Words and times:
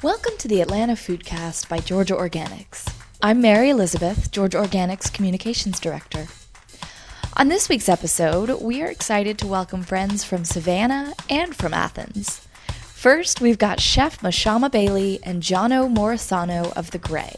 Welcome 0.00 0.36
to 0.38 0.46
the 0.46 0.60
Atlanta 0.60 0.92
Foodcast 0.92 1.68
by 1.68 1.80
Georgia 1.80 2.14
Organics. 2.14 2.88
I'm 3.20 3.40
Mary 3.40 3.68
Elizabeth, 3.70 4.30
Georgia 4.30 4.58
Organics 4.58 5.12
Communications 5.12 5.80
Director. 5.80 6.28
On 7.36 7.48
this 7.48 7.68
week's 7.68 7.88
episode, 7.88 8.62
we 8.62 8.80
are 8.80 8.86
excited 8.86 9.38
to 9.38 9.48
welcome 9.48 9.82
friends 9.82 10.22
from 10.22 10.44
Savannah 10.44 11.14
and 11.28 11.56
from 11.56 11.74
Athens. 11.74 12.46
First, 12.68 13.40
we've 13.40 13.58
got 13.58 13.80
Chef 13.80 14.20
Mashama 14.20 14.70
Bailey 14.70 15.18
and 15.24 15.42
Johno 15.42 15.92
Morisano 15.92 16.72
of 16.76 16.92
The 16.92 16.98
Grey. 16.98 17.34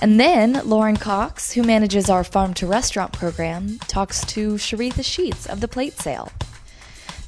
And 0.00 0.18
then 0.18 0.60
Lauren 0.64 0.96
Cox, 0.96 1.52
who 1.52 1.62
manages 1.62 2.10
our 2.10 2.24
farm 2.24 2.52
to 2.54 2.66
restaurant 2.66 3.12
program, 3.12 3.78
talks 3.86 4.24
to 4.26 4.54
Shyretha 4.54 5.04
Sheats 5.04 5.46
of 5.46 5.60
The 5.60 5.68
Plate 5.68 5.96
Sale. 6.00 6.32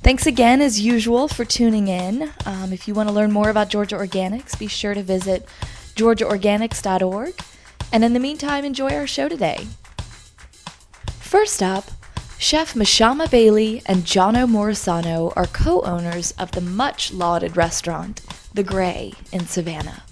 Thanks 0.02 0.26
again, 0.26 0.60
as 0.60 0.80
usual, 0.80 1.28
for 1.28 1.44
tuning 1.44 1.86
in. 1.86 2.32
Um, 2.44 2.72
if 2.72 2.88
you 2.88 2.94
want 2.94 3.08
to 3.08 3.14
learn 3.14 3.30
more 3.30 3.50
about 3.50 3.68
Georgia 3.68 3.94
Organics, 3.94 4.58
be 4.58 4.66
sure 4.66 4.94
to 4.94 5.02
visit 5.02 5.46
georgiaorganics.org. 5.94 7.34
And 7.92 8.02
in 8.02 8.12
the 8.12 8.18
meantime, 8.18 8.64
enjoy 8.64 8.90
our 8.94 9.06
show 9.06 9.28
today. 9.28 9.68
First 11.20 11.62
up, 11.62 11.84
Chef 12.36 12.74
Mashama 12.74 13.30
Bailey 13.30 13.80
and 13.86 14.02
Johno 14.02 14.50
Morisano 14.50 15.32
are 15.36 15.46
co 15.46 15.82
owners 15.82 16.32
of 16.32 16.50
the 16.50 16.60
much 16.60 17.12
lauded 17.12 17.56
restaurant, 17.56 18.22
The 18.52 18.64
Grey, 18.64 19.12
in 19.30 19.46
Savannah. 19.46 20.02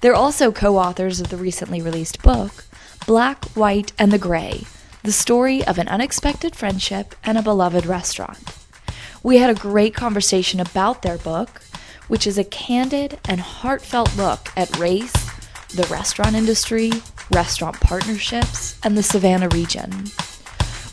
They're 0.00 0.14
also 0.14 0.50
co 0.50 0.78
authors 0.78 1.20
of 1.20 1.28
the 1.28 1.36
recently 1.36 1.82
released 1.82 2.22
book, 2.22 2.64
Black, 3.06 3.44
White, 3.50 3.92
and 3.98 4.10
the 4.10 4.18
Grey 4.18 4.62
The 5.02 5.12
Story 5.12 5.62
of 5.66 5.76
an 5.76 5.88
Unexpected 5.88 6.56
Friendship 6.56 7.14
and 7.22 7.36
a 7.36 7.42
Beloved 7.42 7.84
Restaurant. 7.84 8.57
We 9.22 9.38
had 9.38 9.50
a 9.50 9.60
great 9.60 9.94
conversation 9.94 10.60
about 10.60 11.02
their 11.02 11.18
book, 11.18 11.60
which 12.06 12.26
is 12.26 12.38
a 12.38 12.44
candid 12.44 13.18
and 13.28 13.40
heartfelt 13.40 14.16
look 14.16 14.50
at 14.56 14.78
race, 14.78 15.12
the 15.74 15.86
restaurant 15.90 16.34
industry, 16.34 16.92
restaurant 17.32 17.80
partnerships, 17.80 18.78
and 18.84 18.96
the 18.96 19.02
Savannah 19.02 19.48
region. 19.48 20.06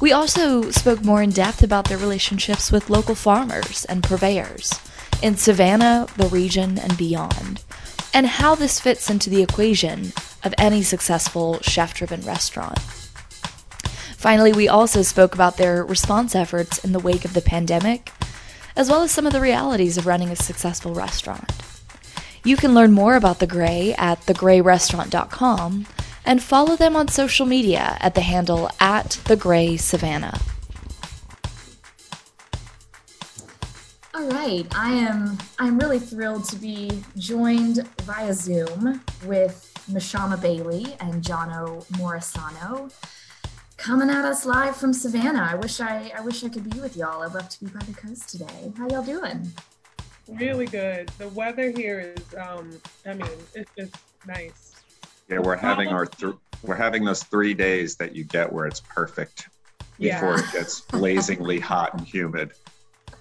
We 0.02 0.12
also 0.12 0.72
spoke 0.72 1.04
more 1.04 1.22
in 1.22 1.30
depth 1.30 1.64
about 1.64 1.86
their 1.86 1.98
relationships 1.98 2.72
with 2.72 2.90
local 2.90 3.16
farmers 3.16 3.86
and 3.86 4.04
purveyors 4.04 4.73
in 5.22 5.38
Savannah, 5.38 6.08
the 6.17 6.28
region, 6.28 6.78
and 6.78 6.98
beyond, 6.98 7.64
and 8.14 8.28
how 8.28 8.56
this 8.56 8.80
fits 8.80 9.10
into 9.10 9.30
the 9.30 9.42
equation 9.42 10.12
of 10.44 10.54
any 10.58 10.82
successful 10.82 11.60
chef 11.62 11.94
driven 11.94 12.22
restaurant. 12.22 13.05
Finally, 14.26 14.54
we 14.54 14.68
also 14.68 15.04
spoke 15.04 15.36
about 15.36 15.58
their 15.58 15.86
response 15.86 16.34
efforts 16.34 16.84
in 16.84 16.94
the 16.94 17.00
wake 17.00 17.26
of 17.26 17.36
the 17.36 17.42
pandemic, 17.44 18.12
as 18.76 18.90
well 18.90 19.04
as 19.04 19.12
some 19.12 19.28
of 19.28 19.34
the 19.34 19.40
realities 19.40 20.00
of 20.00 20.08
running 20.08 20.32
a 20.32 20.36
successful 20.36 20.95
restaurant. 20.95 21.52
You 22.44 22.58
can 22.58 22.73
learn 22.73 22.92
more 22.92 23.17
about 23.17 23.38
The 23.38 23.45
Grey 23.45 23.94
at 24.00 24.20
thegreyrestaurant.com 24.22 25.86
and 26.26 26.42
follow 26.42 26.76
them 26.76 26.95
on 26.95 27.08
social 27.08 27.45
media 27.45 28.00
at 28.02 28.16
the 28.16 28.22
handle 28.22 28.67
at 28.80 29.22
The 29.26 29.36
Grey 29.36 29.78
Savannah. 29.78 30.39
All 34.16 34.28
right, 34.30 34.66
I 34.76 34.92
am 34.92 35.38
I'm 35.60 35.78
really 35.78 36.00
thrilled 36.00 36.45
to 36.45 36.56
be 36.56 37.04
joined 37.16 37.88
via 38.02 38.34
Zoom 38.34 39.02
with 39.23 39.72
Mashama 39.88 40.42
Bailey 40.42 40.98
and 41.00 41.23
Johno 41.23 41.86
Morisano 41.92 42.92
coming 43.78 44.09
at 44.09 44.26
us 44.26 44.45
live 44.45 44.76
from 44.76 44.94
Savannah. 44.94 45.48
I 45.52 45.56
wish 45.56 45.81
I 45.81 46.12
I 46.16 46.22
wish 46.22 46.44
I 46.44 46.50
could 46.50 46.70
be 46.70 46.80
with 46.80 46.95
y'all. 46.95 47.23
I'd 47.23 47.34
love 47.34 47.50
to 47.50 47.64
be 47.64 47.70
by 47.70 47.80
the 47.80 47.94
coast 47.94 48.30
today. 48.30 48.73
How 48.78 48.88
y'all 48.88 49.04
doing? 49.04 49.52
Really 50.28 50.66
good. 50.66 51.09
The 51.17 51.30
weather 51.30 51.72
here 51.72 52.14
is 52.16 52.36
um 52.36 52.80
I 53.06 53.14
mean, 53.14 53.30
it's 53.54 53.72
just 53.78 53.95
nice. 54.28 54.76
Yeah, 55.30 55.40
we're 55.40 55.55
having 55.55 55.89
our 55.89 56.05
th- 56.05 56.36
we're 56.64 56.76
having 56.76 57.04
those 57.04 57.23
3 57.23 57.54
days 57.54 57.95
that 57.98 58.16
you 58.16 58.23
get 58.23 58.52
where 58.52 58.66
it's 58.66 58.80
perfect 58.80 59.49
before 59.99 60.38
yeah. 60.38 60.39
it 60.39 60.45
gets 60.54 60.82
blazingly 60.82 61.60
hot 61.60 61.94
and 61.94 62.08
humid. 62.08 62.54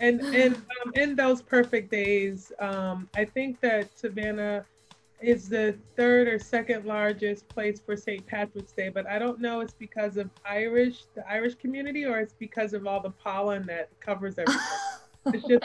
And 0.00 0.20
and 0.20 0.56
um, 0.56 0.92
in 0.94 1.14
those 1.14 1.42
perfect 1.42 1.90
days, 1.90 2.52
um, 2.58 3.08
I 3.16 3.24
think 3.24 3.60
that 3.60 3.96
Savannah 3.98 4.64
is 5.24 5.48
the 5.48 5.76
third 5.96 6.28
or 6.28 6.38
second 6.38 6.84
largest 6.84 7.48
place 7.48 7.80
for 7.80 7.96
St. 7.96 8.24
Patrick's 8.26 8.72
Day, 8.72 8.88
but 8.88 9.06
I 9.06 9.18
don't 9.18 9.40
know 9.40 9.60
it's 9.60 9.74
because 9.74 10.16
of 10.16 10.30
Irish, 10.44 11.04
the 11.14 11.28
Irish 11.28 11.54
community, 11.54 12.04
or 12.04 12.18
it's 12.18 12.34
because 12.34 12.74
of 12.74 12.86
all 12.86 13.00
the 13.00 13.10
pollen 13.10 13.66
that 13.66 13.88
covers 14.00 14.38
everything. 14.38 14.62
it's 15.26 15.46
just 15.46 15.64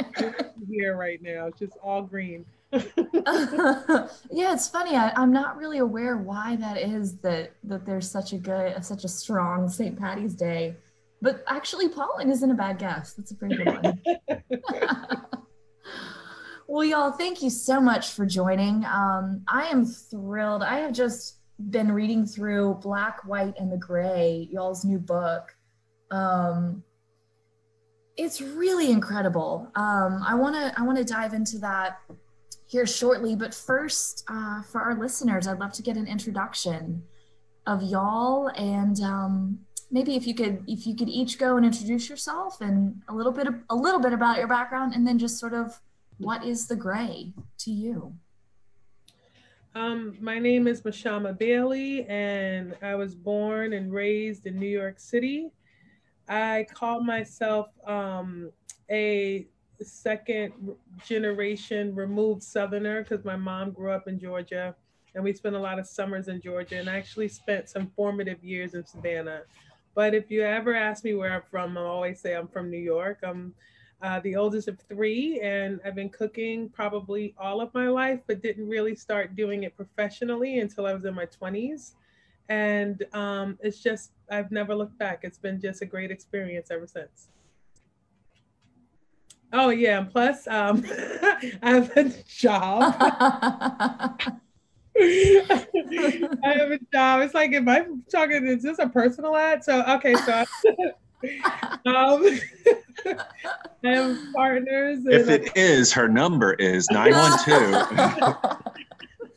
here 0.70 0.96
right 0.96 1.22
now. 1.22 1.48
It's 1.48 1.60
just 1.60 1.78
all 1.84 2.02
green. 2.02 2.46
yeah, 2.72 4.54
it's 4.54 4.68
funny. 4.68 4.96
I, 4.96 5.12
am 5.16 5.34
not 5.34 5.58
really 5.58 5.80
aware 5.80 6.18
why 6.18 6.56
that 6.58 6.78
is 6.78 7.18
that 7.18 7.52
that 7.64 7.86
there's 7.86 8.10
such 8.10 8.34
a 8.34 8.38
good, 8.38 8.84
such 8.86 9.04
a 9.04 9.10
strong 9.10 9.68
St. 9.70 9.98
Patty's 9.98 10.36
Day, 10.36 10.76
but 11.22 11.44
actually, 11.48 11.90
pollen 11.90 12.30
isn't 12.32 12.50
a 12.50 12.54
bad 12.54 12.78
guess. 12.78 13.14
That's 13.14 13.32
a 13.32 13.36
pretty 13.36 13.58
good 13.58 13.84
one. 13.84 14.02
Well, 16.72 16.86
y'all, 16.86 17.12
thank 17.12 17.42
you 17.42 17.50
so 17.50 17.82
much 17.82 18.12
for 18.12 18.28
joining. 18.28 18.86
Um, 18.86 19.42
I 19.48 19.70
am 19.72 19.88
thrilled. 19.88 20.62
I 20.62 20.78
have 20.82 20.94
just 20.94 21.40
been 21.72 21.92
reading 21.92 22.28
through 22.28 22.76
Black, 22.76 23.26
White, 23.26 23.56
and 23.58 23.72
the 23.72 23.78
Grey, 23.78 24.48
y'all's 24.52 24.86
new 24.86 25.00
book. 25.00 25.56
Um, 26.12 26.84
it's 28.18 28.40
really 28.40 28.92
incredible. 28.92 29.72
Um, 29.74 30.22
I 30.24 30.36
want 30.36 30.56
to 30.58 30.80
I 30.80 30.84
want 30.84 31.00
to 31.00 31.04
dive 31.04 31.34
into 31.34 31.58
that 31.58 32.02
here 32.68 32.86
shortly, 32.86 33.36
but 33.36 33.52
first, 33.52 34.24
uh, 34.28 34.62
for 34.62 34.80
our 34.80 34.94
listeners, 34.94 35.48
I'd 35.48 35.60
love 35.60 35.74
to 35.74 35.82
get 35.82 35.98
an 35.98 36.06
introduction 36.06 37.02
of 37.66 37.82
y'all, 37.82 38.50
and 38.50 39.02
um, 39.02 39.58
maybe 39.90 40.16
if 40.16 40.28
you 40.28 40.36
could 40.36 40.64
if 40.68 40.86
you 40.86 40.96
could 40.96 41.10
each 41.10 41.40
go 41.40 41.58
and 41.58 41.66
introduce 41.66 42.08
yourself 42.08 42.62
and 42.62 43.02
a 43.08 43.16
little 43.16 43.32
bit 43.32 43.48
of, 43.48 43.56
a 43.72 43.76
little 43.76 44.00
bit 44.00 44.14
about 44.14 44.38
your 44.38 44.48
background, 44.48 44.94
and 44.94 45.08
then 45.08 45.18
just 45.18 45.40
sort 45.40 45.56
of 45.56 45.82
what 46.20 46.44
is 46.44 46.68
the 46.68 46.76
grey 46.76 47.34
to 47.60 47.72
you? 47.72 48.14
Um, 49.74 50.18
my 50.20 50.38
name 50.38 50.68
is 50.68 50.82
Mashama 50.82 51.38
Bailey, 51.38 52.06
and 52.08 52.76
I 52.82 52.96
was 52.96 53.16
born 53.16 53.74
and 53.74 53.92
raised 53.92 54.46
in 54.46 54.60
New 54.60 54.68
York 54.68 55.00
City. 55.00 55.52
I 56.28 56.68
call 56.74 57.02
myself 57.02 57.68
um, 57.88 58.52
a 58.92 59.48
second 59.82 60.54
generation 61.06 61.96
removed 61.96 62.44
Southerner 62.44 63.04
because 63.04 63.24
my 63.24 63.38
mom 63.38 63.72
grew 63.72 63.92
up 63.92 64.08
in 64.08 64.20
Georgia 64.20 64.76
and 65.16 65.24
we 65.24 65.34
spent 65.34 65.56
a 65.56 65.60
lot 65.60 65.80
of 65.80 65.88
summers 65.88 66.28
in 66.28 66.42
Georgia 66.42 66.78
and 66.78 66.90
I 66.90 66.98
actually 66.98 67.30
spent 67.30 67.70
some 67.70 67.90
formative 67.96 68.44
years 68.44 68.74
in 68.74 68.86
Savannah. 68.86 69.44
But 69.96 70.14
if 70.14 70.30
you 70.30 70.44
ever 70.44 70.76
ask 70.76 71.04
me 71.04 71.14
where 71.14 71.34
I'm 71.34 71.42
from, 71.50 71.78
I 71.78 71.82
always 71.82 72.20
say 72.20 72.36
I'm 72.36 72.48
from 72.50 72.70
New 72.70 72.78
York. 72.78 73.20
I'm 73.24 73.54
uh, 74.02 74.20
the 74.22 74.36
oldest 74.36 74.68
of 74.68 74.80
three, 74.80 75.40
and 75.42 75.80
I've 75.86 75.96
been 75.96 76.10
cooking 76.10 76.70
probably 76.70 77.34
all 77.38 77.62
of 77.62 77.74
my 77.74 77.88
life, 77.88 78.20
but 78.28 78.42
didn't 78.42 78.68
really 78.68 78.96
start 78.96 79.36
doing 79.36 79.64
it 79.64 79.76
professionally 79.76 80.60
until 80.60 80.86
I 80.86 80.94
was 80.94 81.06
in 81.06 81.14
my 81.14 81.26
20s. 81.26 81.94
And 82.48 83.04
um, 83.14 83.58
it's 83.62 83.82
just, 83.82 84.12
I've 84.32 84.52
never 84.52 84.74
looked 84.74 84.98
back. 84.98 85.20
It's 85.24 85.38
been 85.38 85.60
just 85.60 85.82
a 85.82 85.86
great 85.86 86.12
experience 86.12 86.72
ever 86.72 86.88
since. 86.88 87.28
Oh, 89.52 89.70
yeah. 89.70 90.00
And 90.00 90.12
plus, 90.12 90.48
um, 90.48 90.84
I 91.62 91.72
have 91.72 91.96
a 91.98 92.10
job. 92.28 92.96
I 95.02 95.68
have 96.44 96.72
a 96.72 96.80
job. 96.92 97.22
It's 97.22 97.34
like, 97.34 97.54
am 97.54 97.70
I 97.70 97.86
talking? 98.12 98.46
Is 98.48 98.64
this 98.64 98.80
a 98.80 98.88
personal 98.88 99.36
ad? 99.36 99.64
So, 99.64 99.84
okay. 99.84 100.16
So, 100.16 100.46
um, 101.24 101.30
I 103.06 103.20
have 103.84 104.18
partners. 104.34 105.00
If 105.06 105.30
it 105.30 105.56
is, 105.56 105.92
her 105.94 106.08
number 106.08 106.54
is 106.54 106.88
912. 106.92 108.48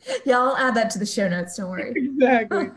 yeah, 0.25 0.39
I'll 0.39 0.55
add 0.57 0.75
that 0.75 0.89
to 0.91 0.99
the 0.99 1.05
show 1.05 1.27
notes. 1.27 1.57
Don't 1.57 1.69
worry. 1.69 1.93
Exactly. 1.95 2.69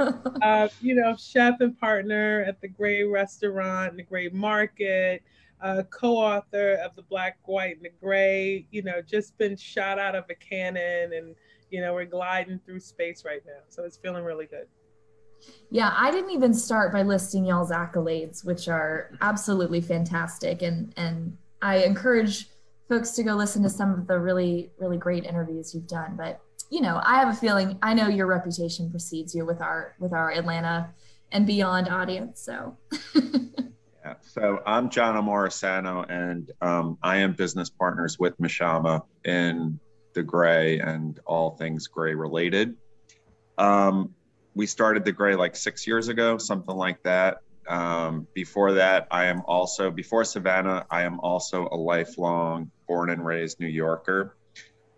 uh, 0.42 0.68
you 0.80 0.94
know, 0.94 1.16
chef 1.16 1.60
and 1.60 1.78
partner 1.78 2.44
at 2.46 2.60
the 2.60 2.68
Grey 2.68 3.04
Restaurant, 3.04 3.96
the 3.96 4.02
Grey 4.02 4.28
Market, 4.28 5.22
uh, 5.60 5.82
co-author 5.90 6.74
of 6.84 6.94
the 6.96 7.02
Black, 7.02 7.38
White, 7.44 7.76
and 7.76 7.84
the 7.84 7.92
Grey. 8.00 8.66
You 8.70 8.82
know, 8.82 9.02
just 9.02 9.36
been 9.38 9.56
shot 9.56 9.98
out 9.98 10.14
of 10.14 10.24
a 10.30 10.34
cannon, 10.34 11.12
and 11.12 11.34
you 11.70 11.80
know, 11.80 11.94
we're 11.94 12.04
gliding 12.06 12.60
through 12.64 12.80
space 12.80 13.24
right 13.24 13.42
now. 13.46 13.60
So 13.68 13.84
it's 13.84 13.96
feeling 13.96 14.24
really 14.24 14.46
good. 14.46 14.66
Yeah, 15.70 15.92
I 15.96 16.10
didn't 16.10 16.30
even 16.30 16.54
start 16.54 16.92
by 16.92 17.02
listing 17.02 17.44
y'all's 17.44 17.70
accolades, 17.70 18.44
which 18.44 18.68
are 18.68 19.10
absolutely 19.20 19.80
fantastic. 19.80 20.62
And 20.62 20.92
and 20.96 21.36
I 21.62 21.78
encourage 21.78 22.48
folks 22.88 23.10
to 23.12 23.22
go 23.22 23.34
listen 23.34 23.62
to 23.62 23.70
some 23.70 23.92
of 23.92 24.06
the 24.06 24.18
really, 24.18 24.70
really 24.78 24.96
great 24.96 25.24
interviews 25.24 25.74
you've 25.74 25.88
done. 25.88 26.14
But 26.16 26.40
you 26.70 26.80
know, 26.80 27.00
I 27.04 27.18
have 27.18 27.28
a 27.28 27.34
feeling 27.34 27.78
I 27.82 27.94
know 27.94 28.08
your 28.08 28.26
reputation 28.26 28.90
precedes 28.90 29.34
you 29.34 29.44
with 29.44 29.60
our 29.60 29.94
with 29.98 30.12
our 30.12 30.32
Atlanta 30.32 30.90
and 31.32 31.46
beyond 31.46 31.88
audience. 31.88 32.40
So 32.40 32.76
yeah. 33.14 34.14
So 34.20 34.62
I'm 34.66 34.88
Johno 34.88 35.22
Morisano 35.22 36.08
and 36.08 36.50
um, 36.60 36.98
I 37.02 37.18
am 37.18 37.32
business 37.32 37.70
partners 37.70 38.18
with 38.18 38.38
Mashama 38.38 39.02
in 39.24 39.78
the 40.14 40.22
Grey 40.22 40.80
and 40.80 41.18
all 41.26 41.50
things 41.50 41.86
Grey 41.86 42.14
related. 42.14 42.74
Um, 43.58 44.14
we 44.56 44.66
started 44.66 45.04
the 45.04 45.12
Grey 45.12 45.36
like 45.36 45.54
six 45.54 45.86
years 45.86 46.08
ago, 46.08 46.38
something 46.38 46.74
like 46.74 47.02
that. 47.02 47.42
Um, 47.68 48.26
before 48.32 48.72
that, 48.72 49.06
I 49.10 49.26
am 49.26 49.42
also, 49.44 49.90
before 49.90 50.24
Savannah, 50.24 50.86
I 50.90 51.02
am 51.02 51.20
also 51.20 51.68
a 51.70 51.76
lifelong 51.76 52.70
born 52.88 53.10
and 53.10 53.24
raised 53.24 53.60
New 53.60 53.66
Yorker. 53.66 54.34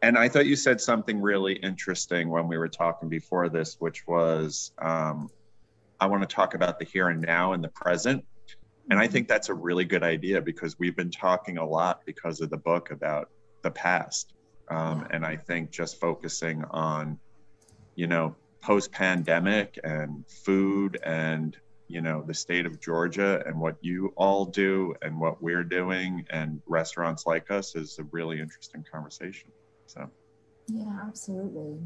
And 0.01 0.17
I 0.17 0.29
thought 0.29 0.47
you 0.47 0.55
said 0.55 0.81
something 0.81 1.21
really 1.21 1.55
interesting 1.55 2.29
when 2.29 2.47
we 2.47 2.57
were 2.57 2.69
talking 2.69 3.09
before 3.09 3.49
this, 3.49 3.77
which 3.81 4.07
was 4.07 4.71
um, 4.79 5.29
I 5.99 6.07
want 6.07 6.23
to 6.23 6.33
talk 6.33 6.55
about 6.55 6.79
the 6.79 6.85
here 6.85 7.09
and 7.09 7.21
now 7.21 7.53
and 7.53 7.65
the 7.65 7.69
present. 7.71 8.25
And 8.91 9.01
I 9.01 9.09
think 9.09 9.27
that's 9.27 9.49
a 9.49 9.55
really 9.55 9.85
good 9.85 10.05
idea 10.05 10.41
because 10.41 10.79
we've 10.79 10.95
been 10.95 11.11
talking 11.11 11.59
a 11.59 11.67
lot 11.67 12.03
because 12.07 12.41
of 12.41 12.51
the 12.51 12.57
book 12.57 12.93
about 12.93 13.29
the 13.63 13.73
past. 13.73 14.35
Um, 14.71 15.09
and 15.11 15.27
I 15.27 15.35
think 15.35 15.73
just 15.73 15.99
focusing 15.99 16.63
on, 16.71 17.19
you 17.97 18.07
know, 18.07 18.37
post 18.61 18.93
pandemic 18.93 19.79
and 19.85 20.25
food 20.29 20.99
and 21.05 21.57
you 21.87 22.01
know 22.01 22.23
the 22.27 22.35
state 22.35 22.67
of 22.67 22.81
Georgia 22.81 23.43
and 23.47 23.59
what 23.59 23.77
you 23.81 24.13
all 24.17 24.45
do 24.45 24.95
and 25.03 25.19
what 25.19 25.43
we're 25.43 25.65
doing 25.65 26.25
and 26.31 26.61
restaurants 26.67 27.27
like 27.27 27.51
us 27.51 27.75
is 27.75 27.99
a 27.99 28.05
really 28.05 28.41
interesting 28.41 28.85
conversation. 28.91 29.51
So 29.87 30.11
yeah, 30.69 31.01
absolutely. 31.07 31.79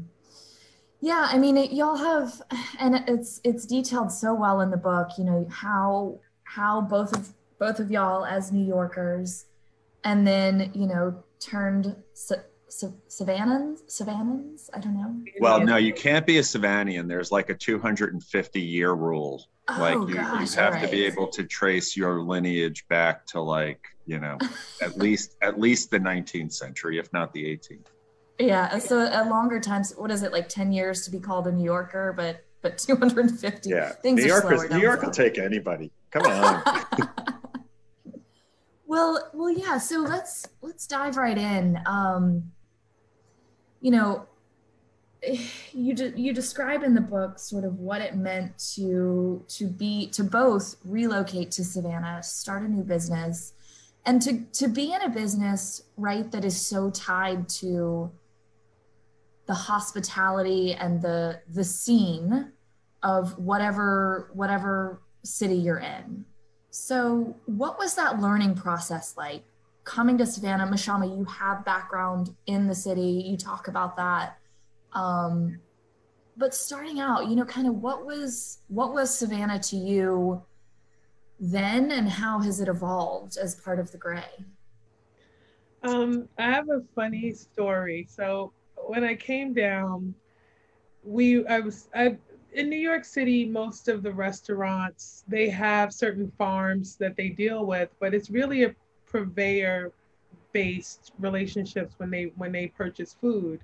Yeah, 0.99 1.27
I 1.29 1.37
mean, 1.37 1.57
it, 1.57 1.73
y'all 1.73 1.97
have, 1.97 2.41
and 2.79 3.03
it's 3.07 3.41
it's 3.43 3.65
detailed 3.65 4.11
so 4.11 4.33
well 4.33 4.61
in 4.61 4.71
the 4.71 4.77
book. 4.77 5.09
You 5.17 5.25
know 5.25 5.47
how 5.49 6.19
how 6.43 6.81
both 6.81 7.13
of 7.13 7.33
both 7.59 7.79
of 7.79 7.91
y'all 7.91 8.25
as 8.25 8.51
New 8.51 8.65
Yorkers, 8.65 9.45
and 10.03 10.25
then 10.27 10.71
you 10.73 10.87
know 10.87 11.23
turned 11.39 11.95
Savannans, 13.07 13.83
Savannans. 13.87 14.69
I 14.73 14.79
don't 14.79 14.95
know. 14.95 15.15
Well, 15.39 15.61
no, 15.61 15.77
you 15.77 15.93
can't 15.93 16.25
be 16.25 16.37
a 16.37 16.41
Savannian. 16.41 17.07
There's 17.07 17.31
like 17.31 17.49
a 17.49 17.53
250 17.53 18.61
year 18.61 18.93
rule. 18.93 19.45
Oh, 19.69 19.77
like 19.79 20.09
you, 20.09 20.15
gosh, 20.15 20.55
you 20.55 20.61
have 20.61 20.73
right. 20.73 20.83
to 20.83 20.91
be 20.91 21.05
able 21.05 21.27
to 21.27 21.43
trace 21.43 21.95
your 21.95 22.21
lineage 22.21 22.85
back 22.89 23.25
to 23.27 23.39
like 23.41 23.79
you 24.05 24.19
know 24.19 24.37
at 24.81 24.97
least 24.97 25.37
at 25.41 25.59
least 25.59 25.91
the 25.91 25.99
19th 25.99 26.53
century, 26.53 26.97
if 26.99 27.11
not 27.13 27.31
the 27.33 27.43
18th. 27.43 27.87
Yeah, 28.39 28.77
so 28.79 28.99
a 28.99 29.29
longer 29.29 29.59
time. 29.59 29.83
What 29.95 30.11
is 30.11 30.23
it 30.23 30.31
like 30.31 30.49
10 30.49 30.71
years 30.71 31.05
to 31.05 31.11
be 31.11 31.19
called 31.19 31.47
a 31.47 31.51
New 31.51 31.63
Yorker, 31.63 32.13
but 32.17 32.43
but 32.63 32.77
250. 32.77 33.69
Yeah, 33.69 33.91
things 33.91 34.21
New 34.21 34.27
York, 34.27 34.71
New 34.71 34.79
York 34.79 35.03
will 35.03 35.11
take 35.11 35.37
anybody. 35.37 35.91
Come 36.11 36.23
on. 36.23 36.63
well, 38.87 39.29
well, 39.33 39.51
yeah. 39.51 39.77
So 39.77 39.99
let's 39.99 40.47
let's 40.61 40.87
dive 40.87 41.17
right 41.17 41.37
in. 41.37 41.79
Um, 41.85 42.51
you 43.83 43.91
know, 43.91 44.25
you 45.73 45.93
de- 45.93 46.19
you 46.19 46.33
describe 46.33 46.81
in 46.81 46.95
the 46.95 47.01
book 47.01 47.37
sort 47.37 47.63
of 47.63 47.77
what 47.77 48.01
it 48.01 48.15
meant 48.15 48.57
to 48.75 49.45
to 49.49 49.67
be 49.67 50.07
to 50.07 50.23
both 50.23 50.77
relocate 50.83 51.51
to 51.51 51.63
Savannah, 51.63 52.23
start 52.23 52.63
a 52.63 52.67
new 52.67 52.83
business, 52.83 53.53
and 54.05 54.19
to 54.23 54.41
to 54.53 54.67
be 54.67 54.91
in 54.91 55.01
a 55.03 55.09
business 55.09 55.83
right 55.97 56.31
that 56.31 56.43
is 56.43 56.59
so 56.59 56.89
tied 56.89 57.47
to 57.61 58.11
the 59.45 59.53
hospitality 59.53 60.73
and 60.73 61.01
the 61.01 61.41
the 61.49 61.63
scene 61.63 62.51
of 63.03 63.37
whatever 63.37 64.31
whatever 64.33 65.01
city 65.23 65.55
you're 65.55 65.79
in. 65.79 66.25
So, 66.71 67.35
what 67.45 67.77
was 67.77 67.95
that 67.95 68.19
learning 68.19 68.55
process 68.55 69.15
like? 69.15 69.43
Coming 69.83 70.17
to 70.17 70.25
Savannah, 70.25 70.67
Mashama, 70.67 71.17
you 71.17 71.25
have 71.25 71.65
background 71.65 72.35
in 72.47 72.67
the 72.67 72.75
city. 72.75 73.23
You 73.25 73.37
talk 73.37 73.67
about 73.67 73.95
that. 73.97 74.37
Um, 74.93 75.59
but 76.37 76.53
starting 76.53 76.99
out, 76.99 77.27
you 77.27 77.35
know, 77.35 77.45
kind 77.45 77.67
of 77.67 77.75
what 77.75 78.05
was 78.05 78.59
what 78.67 78.93
was 78.93 79.13
Savannah 79.13 79.59
to 79.59 79.75
you 79.75 80.41
then, 81.39 81.91
and 81.91 82.09
how 82.09 82.39
has 82.39 82.59
it 82.59 82.67
evolved 82.67 83.37
as 83.37 83.55
part 83.55 83.79
of 83.79 83.91
the 83.91 83.97
Grey? 83.97 84.23
Um, 85.83 86.29
I 86.37 86.43
have 86.43 86.69
a 86.69 86.81
funny 86.95 87.33
story. 87.33 88.07
So 88.09 88.53
when 88.75 89.03
I 89.03 89.15
came 89.15 89.53
down, 89.53 90.15
we 91.03 91.45
I 91.45 91.59
was 91.59 91.89
I 91.93 92.17
in 92.53 92.69
New 92.69 92.79
York 92.79 93.03
City, 93.03 93.45
most 93.45 93.87
of 93.87 94.03
the 94.03 94.11
restaurants 94.11 95.23
they 95.27 95.49
have 95.49 95.93
certain 95.93 96.31
farms 96.37 96.95
that 96.97 97.15
they 97.15 97.29
deal 97.29 97.65
with, 97.65 97.89
but 97.99 98.13
it's 98.13 98.29
really 98.29 98.63
a 98.63 98.75
purveyor 99.13 99.93
based 100.53 101.13
relationships 101.19 101.93
when 101.97 102.09
they 102.09 102.31
when 102.35 102.51
they 102.51 102.67
purchase 102.67 103.15
food. 103.21 103.59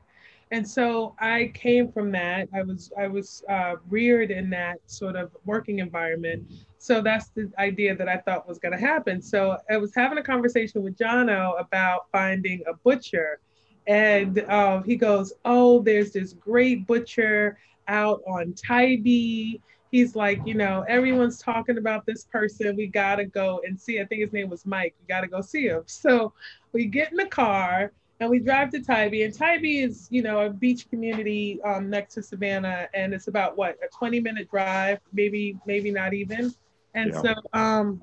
And 0.52 0.68
so 0.68 1.16
i 1.20 1.52
came 1.54 1.92
from 1.92 2.12
that. 2.12 2.48
I 2.54 2.62
was 2.62 2.92
i 2.98 3.08
was 3.08 3.44
uh, 3.50 3.76
reared 3.90 4.32
in 4.32 4.50
that 4.52 4.78
sort 4.86 5.16
of 5.16 5.36
working 5.46 5.80
environment. 5.80 6.46
So 6.78 7.02
that's 7.02 7.30
the 7.30 7.52
idea 7.58 7.96
that 7.96 8.08
i 8.08 8.18
thought 8.18 8.48
was 8.48 8.60
going 8.60 8.72
to 8.78 8.80
happen. 8.80 9.22
So 9.22 9.58
i 9.70 9.78
was 9.78 9.94
having 9.94 10.20
a 10.20 10.24
conversation 10.24 10.84
with 10.84 10.96
Johno 10.98 11.60
about 11.60 12.08
finding 12.12 12.64
a 12.68 12.74
butcher. 12.74 13.40
And 13.88 14.40
um, 14.50 14.84
he 14.84 14.96
goes 14.96 15.34
oh 15.46 15.82
there's 15.82 16.12
this 16.12 16.34
great 16.34 16.86
butcher 16.88 17.58
out 17.88 18.22
on 18.28 18.54
tybee 18.54 19.60
he's 19.92 20.16
like, 20.16 20.42
you 20.46 20.54
know, 20.54 20.86
everyone's 20.88 21.40
talking 21.40 21.78
about 21.78 22.06
this 22.06 22.26
person. 22.26 22.76
We 22.76 22.88
gotta 22.88 23.26
go 23.26 23.62
and 23.66 23.80
see. 23.80 24.00
I 24.00 24.06
think 24.06 24.22
his 24.22 24.34
name 24.34 24.50
was 24.50 24.66
Mike. 24.66 24.96
We 25.00 25.08
gotta 25.08 25.28
go 25.28 25.42
see 25.42 25.68
him. 25.68 25.84
So 25.88 26.34
we 26.72 26.86
get 26.86 27.12
in 27.12 27.18
the 27.18 27.26
car 27.26 27.92
and 28.20 28.30
we 28.30 28.40
drive 28.40 28.70
to 28.72 28.82
Tybee. 28.82 29.24
And 29.24 29.34
Tybee 29.34 29.80
is, 29.80 30.08
you 30.12 30.22
know, 30.22 30.42
a 30.42 30.50
beach 30.50 30.90
community 30.90 31.60
um, 31.64 31.90
next 31.90 32.16
to 32.16 32.24
Savannah, 32.24 32.88
and 32.94 33.14
it's 33.14 33.28
about 33.28 33.58
what 33.58 33.78
a 33.84 33.88
20 33.88 34.20
minute 34.20 34.50
drive, 34.50 35.00
maybe 35.14 35.58
maybe 35.66 35.92
not 35.92 36.14
even. 36.14 36.54
And 36.96 37.14
yeah. 37.14 37.22
so, 37.22 37.36
um, 37.54 38.02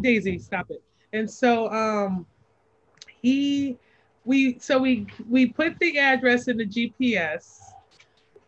Daisy, 0.00 0.38
stop 0.38 0.70
it. 0.70 0.82
And 1.12 1.30
so, 1.30 1.70
um, 1.70 2.26
he, 3.22 3.78
we, 4.24 4.58
so 4.58 4.78
we 4.78 5.06
we 5.28 5.46
put 5.46 5.78
the 5.78 5.98
address 5.98 6.48
in 6.48 6.58
the 6.58 6.66
GPS, 6.66 7.58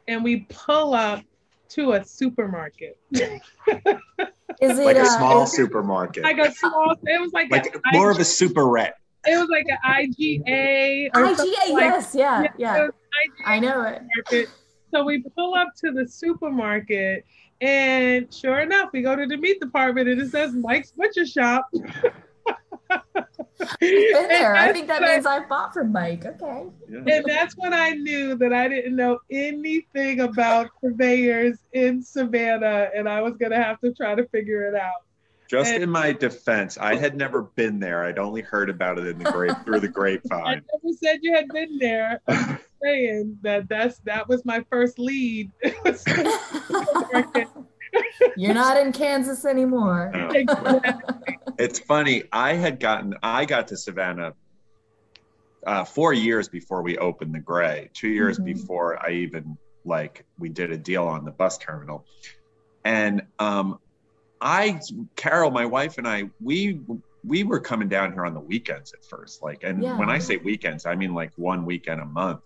and 0.06 0.22
we 0.22 0.46
pull 0.48 0.94
up 0.94 1.22
to 1.70 1.92
a 1.92 2.04
supermarket. 2.04 2.98
Is 3.12 4.78
it 4.78 4.84
like 4.84 4.96
a 4.96 5.02
uh, 5.02 5.18
small 5.18 5.46
supermarket? 5.46 6.24
Like 6.24 6.38
a 6.38 6.52
small. 6.52 6.94
It 7.04 7.20
was 7.20 7.32
like 7.32 7.50
like 7.50 7.74
more 7.92 8.10
of 8.10 8.18
a 8.18 8.22
superette. 8.22 8.92
It 9.26 9.38
was 9.38 9.48
like 9.48 9.66
an 9.68 9.78
IGA. 9.84 11.10
IGA, 11.12 11.68
yes, 11.68 12.14
yeah, 12.14 12.46
yeah. 12.58 12.88
I 13.46 13.58
know 13.58 13.82
it. 14.30 14.48
So 14.92 15.04
we 15.04 15.22
pull 15.36 15.54
up 15.54 15.68
to 15.82 15.92
the 15.92 16.06
supermarket, 16.08 17.24
and 17.60 18.32
sure 18.32 18.60
enough, 18.60 18.90
we 18.92 19.02
go 19.02 19.14
to 19.14 19.26
the 19.26 19.36
meat 19.36 19.60
department, 19.60 20.08
and 20.08 20.20
it 20.20 20.30
says 20.30 20.52
Mike's 20.52 20.92
Butcher 20.92 21.26
Shop. 21.26 21.68
been 23.80 24.28
there. 24.28 24.54
I 24.54 24.72
think 24.72 24.88
that 24.88 25.02
means 25.02 25.26
I 25.26 25.44
bought 25.46 25.72
from 25.72 25.92
Mike. 25.92 26.24
Okay. 26.24 26.66
Yeah. 26.88 26.98
And 26.98 27.24
that's 27.26 27.56
when 27.56 27.72
I 27.72 27.90
knew 27.90 28.36
that 28.36 28.52
I 28.52 28.68
didn't 28.68 28.96
know 28.96 29.18
anything 29.30 30.20
about 30.20 30.70
purveyors 30.80 31.58
in 31.72 32.02
Savannah, 32.02 32.90
and 32.94 33.08
I 33.08 33.20
was 33.20 33.36
going 33.36 33.52
to 33.52 33.62
have 33.62 33.80
to 33.80 33.92
try 33.92 34.14
to 34.14 34.26
figure 34.28 34.68
it 34.68 34.74
out. 34.74 35.02
Just 35.50 35.72
and, 35.72 35.82
in 35.82 35.90
my 35.90 36.12
defense, 36.12 36.78
I 36.78 36.94
had 36.94 37.16
never 37.16 37.42
been 37.42 37.80
there. 37.80 38.04
I'd 38.04 38.20
only 38.20 38.40
heard 38.40 38.70
about 38.70 38.98
it 38.98 39.08
in 39.08 39.18
the 39.18 39.32
grape 39.32 39.56
through 39.64 39.80
the 39.80 39.88
grapevine. 39.88 40.46
I 40.46 40.54
never 40.54 40.96
said 41.02 41.18
you 41.22 41.34
had 41.34 41.48
been 41.48 41.76
there. 41.78 42.20
I'm 42.28 42.60
saying 42.82 43.36
that 43.42 43.68
that's 43.68 43.98
that 44.00 44.28
was 44.28 44.44
my 44.44 44.64
first 44.70 45.00
lead. 45.00 45.50
You're 48.36 48.54
not 48.54 48.76
in 48.76 48.92
Kansas 48.92 49.44
anymore. 49.44 50.10
it's 51.58 51.78
funny. 51.78 52.24
I 52.32 52.54
had 52.54 52.80
gotten, 52.80 53.14
I 53.22 53.44
got 53.44 53.68
to 53.68 53.76
Savannah 53.76 54.34
uh, 55.66 55.84
four 55.84 56.12
years 56.12 56.48
before 56.48 56.82
we 56.82 56.98
opened 56.98 57.34
the 57.34 57.40
Grey. 57.40 57.90
Two 57.94 58.08
years 58.08 58.36
mm-hmm. 58.36 58.46
before 58.46 59.04
I 59.04 59.12
even 59.12 59.56
like 59.84 60.24
we 60.38 60.48
did 60.48 60.72
a 60.72 60.76
deal 60.76 61.06
on 61.06 61.24
the 61.24 61.30
bus 61.30 61.58
terminal, 61.58 62.04
and 62.84 63.22
um, 63.38 63.78
I, 64.40 64.80
Carol, 65.16 65.50
my 65.50 65.66
wife, 65.66 65.98
and 65.98 66.06
I, 66.06 66.24
we 66.40 66.80
we 67.24 67.44
were 67.44 67.60
coming 67.60 67.88
down 67.88 68.12
here 68.12 68.24
on 68.24 68.34
the 68.34 68.40
weekends 68.40 68.92
at 68.94 69.04
first. 69.04 69.42
Like, 69.42 69.62
and 69.62 69.82
yeah. 69.82 69.98
when 69.98 70.08
I 70.08 70.18
say 70.18 70.38
weekends, 70.38 70.86
I 70.86 70.94
mean 70.94 71.14
like 71.14 71.32
one 71.36 71.66
weekend 71.66 72.00
a 72.00 72.06
month 72.06 72.40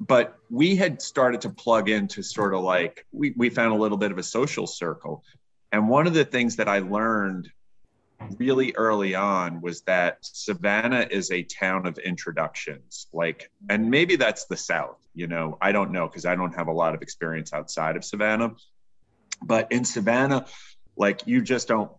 but 0.00 0.38
we 0.50 0.76
had 0.76 1.00
started 1.00 1.40
to 1.42 1.50
plug 1.50 1.88
into 1.88 2.22
sort 2.22 2.54
of 2.54 2.60
like 2.60 3.06
we, 3.12 3.32
we 3.36 3.50
found 3.50 3.72
a 3.72 3.76
little 3.76 3.98
bit 3.98 4.10
of 4.10 4.18
a 4.18 4.22
social 4.22 4.66
circle. 4.66 5.24
And 5.72 5.88
one 5.88 6.06
of 6.06 6.14
the 6.14 6.24
things 6.24 6.56
that 6.56 6.68
i 6.68 6.78
learned 6.78 7.50
really 8.38 8.72
early 8.76 9.14
on 9.14 9.60
was 9.60 9.82
that 9.82 10.18
savannah 10.22 11.06
is 11.10 11.30
a 11.30 11.42
town 11.42 11.86
of 11.86 11.98
introductions 11.98 13.08
like 13.12 13.50
and 13.68 13.90
maybe 13.90 14.16
that's 14.16 14.46
the 14.46 14.56
south 14.56 14.96
you 15.14 15.26
know 15.26 15.58
i 15.60 15.72
don't 15.72 15.90
know 15.90 16.06
because 16.06 16.24
i 16.24 16.34
don't 16.34 16.54
have 16.54 16.68
a 16.68 16.72
lot 16.72 16.94
of 16.94 17.02
experience 17.02 17.52
outside 17.52 17.96
of 17.96 18.04
savannah. 18.04 18.54
But 19.42 19.72
in 19.72 19.84
savannah 19.84 20.46
like 20.96 21.26
you 21.26 21.42
just 21.42 21.68
don't 21.68 21.90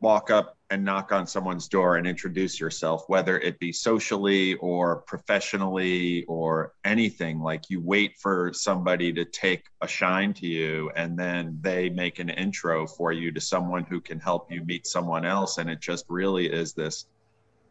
walk 0.00 0.30
up 0.30 0.56
and 0.72 0.82
knock 0.82 1.12
on 1.12 1.26
someone's 1.26 1.68
door 1.68 1.96
and 1.96 2.06
introduce 2.06 2.58
yourself, 2.58 3.04
whether 3.06 3.38
it 3.38 3.58
be 3.58 3.70
socially 3.72 4.54
or 4.54 5.02
professionally 5.02 6.24
or 6.24 6.72
anything. 6.82 7.40
Like 7.40 7.68
you 7.68 7.78
wait 7.78 8.16
for 8.18 8.54
somebody 8.54 9.12
to 9.12 9.26
take 9.26 9.64
a 9.82 9.86
shine 9.86 10.32
to 10.34 10.46
you, 10.46 10.90
and 10.96 11.18
then 11.18 11.58
they 11.60 11.90
make 11.90 12.20
an 12.20 12.30
intro 12.30 12.86
for 12.86 13.12
you 13.12 13.30
to 13.32 13.40
someone 13.40 13.84
who 13.84 14.00
can 14.00 14.18
help 14.18 14.50
you 14.50 14.64
meet 14.64 14.86
someone 14.86 15.26
else. 15.26 15.58
And 15.58 15.68
it 15.68 15.82
just 15.82 16.06
really 16.08 16.50
is 16.50 16.72
this, 16.72 17.04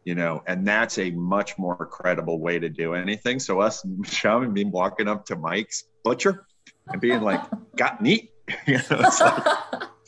you 0.05 0.13
know, 0.13 0.43
and 0.45 0.67
that's 0.67 0.99
a 0.99 1.09
much 1.09 1.57
more 1.57 1.75
credible 1.75 2.39
way 2.39 2.59
to 2.59 2.69
do 2.69 2.93
anything. 2.93 3.39
So, 3.39 3.61
us, 3.61 3.83
Shaman, 4.05 4.53
being 4.53 4.69
walking 4.69 5.07
up 5.07 5.25
to 5.25 5.35
Mike's 5.35 5.85
butcher 6.03 6.45
and 6.87 7.01
being 7.01 7.21
like, 7.21 7.41
got 7.75 7.99
neat. 7.99 8.29
you 8.67 8.77
know, 8.91 9.09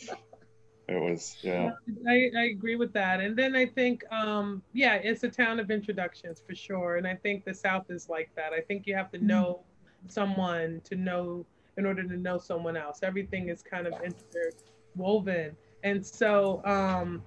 it 0.88 1.00
was 1.00 1.38
yeah. 1.42 1.72
I, 2.08 2.30
I 2.38 2.44
agree 2.46 2.76
with 2.76 2.94
that. 2.94 3.22
And 3.22 3.38
then 3.38 3.56
i 3.56 3.66
think 3.66 4.04
um 4.12 4.62
yeah 4.74 4.96
it's 4.96 5.24
a 5.24 5.30
town 5.30 5.60
of 5.60 5.72
introductions 5.72 6.42
for 6.46 6.56
sure. 6.56 6.98
And 6.98 7.08
i 7.08 7.16
think 7.16 7.46
the 7.46 7.54
south 7.54 7.86
is 7.90 8.10
like 8.10 8.30
that. 8.36 8.54
I 8.54 8.62
think 8.62 8.86
you 8.86 8.96
have 8.96 9.12
to 9.12 9.24
know 9.24 9.62
someone 10.08 10.82
to 10.86 10.96
know 10.96 11.46
in 11.78 11.86
order 11.86 12.04
to 12.04 12.18
know 12.18 12.38
someone 12.38 12.78
else. 12.78 13.00
Everything 13.02 13.50
is 13.50 13.64
kind 13.64 13.88
of 13.88 13.94
interwoven. 14.04 15.56
And 15.84 16.06
so 16.06 16.62
um 16.66 17.24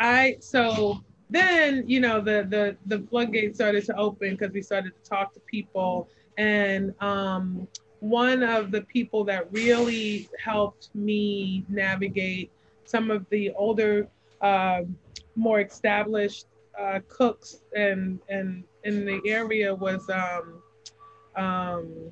i 0.00 0.36
so 0.40 1.00
then 1.30 1.84
you 1.86 2.00
know 2.00 2.20
the 2.20 2.46
the 2.48 2.76
the 2.86 3.06
floodgates 3.08 3.58
started 3.58 3.84
to 3.84 3.96
open 3.96 4.30
because 4.30 4.52
we 4.52 4.62
started 4.62 4.92
to 5.02 5.08
talk 5.08 5.32
to 5.34 5.40
people. 5.40 6.08
And 6.36 6.94
um 7.00 7.68
one 8.00 8.42
of 8.42 8.70
the 8.70 8.82
people 8.82 9.24
that 9.24 9.52
really 9.52 10.28
helped 10.42 10.94
me 10.94 11.64
navigate 11.68 12.50
some 12.88 13.10
of 13.10 13.26
the 13.28 13.52
older, 13.52 14.08
uh, 14.40 14.80
more 15.36 15.60
established 15.60 16.46
uh, 16.78 17.00
cooks 17.08 17.60
and 17.76 18.18
and 18.28 18.64
in 18.84 19.04
the 19.04 19.20
area 19.26 19.74
was 19.74 20.08
um, 20.08 20.62
um, 21.36 22.10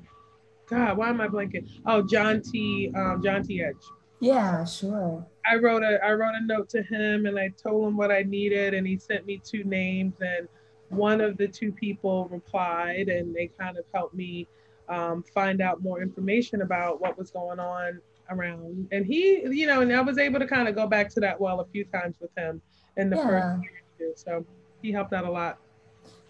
God, 0.67 0.97
why 0.97 1.09
am 1.09 1.19
I 1.19 1.27
blanking? 1.27 1.67
Oh, 1.85 2.03
John 2.03 2.41
T. 2.41 2.91
Um, 2.95 3.23
John 3.23 3.43
T. 3.43 3.63
Edge. 3.63 3.75
Yeah, 4.19 4.65
sure. 4.65 5.25
I 5.45 5.55
wrote 5.55 5.81
a 5.81 5.99
I 6.03 6.13
wrote 6.13 6.35
a 6.35 6.45
note 6.45 6.69
to 6.69 6.83
him 6.83 7.25
and 7.25 7.39
I 7.39 7.49
told 7.49 7.87
him 7.87 7.97
what 7.97 8.11
I 8.11 8.21
needed 8.21 8.73
and 8.75 8.85
he 8.85 8.97
sent 8.97 9.25
me 9.25 9.41
two 9.43 9.63
names 9.63 10.15
and 10.21 10.47
one 10.89 11.21
of 11.21 11.37
the 11.37 11.47
two 11.47 11.71
people 11.71 12.27
replied 12.29 13.09
and 13.09 13.35
they 13.35 13.47
kind 13.59 13.77
of 13.77 13.85
helped 13.93 14.13
me 14.13 14.47
um, 14.89 15.23
find 15.33 15.59
out 15.59 15.81
more 15.81 16.01
information 16.01 16.61
about 16.61 17.01
what 17.01 17.17
was 17.17 17.31
going 17.31 17.59
on 17.59 17.99
around. 18.29 18.87
And 18.91 19.05
he, 19.05 19.41
you 19.49 19.67
know, 19.67 19.81
and 19.81 19.91
I 19.93 20.01
was 20.01 20.17
able 20.17 20.39
to 20.39 20.47
kind 20.47 20.67
of 20.67 20.75
go 20.75 20.87
back 20.87 21.09
to 21.13 21.19
that 21.21 21.39
well 21.39 21.59
a 21.59 21.65
few 21.65 21.85
times 21.85 22.17
with 22.19 22.31
him 22.37 22.61
in 22.97 23.09
the 23.09 23.17
yeah. 23.17 23.27
first 23.27 23.63
year. 23.99 24.13
So 24.15 24.45
he 24.81 24.91
helped 24.91 25.13
out 25.13 25.25
a 25.25 25.31
lot. 25.31 25.59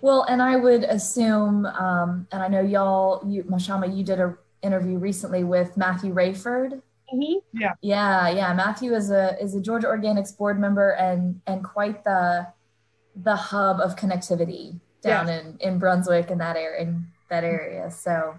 Well, 0.01 0.23
and 0.23 0.41
I 0.41 0.55
would 0.55 0.83
assume, 0.83 1.65
um, 1.65 2.27
and 2.31 2.43
I 2.43 2.47
know 2.47 2.61
y'all, 2.61 3.23
you, 3.27 3.43
Mashama, 3.43 3.95
you 3.95 4.03
did 4.03 4.19
an 4.19 4.37
interview 4.61 4.97
recently 4.97 5.43
with 5.43 5.75
Matthew 5.75 6.13
Raiford. 6.13 6.81
Mm-hmm. 7.13 7.59
Yeah. 7.59 7.73
Yeah, 7.81 8.29
yeah. 8.29 8.53
Matthew 8.53 8.93
is 8.93 9.11
a 9.11 9.41
is 9.41 9.55
a 9.55 9.61
Georgia 9.61 9.87
Organics 9.87 10.37
board 10.37 10.59
member 10.59 10.91
and 10.91 11.41
and 11.47 11.63
quite 11.63 12.03
the 12.03 12.47
the 13.15 13.35
hub 13.35 13.79
of 13.79 13.95
connectivity 13.95 14.79
down 15.01 15.27
yeah. 15.27 15.39
in 15.39 15.57
in 15.61 15.79
Brunswick 15.79 16.29
and 16.29 16.41
that 16.41 16.57
area 16.57 16.81
in 16.81 17.07
that 17.29 17.43
area. 17.43 17.89
So 17.89 18.35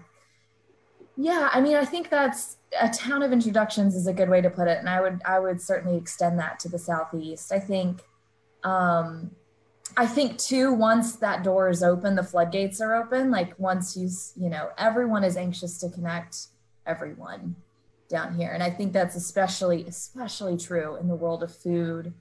yeah, 1.21 1.49
I 1.51 1.59
mean, 1.59 1.75
I 1.75 1.83
think 1.83 2.09
that's 2.09 2.55
a 2.79 2.87
town 2.87 3.23
of 3.23 3.33
introductions 3.33 3.93
is 3.93 4.07
a 4.07 4.13
good 4.13 4.29
way 4.29 4.39
to 4.39 4.49
put 4.49 4.69
it, 4.69 4.77
and 4.77 4.87
I 4.87 5.01
would 5.01 5.21
I 5.25 5.37
would 5.37 5.61
certainly 5.61 5.97
extend 5.97 6.39
that 6.39 6.61
to 6.61 6.69
the 6.69 6.79
southeast. 6.79 7.51
I 7.51 7.59
think, 7.59 8.03
um, 8.63 9.31
I 9.97 10.07
think 10.07 10.37
too. 10.37 10.71
Once 10.71 11.17
that 11.17 11.43
door 11.43 11.69
is 11.69 11.83
open, 11.83 12.15
the 12.15 12.23
floodgates 12.23 12.79
are 12.79 12.95
open. 12.95 13.31
Like 13.31 13.53
once 13.59 13.97
you 13.97 14.09
you 14.41 14.49
know 14.49 14.69
everyone 14.77 15.25
is 15.25 15.35
anxious 15.35 15.77
to 15.79 15.89
connect 15.89 16.47
everyone 16.85 17.57
down 18.07 18.35
here, 18.35 18.51
and 18.51 18.63
I 18.63 18.69
think 18.69 18.93
that's 18.93 19.17
especially 19.17 19.83
especially 19.87 20.55
true 20.55 20.95
in 20.95 21.09
the 21.09 21.15
world 21.15 21.43
of 21.43 21.53
food, 21.53 22.13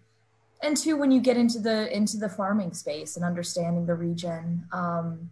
and 0.60 0.76
two 0.76 0.96
when 0.96 1.12
you 1.12 1.20
get 1.20 1.36
into 1.36 1.60
the 1.60 1.96
into 1.96 2.16
the 2.16 2.28
farming 2.28 2.72
space 2.72 3.14
and 3.14 3.24
understanding 3.24 3.86
the 3.86 3.94
region. 3.94 4.66
Um, 4.72 5.30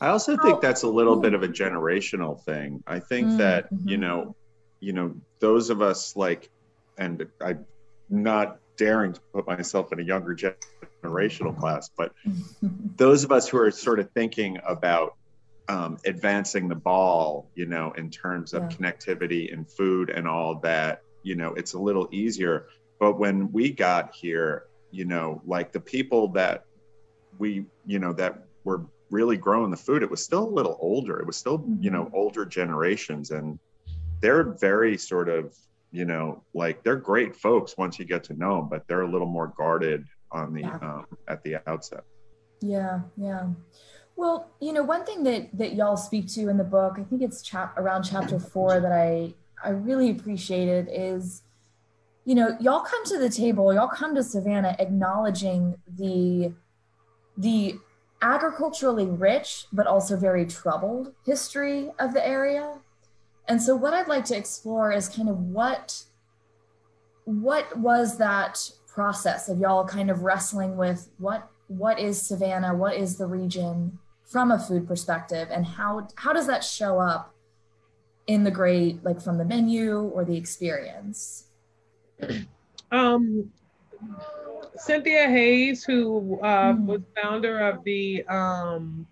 I 0.00 0.08
also 0.08 0.36
think 0.36 0.60
that's 0.60 0.82
a 0.82 0.88
little 0.88 1.16
bit 1.16 1.34
of 1.34 1.42
a 1.42 1.48
generational 1.48 2.42
thing. 2.44 2.82
I 2.86 3.00
think 3.00 3.28
mm-hmm. 3.28 3.38
that, 3.38 3.68
you 3.84 3.96
know, 3.96 4.36
you 4.80 4.92
know, 4.92 5.14
those 5.40 5.70
of 5.70 5.82
us 5.82 6.14
like, 6.14 6.50
and 6.98 7.26
I'm 7.40 7.66
not 8.08 8.58
daring 8.76 9.12
to 9.12 9.20
put 9.32 9.46
myself 9.46 9.92
in 9.92 9.98
a 9.98 10.02
younger 10.02 10.36
generational 11.02 11.56
class, 11.58 11.90
but 11.96 12.12
those 12.96 13.24
of 13.24 13.32
us 13.32 13.48
who 13.48 13.58
are 13.58 13.70
sort 13.70 13.98
of 13.98 14.10
thinking 14.12 14.58
about 14.66 15.16
um, 15.68 15.98
advancing 16.06 16.68
the 16.68 16.74
ball, 16.74 17.50
you 17.54 17.66
know, 17.66 17.92
in 17.92 18.08
terms 18.10 18.54
of 18.54 18.62
yeah. 18.62 18.68
connectivity 18.68 19.52
and 19.52 19.68
food 19.68 20.10
and 20.10 20.26
all 20.26 20.54
that, 20.60 21.02
you 21.22 21.34
know, 21.34 21.52
it's 21.54 21.74
a 21.74 21.78
little 21.78 22.08
easier. 22.10 22.68
But 22.98 23.18
when 23.18 23.52
we 23.52 23.70
got 23.70 24.14
here, 24.14 24.66
you 24.90 25.04
know, 25.04 25.42
like 25.44 25.72
the 25.72 25.80
people 25.80 26.28
that 26.28 26.64
we, 27.38 27.66
you 27.84 27.98
know, 27.98 28.12
that 28.14 28.44
were 28.64 28.86
really 29.10 29.36
growing 29.36 29.70
the 29.70 29.76
food, 29.76 30.02
it 30.02 30.10
was 30.10 30.22
still 30.22 30.44
a 30.44 30.50
little 30.50 30.76
older. 30.80 31.18
It 31.20 31.26
was 31.26 31.36
still, 31.36 31.64
you 31.80 31.90
know, 31.90 32.04
mm-hmm. 32.04 32.14
older 32.14 32.44
generations. 32.44 33.30
And 33.30 33.58
they're 34.20 34.44
very 34.44 34.98
sort 34.98 35.28
of, 35.28 35.54
you 35.90 36.04
know, 36.04 36.42
like 36.54 36.82
they're 36.82 36.96
great 36.96 37.34
folks 37.34 37.76
once 37.76 37.98
you 37.98 38.04
get 38.04 38.24
to 38.24 38.34
know 38.34 38.56
them, 38.56 38.68
but 38.68 38.86
they're 38.86 39.02
a 39.02 39.10
little 39.10 39.26
more 39.28 39.52
guarded 39.56 40.04
on 40.30 40.52
the 40.52 40.60
yeah. 40.62 40.78
um, 40.82 41.06
at 41.28 41.42
the 41.42 41.56
outset. 41.68 42.04
Yeah, 42.60 43.00
yeah. 43.16 43.48
Well, 44.16 44.50
you 44.60 44.72
know, 44.72 44.82
one 44.82 45.04
thing 45.04 45.22
that 45.24 45.56
that 45.56 45.74
y'all 45.74 45.96
speak 45.96 46.26
to 46.34 46.48
in 46.48 46.56
the 46.56 46.64
book, 46.64 46.96
I 46.98 47.04
think 47.04 47.22
it's 47.22 47.40
chap 47.40 47.78
around 47.78 48.02
chapter 48.02 48.38
four 48.38 48.80
that 48.80 48.92
I 48.92 49.34
I 49.62 49.70
really 49.70 50.10
appreciated 50.10 50.88
is, 50.90 51.42
you 52.24 52.34
know, 52.34 52.56
y'all 52.60 52.80
come 52.80 53.04
to 53.06 53.18
the 53.18 53.30
table, 53.30 53.72
y'all 53.72 53.88
come 53.88 54.14
to 54.16 54.22
Savannah 54.22 54.76
acknowledging 54.78 55.76
the 55.86 56.52
the 57.36 57.78
agriculturally 58.20 59.06
rich, 59.06 59.66
but 59.72 59.86
also 59.86 60.16
very 60.16 60.46
troubled 60.46 61.14
history 61.24 61.90
of 61.98 62.12
the 62.12 62.26
area. 62.26 62.78
And 63.46 63.62
so 63.62 63.74
what 63.76 63.94
I'd 63.94 64.08
like 64.08 64.24
to 64.26 64.36
explore 64.36 64.92
is 64.92 65.08
kind 65.08 65.28
of 65.28 65.38
what 65.38 66.04
what 67.24 67.76
was 67.78 68.16
that 68.18 68.58
process 68.86 69.50
of 69.50 69.58
y'all 69.58 69.86
kind 69.86 70.10
of 70.10 70.22
wrestling 70.22 70.76
with 70.76 71.10
what 71.18 71.48
what 71.68 71.98
is 71.98 72.20
Savannah, 72.20 72.74
what 72.74 72.96
is 72.96 73.16
the 73.16 73.26
region 73.26 73.98
from 74.24 74.50
a 74.50 74.58
food 74.58 74.86
perspective, 74.86 75.48
and 75.50 75.64
how 75.64 76.08
how 76.16 76.32
does 76.32 76.46
that 76.46 76.64
show 76.64 76.98
up 76.98 77.34
in 78.26 78.44
the 78.44 78.50
great 78.50 79.02
like 79.04 79.20
from 79.20 79.38
the 79.38 79.44
menu 79.44 80.00
or 80.00 80.24
the 80.24 80.36
experience? 80.36 81.44
Um 82.90 83.52
Cynthia 84.78 85.28
Hayes, 85.28 85.84
who 85.84 86.38
uh, 86.42 86.72
mm. 86.72 86.86
was 86.86 87.02
founder 87.20 87.58
of 87.60 87.84
the 87.84 88.24
um, 88.28 89.06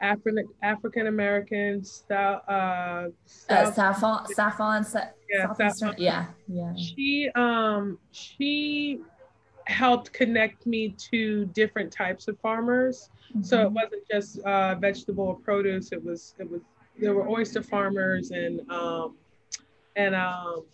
African 0.00 0.46
African 0.62 1.06
American 1.06 1.84
South, 1.84 2.48
uh, 2.48 3.08
South, 3.26 3.78
uh, 3.78 3.94
SAAFON, 3.94 4.26
SAAFON, 4.34 5.10
yeah, 5.28 5.46
SAAFON. 5.54 5.94
yeah, 5.98 6.26
yeah. 6.48 6.72
She 6.76 7.30
um 7.34 7.98
she 8.12 9.00
helped 9.66 10.12
connect 10.12 10.66
me 10.66 10.94
to 11.10 11.46
different 11.46 11.92
types 11.92 12.28
of 12.28 12.38
farmers. 12.40 13.10
Mm-hmm. 13.30 13.42
So 13.42 13.60
it 13.60 13.64
mm-hmm. 13.66 13.74
wasn't 13.74 14.08
just 14.10 14.40
uh, 14.40 14.74
vegetable 14.76 15.24
or 15.24 15.36
produce. 15.36 15.92
It 15.92 16.02
was 16.04 16.34
it 16.38 16.50
was 16.50 16.60
there 16.98 17.14
were 17.14 17.28
oyster 17.28 17.62
farmers 17.62 18.30
and 18.30 18.68
um 18.70 19.16
and 19.96 20.14
um 20.14 20.64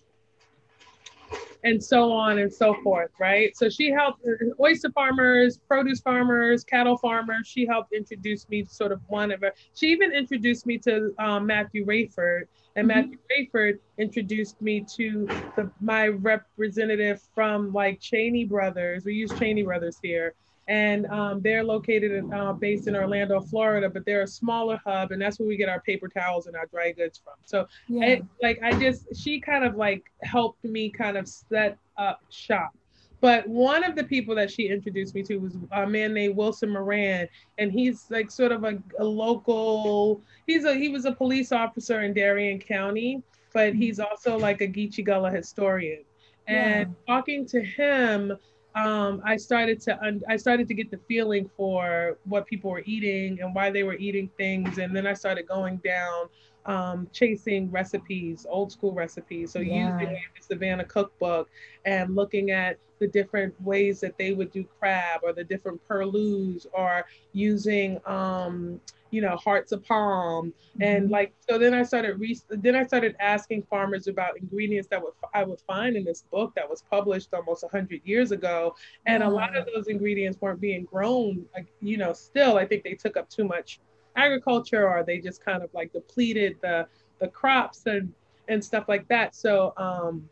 and 1.67 1.83
so 1.83 2.13
on 2.13 2.39
and 2.39 2.53
so 2.53 2.77
forth, 2.85 3.11
right? 3.19 3.57
So 3.57 3.69
she 3.69 3.91
helped 3.91 4.25
oyster 4.61 4.89
farmers, 4.93 5.59
produce 5.67 6.01
farmers, 6.01 6.63
cattle 6.63 6.97
farmers. 6.97 7.49
She 7.49 7.67
helped 7.67 7.93
introduce 7.93 8.49
me 8.49 8.63
to 8.63 8.73
sort 8.73 8.93
of 8.93 9.01
one 9.09 9.33
of 9.33 9.41
her. 9.41 9.53
She 9.75 9.89
even 9.89 10.13
introduced 10.13 10.65
me 10.65 10.79
to 10.79 11.13
um, 11.19 11.45
Matthew 11.45 11.85
Raiford, 11.85 12.43
and 12.77 12.89
mm-hmm. 12.89 13.11
Matthew 13.11 13.19
Raiford 13.33 13.79
introduced 13.99 14.63
me 14.63 14.87
to 14.97 15.27
the, 15.57 15.69
my 15.81 16.07
representative 16.07 17.21
from 17.35 17.73
like 17.73 18.01
Cheney 18.01 18.45
Brothers. 18.45 19.05
We 19.05 19.15
use 19.15 19.37
Cheney 19.37 19.65
Brothers 19.65 19.99
here 20.01 20.35
and 20.69 21.07
um, 21.07 21.41
they're 21.43 21.65
located 21.65 22.13
in, 22.13 22.33
uh, 22.33 22.53
based 22.53 22.89
in 22.89 22.97
Orlando, 22.97 23.41
Florida, 23.41 23.89
but 23.89 24.05
they're 24.05 24.23
a 24.23 24.27
smaller 24.27 24.81
hub, 24.85 25.13
and 25.13 25.23
that's 25.23 25.39
where 25.39 25.49
we 25.49 25.57
get 25.57 25.69
our 25.69 25.81
paper 25.81 26.09
towels 26.09 26.47
and 26.47 26.57
our 26.57 26.67
dry 26.67 26.93
goods 26.93 27.21
from. 27.23 27.35
So, 27.45 27.67
yeah. 27.89 28.07
it, 28.07 28.25
like, 28.43 28.61
I 28.63 28.79
just 28.79 29.15
she 29.17 29.41
kind 29.41 29.65
of 29.65 29.77
like 29.77 30.05
helped 30.23 30.65
me 30.65 30.91
kind 30.91 31.17
of 31.17 31.29
set 31.29 31.79
up 31.97 32.21
shop. 32.31 32.75
But 33.21 33.49
one 33.49 33.83
of 33.83 33.97
the 33.97 34.05
people 34.05 34.35
that 34.35 34.51
she 34.51 34.69
introduced 34.69 35.15
me 35.15 35.23
to 35.25 35.39
was 35.39 35.57
a 35.73 35.87
man 35.87 36.13
named 36.13 36.37
Wilson 36.37 36.71
Moran, 36.71 37.29
and 37.59 37.73
he's 37.73 38.05
like 38.11 38.31
sort 38.31 38.53
of 38.53 38.65
a, 38.65 38.79
a 38.99 39.05
local. 39.05 40.21
He's 40.47 40.65
a 40.65 40.75
he 40.75 40.89
was 40.89 41.07
a 41.07 41.13
police 41.13 41.51
officer 41.51 42.03
in 42.03 42.13
Darien 42.13 42.59
County, 42.59 43.23
but 43.55 43.75
he's 43.75 43.99
also 43.99 44.39
like 44.39 44.61
a 44.61 44.69
Geechee 44.69 45.05
Gullah 45.05 45.31
historian. 45.31 46.05
And 46.47 46.95
yeah. 47.09 47.15
talking 47.15 47.47
to 47.47 47.61
him, 47.61 48.37
um, 48.77 49.23
I 49.25 49.37
started 49.37 49.81
to 49.83 50.01
un- 50.05 50.23
I 50.29 50.37
started 50.37 50.69
to 50.69 50.75
get 50.75 50.91
the 50.91 51.01
feeling 51.09 51.51
for 51.57 52.19
what 52.25 52.47
people 52.47 52.71
were 52.71 52.83
eating 52.85 53.41
and 53.41 53.55
why 53.55 53.71
they 53.71 53.83
were 53.83 53.97
eating 53.97 54.31
things, 54.37 54.79
and 54.79 54.95
then 54.95 55.07
I 55.07 55.15
started 55.15 55.49
going 55.49 55.79
down 55.79 56.29
um, 56.67 57.09
chasing 57.13 57.71
recipes, 57.71 58.47
old 58.49 58.71
school 58.71 58.93
recipes. 58.93 59.53
So 59.53 59.61
yeah. 59.61 59.99
using 59.99 60.13
the 60.13 60.43
Savannah 60.43 60.85
cookbook 60.85 61.49
and 61.87 62.15
looking 62.15 62.51
at 62.51 62.79
the 62.99 63.09
different 63.09 63.59
ways 63.63 64.01
that 64.01 64.17
they 64.19 64.33
would 64.33 64.53
do 64.53 64.65
crab 64.79 65.21
or 65.23 65.33
the 65.33 65.45
different 65.45 65.81
perloos 65.89 66.67
or 66.73 67.07
using 67.33 68.01
um, 68.07 68.81
you 69.11 69.21
know 69.21 69.37
hearts 69.37 69.73
of 69.73 69.85
palm. 69.85 70.49
Mm-hmm. 70.49 70.83
and 70.83 71.11
like 71.11 71.33
so 71.49 71.59
then 71.59 71.75
i 71.75 71.83
started 71.83 72.19
re- 72.19 72.41
then 72.51 72.75
i 72.75 72.85
started 72.85 73.17
asking 73.21 73.63
farmers 73.71 74.09
about 74.09 74.39
ingredients 74.39 74.89
that 74.89 75.03
would 75.03 75.13
i 75.35 75.45
would 75.45 75.61
find 75.61 75.97
in 75.97 76.05
this 76.05 76.23
book 76.31 76.53
that 76.57 76.69
was 76.69 76.83
published 76.91 77.33
almost 77.33 77.63
100 77.63 78.01
years 78.05 78.33
ago. 78.33 78.75
And 79.07 79.23
a 79.23 79.29
lot 79.29 79.57
of 79.57 79.67
those 79.73 79.89
ingredients 79.89 80.41
weren't 80.41 80.61
being 80.61 80.85
grown 80.85 81.45
like 81.55 81.67
you 81.81 81.97
know 81.97 82.13
still 82.13 82.57
i 82.57 82.67
think 82.67 82.85
they 82.85 82.95
took 82.95 83.17
up 83.17 83.29
too 83.31 83.45
much 83.45 83.81
agriculture 84.17 84.89
or 84.89 85.05
they 85.05 85.19
just 85.19 85.45
kind 85.45 85.63
of 85.63 85.71
like 85.75 85.93
depleted 85.93 86.57
the 86.63 86.87
the 87.21 87.29
crops 87.29 87.87
and 87.87 88.13
and 88.49 88.65
stuff 88.65 88.85
like 88.89 89.07
that. 89.09 89.35
So 89.35 89.73
um 89.77 90.29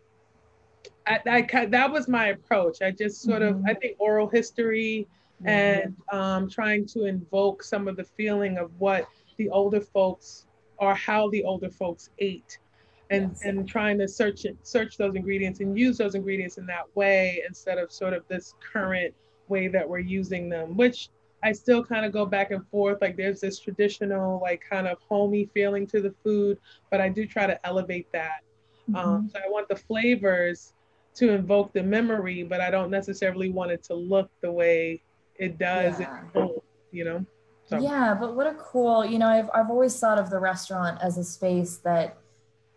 I, 1.07 1.21
I 1.55 1.67
that 1.67 1.91
was 1.91 2.09
my 2.09 2.29
approach. 2.29 2.83
I 2.83 2.91
just 2.91 3.23
sort 3.23 3.43
mm-hmm. 3.43 3.59
of 3.59 3.65
i 3.67 3.75
think 3.75 3.97
oral 3.99 4.29
history 4.29 5.07
mm-hmm. 5.43 5.49
and 5.49 5.97
um, 6.13 6.49
trying 6.49 6.87
to 6.87 7.05
invoke 7.05 7.63
some 7.63 7.89
of 7.89 7.97
the 7.97 8.05
feeling 8.05 8.59
of 8.59 8.71
what 8.79 9.09
the 9.37 9.49
older 9.51 9.81
folks 9.81 10.47
or 10.79 10.95
how 10.95 11.29
the 11.31 11.45
older 11.45 11.71
folks 11.71 12.11
ate 12.19 12.59
and 13.11 13.31
yes. 13.31 13.43
and 13.45 13.69
trying 13.69 13.99
to 13.99 14.09
search 14.09 14.45
it 14.45 14.57
search 14.63 14.97
those 14.97 15.15
ingredients 15.15 15.61
and 15.61 15.79
use 15.79 15.99
those 15.99 16.15
ingredients 16.15 16.57
in 16.57 16.67
that 16.67 16.85
way 16.95 17.43
instead 17.47 17.79
of 17.79 17.93
sort 17.93 18.13
of 18.13 18.27
this 18.29 18.55
current 18.73 19.15
way 19.49 19.69
that 19.69 19.87
we're 19.87 19.99
using 19.99 20.49
them 20.49 20.77
which 20.77 21.11
I 21.45 21.53
still 21.53 21.85
kind 21.85 22.07
of 22.07 22.13
go 22.13 22.25
back 22.25 22.53
and 22.53 22.67
forth. 22.69 23.03
Like 23.03 23.19
there's 23.19 23.39
this 23.39 23.59
traditional, 23.61 24.41
like 24.41 24.63
kind 24.69 24.89
of 24.89 24.97
homey 25.07 25.51
feeling 25.53 25.87
to 25.89 26.01
the 26.01 26.15
food, 26.25 26.59
but 26.91 27.03
I 27.03 27.11
do 27.11 27.27
try 27.27 27.47
to 27.47 27.67
elevate 27.67 28.11
that. 28.13 28.41
Um, 28.89 28.95
mm-hmm. 28.95 29.09
Um, 29.09 29.31
so 29.31 29.41
I 29.45 29.51
want 29.51 29.69
the 29.69 29.77
flavors 29.77 30.73
to 31.17 31.31
invoke 31.31 31.75
the 31.75 31.83
memory, 31.83 32.43
but 32.45 32.63
I 32.63 32.71
don't 32.71 32.91
necessarily 32.91 33.51
want 33.51 33.73
it 33.73 33.83
to 33.85 33.95
look 33.95 34.31
the 34.41 34.51
way 34.51 35.03
it 35.37 35.59
does 35.59 36.01
yeah. 36.01 36.23
you 36.91 37.05
know? 37.05 37.25
So. 37.67 37.79
Yeah, 37.79 38.15
but 38.19 38.37
what 38.37 38.47
a 38.47 38.55
cool, 38.55 39.05
you 39.05 39.19
know, 39.19 39.27
I've, 39.27 39.49
I've 39.55 39.71
always 39.71 39.99
thought 39.99 40.19
of 40.19 40.29
the 40.29 40.39
restaurant 40.39 40.99
as 41.03 41.17
a 41.17 41.25
space 41.25 41.79
that 41.79 42.19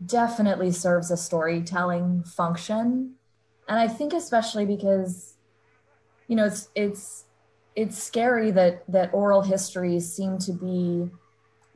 definitely 0.06 0.72
serves 0.72 1.12
a 1.12 1.18
storytelling 1.18 2.24
function. 2.24 3.16
And 3.68 3.80
I 3.80 3.90
think 3.90 4.14
especially 4.14 4.66
because, 4.66 5.36
you 6.28 6.38
know, 6.38 6.46
it's, 6.46 6.70
it's, 6.74 7.26
it's 7.76 8.02
scary 8.02 8.50
that, 8.52 8.90
that 8.90 9.14
oral 9.14 9.42
histories 9.42 10.12
seem 10.12 10.38
to 10.40 10.54
be 10.54 11.10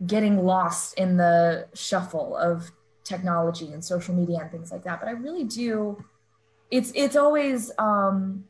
getting 0.07 0.45
lost 0.45 0.97
in 0.97 1.17
the 1.17 1.67
shuffle 1.73 2.35
of 2.37 2.71
technology 3.03 3.73
and 3.73 3.83
social 3.83 4.15
media 4.15 4.39
and 4.39 4.51
things 4.51 4.71
like 4.71 4.83
that. 4.83 5.01
But 5.01 5.09
I 5.09 5.11
really 5.11 5.43
do, 5.43 6.01
it's, 6.71 6.93
it's 6.95 7.17
always, 7.17 7.71
um, 7.77 8.45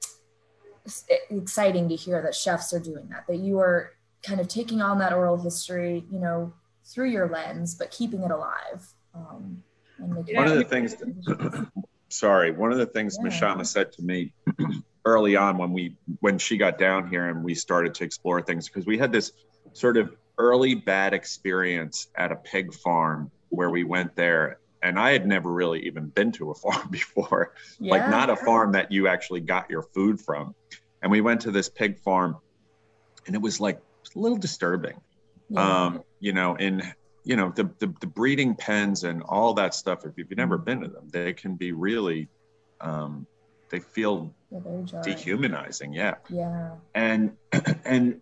exciting 1.29 1.89
to 1.89 1.95
hear 1.95 2.21
that 2.21 2.35
chefs 2.35 2.73
are 2.73 2.79
doing 2.79 3.07
that, 3.09 3.25
that 3.27 3.37
you 3.37 3.59
are 3.59 3.91
kind 4.23 4.39
of 4.39 4.47
taking 4.47 4.81
on 4.81 4.99
that 4.99 5.13
oral 5.13 5.37
history, 5.37 6.05
you 6.11 6.19
know, 6.19 6.53
through 6.85 7.09
your 7.09 7.29
lens, 7.29 7.75
but 7.75 7.91
keeping 7.91 8.23
it 8.23 8.31
alive. 8.31 8.87
Um, 9.13 9.63
one 9.97 10.47
of 10.47 10.57
the 10.57 10.63
things, 10.63 10.95
that, 10.95 11.67
sorry, 12.09 12.51
one 12.51 12.71
of 12.71 12.77
the 12.77 12.85
things 12.85 13.17
yeah. 13.21 13.29
Mashama 13.29 13.65
said 13.65 13.91
to 13.93 14.01
me 14.01 14.33
early 15.05 15.35
on 15.35 15.57
when 15.57 15.71
we, 15.71 15.95
when 16.19 16.37
she 16.37 16.57
got 16.57 16.77
down 16.77 17.09
here 17.09 17.27
and 17.27 17.43
we 17.43 17.53
started 17.53 17.93
to 17.95 18.03
explore 18.03 18.41
things, 18.41 18.67
because 18.67 18.85
we 18.85 18.97
had 18.97 19.11
this 19.11 19.31
sort 19.73 19.97
of 19.97 20.15
early 20.37 20.75
bad 20.75 21.13
experience 21.13 22.07
at 22.15 22.31
a 22.31 22.35
pig 22.35 22.73
farm 22.73 23.29
where 23.49 23.69
we 23.69 23.83
went 23.83 24.15
there 24.15 24.57
and 24.83 24.99
I 24.99 25.11
had 25.11 25.27
never 25.27 25.51
really 25.51 25.85
even 25.85 26.07
been 26.07 26.31
to 26.33 26.51
a 26.51 26.55
farm 26.63 26.89
before, 26.89 27.53
yeah. 27.79 27.91
like 27.91 28.09
not 28.09 28.29
a 28.29 28.35
farm 28.35 28.71
that 28.73 28.91
you 28.91 29.07
actually 29.07 29.41
got 29.41 29.69
your 29.69 29.83
food 29.83 30.19
from. 30.19 30.55
And 31.01 31.11
we 31.11 31.21
went 31.21 31.41
to 31.41 31.51
this 31.51 31.69
pig 31.69 31.99
farm, 31.99 32.37
and 33.25 33.35
it 33.35 33.41
was 33.41 33.59
like 33.59 33.81
a 34.15 34.19
little 34.19 34.37
disturbing, 34.37 34.99
yeah. 35.49 35.85
um, 35.85 36.03
you 36.19 36.33
know. 36.33 36.55
In 36.55 36.83
you 37.23 37.35
know 37.35 37.51
the, 37.55 37.69
the, 37.79 37.93
the 37.99 38.07
breeding 38.07 38.55
pens 38.55 39.03
and 39.03 39.21
all 39.23 39.53
that 39.53 39.73
stuff. 39.73 40.05
If 40.05 40.13
you've 40.17 40.35
never 40.35 40.57
been 40.57 40.81
to 40.81 40.87
them, 40.87 41.07
they 41.11 41.33
can 41.33 41.55
be 41.55 41.71
really, 41.71 42.27
um, 42.79 43.27
they 43.69 43.79
feel 43.79 44.33
yeah, 44.51 45.01
dehumanizing. 45.03 45.93
Yeah. 45.93 46.15
Yeah. 46.29 46.71
And 46.95 47.33
and 47.85 48.21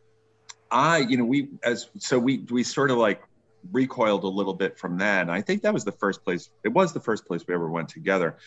I, 0.72 1.00
you 1.00 1.18
know, 1.18 1.26
we 1.26 1.50
as 1.64 1.90
so 1.98 2.20
we 2.20 2.40
we 2.50 2.64
sort 2.64 2.92
of 2.92 2.98
like 2.98 3.22
recoiled 3.72 4.24
a 4.24 4.28
little 4.28 4.54
bit 4.54 4.78
from 4.78 4.98
that. 5.00 5.22
And 5.22 5.32
I 5.32 5.42
think 5.42 5.62
that 5.64 5.74
was 5.74 5.86
the 5.86 5.92
first 5.92 6.24
place, 6.24 6.50
it 6.64 6.70
was 6.70 6.94
the 6.94 7.00
first 7.00 7.26
place 7.26 7.44
we 7.48 7.54
ever 7.54 7.70
went 7.70 7.90
together. 7.90 8.38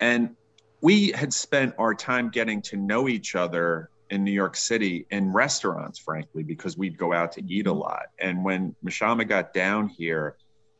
And 0.00 0.36
we 0.80 1.12
had 1.12 1.32
spent 1.32 1.74
our 1.78 1.94
time 1.94 2.28
getting 2.28 2.62
to 2.62 2.76
know 2.76 3.08
each 3.08 3.34
other 3.34 3.90
in 4.10 4.24
New 4.24 4.32
York 4.32 4.56
City 4.56 5.06
in 5.10 5.32
restaurants, 5.32 5.98
frankly, 5.98 6.42
because 6.42 6.76
we'd 6.76 6.96
go 6.96 7.12
out 7.12 7.32
to 7.32 7.44
eat 7.44 7.66
a 7.66 7.72
lot. 7.72 8.06
And 8.18 8.44
when 8.44 8.74
Mashama 8.84 9.26
got 9.26 9.52
down 9.52 9.88
here 9.88 10.36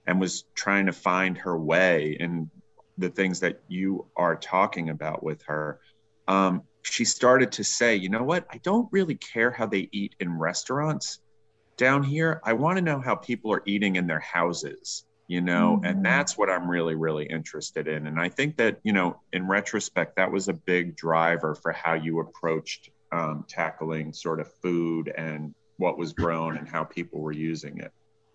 and 0.07 0.21
was 0.21 0.45
trying 0.55 0.87
to 0.87 0.93
find 0.93 1.37
her 1.39 1.59
way 1.59 2.17
in 2.21 2.51
the 2.99 3.09
things 3.09 3.41
that 3.41 3.61
you 3.69 4.07
are 4.17 4.37
talking 4.37 4.91
about 4.91 5.23
with 5.23 5.43
her, 5.43 5.81
um, 6.29 6.63
she 6.83 7.05
started 7.05 7.53
to 7.53 7.65
say, 7.65 7.97
you 7.97 8.09
know 8.09 8.23
what? 8.23 8.47
I 8.51 8.59
don't 8.59 8.89
really 8.93 9.17
care 9.17 9.51
how 9.51 9.67
they 9.67 9.89
eat 9.91 10.15
in 10.21 10.39
restaurants 10.39 11.19
down 11.77 12.03
here, 12.03 12.41
I 12.45 12.55
want 12.55 12.79
to 12.79 12.83
know 12.83 13.01
how 13.01 13.15
people 13.15 13.53
are 13.53 13.63
eating 13.67 13.97
in 13.97 14.07
their 14.07 14.21
houses, 14.21 15.05
you 15.29 15.41
know, 15.41 15.77
mm-hmm. 15.77 15.85
and 15.85 16.05
that's 16.05 16.37
what 16.39 16.49
I'm 16.51 16.71
really, 16.71 16.95
really 16.95 17.27
interested 17.27 17.89
in. 17.89 18.07
And 18.07 18.19
I 18.19 18.29
think 18.29 18.57
that, 18.57 18.79
you 18.83 18.93
know, 18.93 19.21
in 19.33 19.47
retrospect, 19.47 20.17
that 20.17 20.31
was 20.31 20.49
a 20.49 20.55
big 20.55 20.97
driver 20.97 21.55
for 21.55 21.73
how 21.73 21.95
you 21.95 22.21
approached 22.21 22.91
um, 23.13 23.45
tackling 23.49 24.13
sort 24.13 24.41
of 24.41 24.53
food 24.63 25.13
and 25.17 25.55
what 25.77 25.99
was 25.99 26.13
grown 26.13 26.57
and 26.57 26.69
how 26.69 26.85
people 26.85 27.21
were 27.21 27.33
using 27.33 27.79
it. 27.79 27.93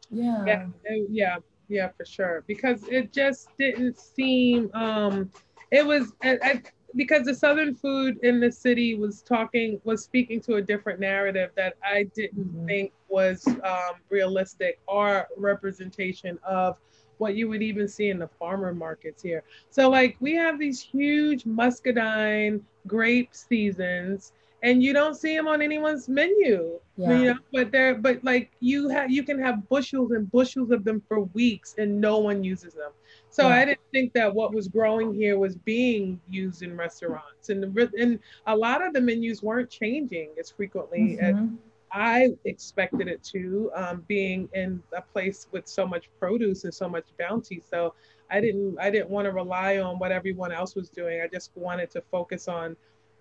Yeah. 0.10 0.46
Yeah. 0.46 0.66
Yeah. 1.10 1.36
Yeah, 1.68 1.90
for 1.96 2.06
sure. 2.06 2.44
Because 2.48 2.84
it 2.90 3.14
just 3.14 3.48
didn't 3.58 3.98
seem, 3.98 4.70
um, 4.74 5.32
it 5.72 5.86
was, 5.86 6.12
I, 6.22 6.38
I 6.44 6.62
because 6.96 7.26
the 7.26 7.36
southern 7.36 7.76
food 7.76 8.18
in 8.24 8.40
the 8.40 8.52
city 8.52 8.96
was 8.96 9.22
talking 9.22 9.80
was 9.84 10.04
speaking 10.04 10.42
to 10.42 10.56
a 10.56 10.62
different 10.62 11.00
narrative 11.00 11.52
that 11.56 11.76
i 11.84 12.04
didn't 12.16 12.48
mm-hmm. 12.48 12.66
think 12.66 12.92
was 13.08 13.46
um, 13.48 13.96
realistic 14.10 14.80
or 14.88 15.28
representation 15.38 16.40
of 16.44 16.78
what 17.18 17.36
you 17.36 17.48
would 17.48 17.62
even 17.62 17.88
see 17.88 18.10
in 18.10 18.18
the 18.18 18.28
farmer 18.28 18.74
markets 18.74 19.22
here 19.22 19.44
so 19.70 19.90
like 19.90 20.18
we 20.20 20.34
have 20.34 20.60
these 20.60 20.82
huge 20.82 21.46
muscadine 21.46 22.64
grape 22.88 23.34
seasons 23.36 24.34
and 24.64 24.84
you 24.84 24.94
don't 24.94 25.16
see 25.16 25.36
them 25.36 25.48
on 25.48 25.62
anyone's 25.62 26.08
menu 26.08 26.80
yeah. 26.98 27.18
you 27.18 27.26
know 27.26 27.40
but 27.52 27.72
they're 27.72 27.96
but 27.96 28.24
like 28.24 28.52
you 28.60 28.90
have 28.90 29.12
you 29.12 29.24
can 29.24 29.40
have 29.40 29.68
bushels 29.70 30.12
and 30.12 30.32
bushels 30.32 30.72
of 30.72 30.84
them 30.84 31.02
for 31.08 31.22
weeks 31.22 31.76
and 31.78 32.00
no 32.00 32.18
one 32.18 32.44
uses 32.44 32.74
them 32.74 32.92
so 33.32 33.48
yeah. 33.48 33.56
I 33.56 33.66
didn't 33.66 33.80
think 33.92 34.14
that 34.14 34.34
what 34.34 34.54
was 34.54 34.68
growing 34.68 35.14
here 35.14 35.40
was 35.40 35.56
being 35.56 36.20
used 36.30 36.64
in 36.64 36.76
restaurants, 36.76 37.50
and 37.50 37.64
the, 37.64 37.92
and 37.98 38.20
a 38.46 38.56
lot 38.56 38.86
of 38.86 38.94
the 38.94 39.00
menus 39.00 39.42
weren't 39.42 39.70
changing 39.70 40.30
as 40.38 40.52
frequently 40.52 41.18
mm-hmm. 41.18 41.24
as 41.24 41.50
I 41.94 42.30
expected 42.44 43.08
it 43.08 43.24
to, 43.32 43.72
um, 43.74 44.04
being 44.08 44.50
in 44.54 44.84
a 44.96 45.02
place 45.02 45.48
with 45.52 45.68
so 45.68 45.88
much 45.88 46.10
produce 46.20 46.66
and 46.66 46.74
so 46.74 46.90
much 46.90 47.06
bounty. 47.18 47.64
So 47.70 47.94
I 48.30 48.42
didn't 48.42 48.78
I 48.80 48.90
didn't 48.90 49.10
want 49.10 49.26
to 49.26 49.32
rely 49.32 49.80
on 49.80 49.98
what 49.98 50.12
everyone 50.12 50.52
else 50.52 50.76
was 50.76 50.90
doing. 50.90 51.22
I 51.22 51.28
just 51.28 51.52
wanted 51.56 51.90
to 51.92 52.02
focus 52.12 52.50
on 52.50 52.76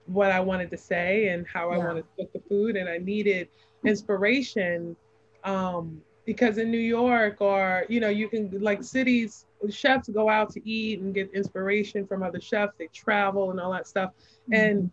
what 0.07 0.33
I 0.33 0.41
wanted 0.41 0.71
to 0.73 0.77
say 0.77 1.29
and 1.29 1.47
how 1.47 1.71
yeah. 1.71 1.77
I 1.77 1.79
wanted 1.79 2.03
to 2.03 2.25
cook 2.25 2.33
the 2.33 2.41
food, 2.49 2.77
and 2.77 2.89
I 2.89 2.99
needed 2.99 3.49
inspiration. 3.85 4.97
Um, 5.45 6.03
because 6.27 6.59
in 6.59 6.71
New 6.71 6.79
York 6.79 7.41
or 7.41 7.87
you 7.89 7.99
know 7.99 8.09
you 8.09 8.29
can 8.29 8.51
like 8.61 8.85
cities 8.85 9.47
chefs 9.69 10.09
go 10.09 10.29
out 10.29 10.51
to 10.53 10.69
eat 10.69 11.01
and 11.01 11.15
get 11.15 11.31
inspiration 11.35 12.07
from 12.07 12.23
other 12.23 12.41
chefs. 12.41 12.75
They 12.79 12.87
travel 12.89 13.51
and 13.51 13.61
all 13.61 13.73
that 13.73 13.87
stuff. 13.87 14.11
Mm-hmm. 14.11 14.55
And 14.55 14.91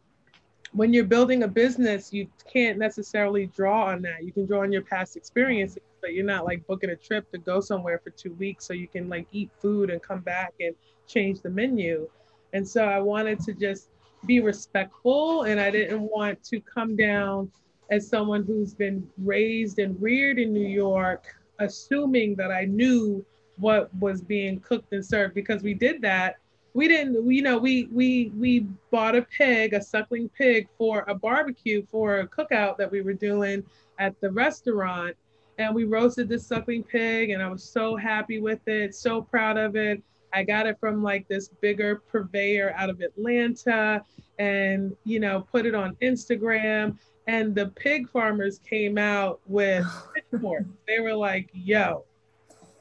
when 0.73 0.93
you're 0.93 1.05
building 1.05 1.43
a 1.43 1.47
business, 1.47 2.11
you 2.11 2.27
can't 2.51 2.77
necessarily 2.77 3.47
draw 3.47 3.85
on 3.85 4.01
that. 4.01 4.23
You 4.23 4.31
can 4.31 4.45
draw 4.45 4.61
on 4.61 4.71
your 4.71 4.81
past 4.81 5.15
experiences, 5.15 5.83
but 6.01 6.13
you're 6.13 6.25
not 6.25 6.45
like 6.45 6.65
booking 6.67 6.89
a 6.89 6.95
trip 6.95 7.31
to 7.31 7.37
go 7.37 7.59
somewhere 7.59 8.01
for 8.03 8.09
two 8.09 8.33
weeks 8.33 8.65
so 8.65 8.73
you 8.73 8.87
can 8.87 9.07
like 9.09 9.27
eat 9.31 9.49
food 9.59 9.89
and 9.89 10.01
come 10.01 10.19
back 10.19 10.53
and 10.59 10.75
change 11.07 11.41
the 11.41 11.49
menu. 11.49 12.09
And 12.53 12.67
so 12.67 12.83
I 12.83 12.99
wanted 12.99 13.39
to 13.41 13.53
just 13.53 13.89
be 14.25 14.39
respectful 14.39 15.43
and 15.43 15.59
I 15.59 15.71
didn't 15.71 16.01
want 16.01 16.43
to 16.45 16.59
come 16.59 16.95
down 16.95 17.51
as 17.89 18.07
someone 18.07 18.43
who's 18.43 18.73
been 18.73 19.07
raised 19.17 19.79
and 19.79 19.99
reared 20.01 20.39
in 20.39 20.53
New 20.53 20.67
York, 20.67 21.25
assuming 21.59 22.35
that 22.35 22.51
I 22.51 22.65
knew 22.65 23.25
what 23.57 23.93
was 23.95 24.21
being 24.21 24.59
cooked 24.59 24.93
and 24.93 25.05
served 25.05 25.33
because 25.33 25.63
we 25.63 25.73
did 25.73 26.01
that 26.01 26.37
we 26.77 26.87
didn't, 26.87 27.27
you 27.31 27.41
know, 27.41 27.57
we 27.57 27.85
we 27.91 28.31
we 28.37 28.59
bought 28.91 29.15
a 29.15 29.23
pig, 29.23 29.73
a 29.73 29.81
suckling 29.81 30.29
pig, 30.29 30.67
for 30.77 31.05
a 31.07 31.15
barbecue 31.15 31.83
for 31.89 32.19
a 32.19 32.27
cookout 32.27 32.77
that 32.77 32.91
we 32.91 33.01
were 33.01 33.15
doing 33.15 33.63
at 33.97 34.13
the 34.21 34.29
restaurant, 34.29 35.15
and 35.57 35.73
we 35.73 35.85
roasted 35.85 36.29
this 36.29 36.45
suckling 36.45 36.83
pig, 36.83 37.31
and 37.31 37.41
I 37.41 37.49
was 37.49 37.63
so 37.63 37.95
happy 37.95 38.39
with 38.39 38.59
it, 38.67 38.93
so 38.93 39.23
proud 39.23 39.57
of 39.57 39.75
it. 39.75 40.03
I 40.33 40.43
got 40.43 40.67
it 40.67 40.77
from 40.79 41.01
like 41.01 41.27
this 41.27 41.47
bigger 41.47 42.03
purveyor 42.11 42.75
out 42.77 42.91
of 42.91 43.01
Atlanta, 43.01 44.03
and 44.37 44.95
you 45.03 45.19
know, 45.19 45.47
put 45.51 45.65
it 45.65 45.73
on 45.73 45.95
Instagram. 46.03 46.95
And 47.25 47.55
the 47.55 47.69
pig 47.69 48.07
farmers 48.07 48.59
came 48.59 48.99
out 48.99 49.41
with 49.47 49.83
pitchforks. 50.13 50.69
they 50.87 50.99
were 50.99 51.15
like, 51.15 51.49
"Yo, 51.53 52.05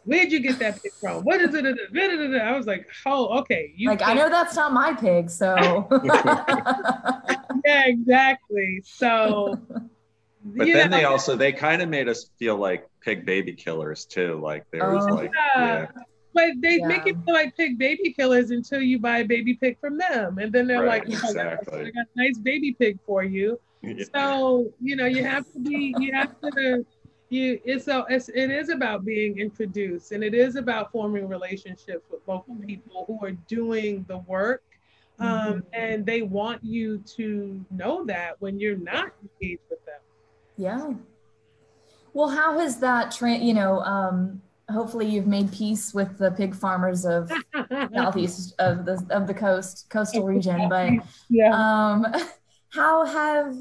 Where'd 0.07 0.31
you 0.31 0.38
get 0.38 0.61
that 0.61 0.81
pig 0.81 0.92
from? 0.92 1.25
What 1.25 1.40
is 1.40 1.53
it? 1.53 1.66
I 1.66 2.57
was 2.57 2.66
like, 2.66 2.88
oh, 3.05 3.40
okay. 3.40 3.73
You 3.77 3.88
like, 3.88 4.03
I 4.03 4.14
know 4.14 4.31
that's 4.31 4.55
not 4.55 4.73
my 4.73 4.95
pig, 4.95 5.29
so. 5.29 5.88
yeah, 7.66 7.87
exactly. 7.87 8.83
So. 8.85 9.61
But 10.55 10.66
then 10.66 10.90
know. 10.90 10.97
they 10.97 11.05
also 11.05 11.35
they 11.35 11.53
kind 11.53 11.83
of 11.83 11.88
made 11.88 12.09
us 12.09 12.31
feel 12.38 12.57
like 12.57 12.88
pig 13.01 13.27
baby 13.27 13.53
killers 13.53 14.05
too. 14.05 14.40
Like 14.40 14.64
there 14.71 14.92
was 14.92 15.05
oh. 15.11 15.14
like 15.14 15.33
yeah. 15.35 15.62
yeah. 15.64 15.87
But 16.33 16.53
they 16.61 16.79
yeah. 16.79 16.87
make 16.87 17.07
it 17.07 17.16
feel 17.25 17.35
like 17.35 17.57
pig 17.57 17.79
baby 17.79 18.12
killers 18.12 18.53
until 18.53 18.81
you 18.81 19.01
buy 19.01 19.19
a 19.19 19.25
baby 19.25 19.55
pig 19.55 19.81
from 19.81 19.99
them, 19.99 20.38
and 20.38 20.53
then 20.53 20.69
they're 20.69 20.85
right, 20.85 21.09
like, 21.09 21.21
oh, 21.21 21.29
exactly. 21.29 21.81
"I 21.81 21.90
got 21.90 22.07
a 22.14 22.23
nice 22.23 22.38
baby 22.38 22.77
pig 22.79 22.99
for 23.05 23.25
you." 23.25 23.59
Yeah. 23.83 24.05
So 24.12 24.73
you 24.81 24.97
know 24.97 25.07
you 25.07 25.23
have 25.23 25.45
to 25.53 25.61
be 25.61 25.95
you 26.01 26.12
have 26.12 26.40
to 26.40 26.85
you 27.28 27.60
it's 27.64 27.84
so 27.84 28.04
it's, 28.08 28.28
it 28.28 28.50
is 28.50 28.68
about 28.68 29.04
being 29.04 29.38
introduced 29.38 30.12
and 30.12 30.22
it 30.22 30.34
is 30.34 30.56
about 30.56 30.92
forming 30.92 31.28
relationships 31.28 32.04
with 32.10 32.20
local 32.26 32.54
people 32.56 33.04
who 33.06 33.24
are 33.24 33.32
doing 33.48 34.04
the 34.08 34.18
work 34.18 34.62
um, 35.18 35.28
mm-hmm. 35.28 35.58
and 35.72 36.06
they 36.06 36.22
want 36.22 36.62
you 36.62 36.98
to 36.98 37.64
know 37.70 38.04
that 38.04 38.40
when 38.40 38.60
you're 38.60 38.76
not 38.76 39.12
engaged 39.22 39.62
with 39.70 39.84
them. 39.86 40.00
Yeah. 40.56 40.92
Well 42.12 42.28
how 42.28 42.58
has 42.58 42.78
that 42.78 43.12
tra- 43.12 43.38
you 43.38 43.54
know 43.54 43.80
um, 43.80 44.40
hopefully 44.70 45.06
you've 45.06 45.26
made 45.26 45.52
peace 45.52 45.92
with 45.92 46.18
the 46.18 46.30
pig 46.30 46.54
farmers 46.54 47.04
of 47.04 47.30
southeast 47.94 48.54
of 48.58 48.84
the 48.84 49.04
of 49.10 49.26
the 49.26 49.34
coast 49.34 49.86
coastal 49.90 50.24
region 50.24 50.68
but 50.68 50.92
yeah. 51.28 51.50
um 51.52 52.06
how 52.70 53.04
have 53.04 53.54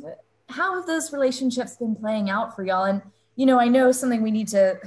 how 0.49 0.75
have 0.75 0.85
those 0.85 1.11
relationships 1.11 1.75
been 1.77 1.95
playing 1.95 2.29
out 2.29 2.55
for 2.55 2.65
y'all? 2.65 2.85
And 2.85 3.01
you 3.35 3.45
know, 3.45 3.59
I 3.59 3.67
know 3.67 3.91
something 3.91 4.21
we 4.21 4.31
need 4.31 4.47
to 4.49 4.79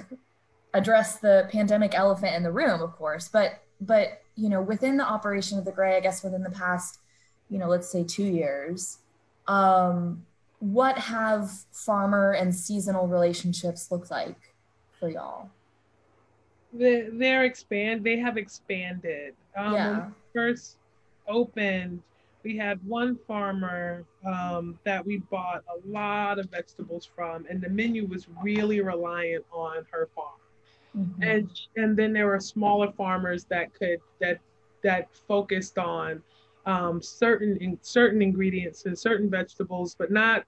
address 0.75 1.17
the 1.17 1.49
pandemic 1.51 1.95
elephant 1.95 2.35
in 2.35 2.43
the 2.43 2.53
room, 2.53 2.81
of 2.81 2.93
course, 2.93 3.29
but 3.29 3.63
but 3.81 4.23
you 4.37 4.49
know, 4.49 4.63
within 4.63 4.97
the 4.97 5.05
operation 5.05 5.59
of 5.59 5.65
the 5.65 5.73
Grey, 5.73 5.97
I 5.97 6.01
guess 6.01 6.23
within 6.23 6.43
the 6.43 6.51
past, 6.51 7.01
you 7.51 7.59
know, 7.59 7.69
let's 7.69 7.91
say 7.91 8.05
two 8.05 8.25
years, 8.25 8.99
um, 9.47 10.25
what 10.61 10.99
have 10.99 11.51
farmer 11.73 12.33
and 12.33 12.55
seasonal 12.55 13.07
relationships 13.09 13.91
looked 13.91 14.11
like 14.11 14.37
for 14.99 15.09
y'all? 15.09 15.51
They, 16.73 17.09
they're 17.13 17.45
expand. 17.45 18.05
They 18.05 18.19
have 18.19 18.37
expanded. 18.37 19.35
Um, 19.57 19.75
yeah. 19.75 20.07
first 20.35 20.77
opened, 21.27 22.03
we 22.45 22.57
had 22.57 22.79
one 22.87 23.19
farmer 23.27 24.05
um, 24.25 24.79
that 24.85 25.05
we 25.05 25.19
bought 25.19 25.65
a 25.69 25.89
lot 25.89 26.39
of 26.39 26.51
vegetables 26.51 27.09
from, 27.15 27.47
and 27.49 27.61
the 27.61 27.69
menu 27.69 28.07
was 28.07 28.27
really 28.43 28.81
reliant 28.81 29.45
on 29.53 29.85
her 29.91 30.09
farm. 30.15 30.29
Mm-hmm. 30.97 31.23
And 31.23 31.51
and 31.77 31.97
then 31.97 32.13
there 32.13 32.27
were 32.27 32.41
smaller 32.41 32.91
farmers 32.93 33.45
that 33.47 33.75
could 33.75 33.99
that 34.21 34.39
that 34.83 35.09
focused 35.27 35.79
on 35.79 36.23
um, 36.67 37.01
certain 37.03 37.57
in, 37.59 37.79
certain 37.83 38.23
ingredients 38.23 38.85
and 38.87 38.99
certain 38.99 39.29
vegetables, 39.29 39.95
but 39.95 40.11
not 40.11 40.45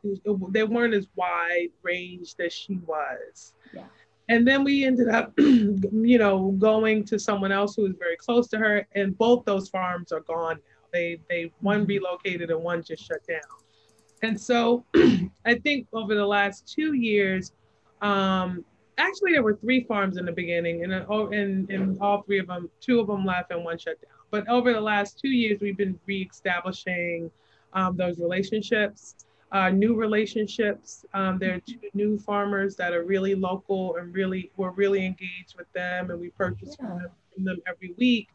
they 0.51 0.65
weren't 0.65 0.95
as 0.95 1.07
wide 1.17 1.69
ranged 1.83 2.41
as 2.41 2.53
she 2.53 2.79
was. 2.87 3.55
Yeah. 3.73 3.85
And 4.29 4.47
then 4.47 4.63
we 4.63 4.85
ended 4.85 5.09
up, 5.09 5.33
you 5.39 6.19
know, 6.19 6.53
going 6.53 7.05
to 7.07 7.19
someone 7.19 7.51
else 7.51 7.75
who 7.75 7.83
was 7.83 7.97
very 7.99 8.17
close 8.17 8.47
to 8.49 8.59
her, 8.59 8.87
and 8.95 9.17
both 9.19 9.45
those 9.45 9.69
farms 9.69 10.13
are 10.13 10.21
gone 10.21 10.57
now. 10.57 10.70
They 10.93 11.21
they 11.29 11.53
one 11.61 11.81
mm-hmm. 11.81 11.89
relocated 11.89 12.51
and 12.51 12.63
one 12.63 12.83
just 12.83 13.07
shut 13.07 13.27
down. 13.27 13.41
And 14.23 14.39
so 14.39 14.85
I 15.45 15.55
think 15.55 15.87
over 15.93 16.15
the 16.15 16.27
last 16.27 16.69
two 16.69 16.93
years, 16.93 17.53
um, 18.03 18.65
actually 18.99 19.33
there 19.33 19.43
were 19.43 19.57
three 19.57 19.85
farms 19.85 20.17
in 20.17 20.27
the 20.27 20.33
beginning, 20.33 20.85
and 20.85 20.93
oh, 21.09 21.29
and 21.29 21.71
and 21.71 22.01
all 22.01 22.23
three 22.23 22.39
of 22.39 22.47
them, 22.47 22.71
two 22.81 23.01
of 23.01 23.07
them 23.07 23.25
left 23.25 23.51
and 23.51 23.65
one 23.65 23.79
shut 23.79 24.01
down. 24.01 24.11
But 24.31 24.49
over 24.49 24.73
the 24.73 24.81
last 24.81 25.19
two 25.19 25.31
years, 25.31 25.61
we've 25.61 25.77
been 25.77 25.99
reestablishing 26.07 27.31
um, 27.73 27.97
those 27.97 28.19
relationships, 28.19 29.17
uh, 29.53 29.71
new 29.71 29.95
relationships. 29.95 31.05
Um, 31.15 31.39
there 31.39 31.55
are 31.55 31.61
two 31.61 31.81
new 31.95 32.19
farmers 32.19 32.77
that 32.77 32.93
are 32.93 33.05
really 33.05 33.35
local 33.35 33.97
and 33.97 34.15
really 34.15 34.51
we're 34.57 34.71
really 34.71 35.05
engaged 35.05 35.55
with 35.57 35.71
them, 35.73 36.11
and 36.11 36.21
we 36.21 36.31
purchase 36.31 36.77
yeah. 36.81 36.99
from 37.35 37.45
them 37.45 37.59
every 37.67 37.95
week. 37.99 38.29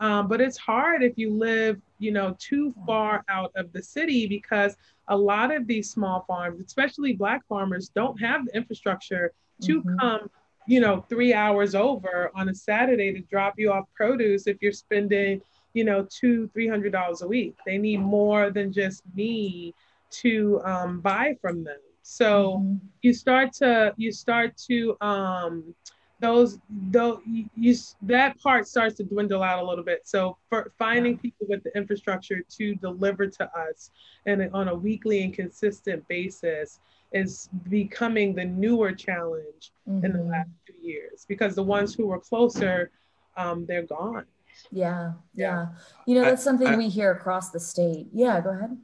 Um, 0.00 0.28
but 0.28 0.40
it's 0.40 0.58
hard 0.58 1.02
if 1.02 1.16
you 1.16 1.32
live, 1.32 1.80
you 1.98 2.12
know, 2.12 2.36
too 2.38 2.74
far 2.86 3.24
out 3.28 3.52
of 3.56 3.72
the 3.72 3.82
city 3.82 4.26
because 4.26 4.76
a 5.08 5.16
lot 5.16 5.54
of 5.54 5.66
these 5.66 5.90
small 5.90 6.24
farms, 6.26 6.60
especially 6.60 7.14
black 7.14 7.46
farmers, 7.48 7.88
don't 7.88 8.20
have 8.20 8.44
the 8.46 8.54
infrastructure 8.54 9.32
to 9.62 9.80
mm-hmm. 9.80 9.98
come, 9.98 10.30
you 10.66 10.80
know, 10.80 11.00
three 11.08 11.32
hours 11.32 11.74
over 11.74 12.30
on 12.34 12.48
a 12.48 12.54
Saturday 12.54 13.12
to 13.12 13.20
drop 13.22 13.54
you 13.56 13.72
off 13.72 13.86
produce 13.94 14.46
if 14.46 14.58
you're 14.60 14.72
spending, 14.72 15.40
you 15.72 15.84
know, 15.84 16.06
two, 16.10 16.48
three 16.48 16.68
hundred 16.68 16.92
dollars 16.92 17.22
a 17.22 17.28
week. 17.28 17.56
They 17.64 17.78
need 17.78 18.00
more 18.00 18.50
than 18.50 18.72
just 18.72 19.02
me 19.14 19.74
to 20.10 20.60
um, 20.64 21.00
buy 21.00 21.36
from 21.40 21.64
them. 21.64 21.78
So 22.02 22.58
mm-hmm. 22.58 22.86
you 23.02 23.14
start 23.14 23.52
to 23.54 23.94
you 23.96 24.12
start 24.12 24.56
to 24.68 24.96
um, 25.00 25.74
those 26.20 26.58
though 26.90 27.20
you, 27.26 27.74
that 28.02 28.38
part 28.40 28.66
starts 28.66 28.94
to 28.94 29.04
dwindle 29.04 29.42
out 29.42 29.62
a 29.62 29.66
little 29.66 29.84
bit 29.84 30.00
so 30.04 30.36
for 30.48 30.72
finding 30.78 31.14
yeah. 31.14 31.20
people 31.22 31.46
with 31.48 31.62
the 31.62 31.76
infrastructure 31.76 32.42
to 32.48 32.74
deliver 32.76 33.26
to 33.26 33.44
us 33.56 33.90
and 34.24 34.48
on 34.54 34.68
a 34.68 34.74
weekly 34.74 35.22
and 35.22 35.34
consistent 35.34 36.06
basis 36.08 36.80
is 37.12 37.48
becoming 37.68 38.34
the 38.34 38.44
newer 38.44 38.92
challenge 38.92 39.72
mm-hmm. 39.88 40.04
in 40.04 40.12
the 40.12 40.18
mm-hmm. 40.18 40.30
last 40.30 40.50
two 40.66 40.74
years 40.80 41.26
because 41.28 41.54
the 41.54 41.62
ones 41.62 41.94
who 41.94 42.06
were 42.06 42.20
closer 42.20 42.90
um, 43.36 43.66
they're 43.66 43.82
gone 43.82 44.24
yeah 44.70 45.12
yeah 45.34 45.66
you 46.06 46.14
know 46.14 46.22
that's 46.22 46.42
something 46.42 46.66
I, 46.66 46.74
I, 46.74 46.76
we 46.76 46.88
hear 46.88 47.10
across 47.10 47.50
the 47.50 47.60
state 47.60 48.06
yeah 48.12 48.40
go 48.40 48.50
ahead 48.50 48.76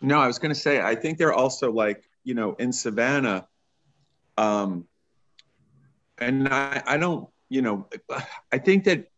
no 0.00 0.20
i 0.20 0.26
was 0.28 0.38
going 0.38 0.54
to 0.54 0.60
say 0.60 0.80
i 0.80 0.94
think 0.94 1.18
they're 1.18 1.32
also 1.32 1.72
like 1.72 2.04
you 2.22 2.34
know 2.34 2.54
in 2.54 2.72
savannah 2.72 3.48
um, 4.38 4.86
and 6.22 6.48
I, 6.48 6.82
I 6.86 6.96
don't, 6.96 7.28
you 7.48 7.62
know, 7.62 7.88
I 8.52 8.58
think 8.58 8.84
that 8.84 9.08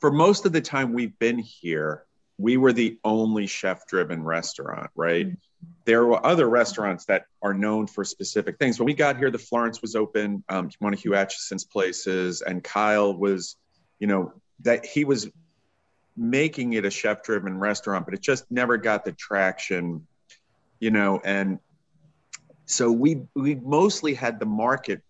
for 0.00 0.10
most 0.10 0.46
of 0.46 0.52
the 0.52 0.60
time 0.60 0.92
we've 0.92 1.18
been 1.18 1.38
here, 1.38 2.04
we 2.38 2.56
were 2.56 2.72
the 2.72 2.98
only 3.04 3.46
chef 3.46 3.86
driven 3.86 4.22
restaurant, 4.24 4.90
right? 4.94 5.26
Mm-hmm. 5.26 5.36
There 5.84 6.04
were 6.04 6.24
other 6.24 6.48
restaurants 6.48 7.04
that 7.06 7.26
are 7.40 7.54
known 7.54 7.86
for 7.86 8.04
specific 8.04 8.58
things. 8.58 8.78
When 8.78 8.86
we 8.86 8.94
got 8.94 9.16
here, 9.16 9.30
the 9.30 9.38
Florence 9.38 9.80
was 9.80 9.94
open, 9.94 10.42
um, 10.48 10.70
one 10.80 10.92
of 10.92 11.00
Hugh 11.00 11.12
Acheson's 11.12 11.64
places, 11.64 12.42
and 12.42 12.62
Kyle 12.64 13.16
was, 13.16 13.56
you 14.00 14.06
know, 14.06 14.32
that 14.60 14.84
he 14.84 15.04
was 15.04 15.28
making 16.16 16.72
it 16.72 16.84
a 16.84 16.90
chef 16.90 17.22
driven 17.22 17.58
restaurant, 17.58 18.04
but 18.04 18.14
it 18.14 18.20
just 18.20 18.50
never 18.50 18.76
got 18.76 19.04
the 19.04 19.12
traction, 19.12 20.06
you 20.80 20.90
know, 20.90 21.20
and 21.24 21.58
so 22.66 22.90
we 22.90 23.22
we 23.34 23.54
mostly 23.56 24.14
had 24.14 24.40
the 24.40 24.46
market 24.46 25.02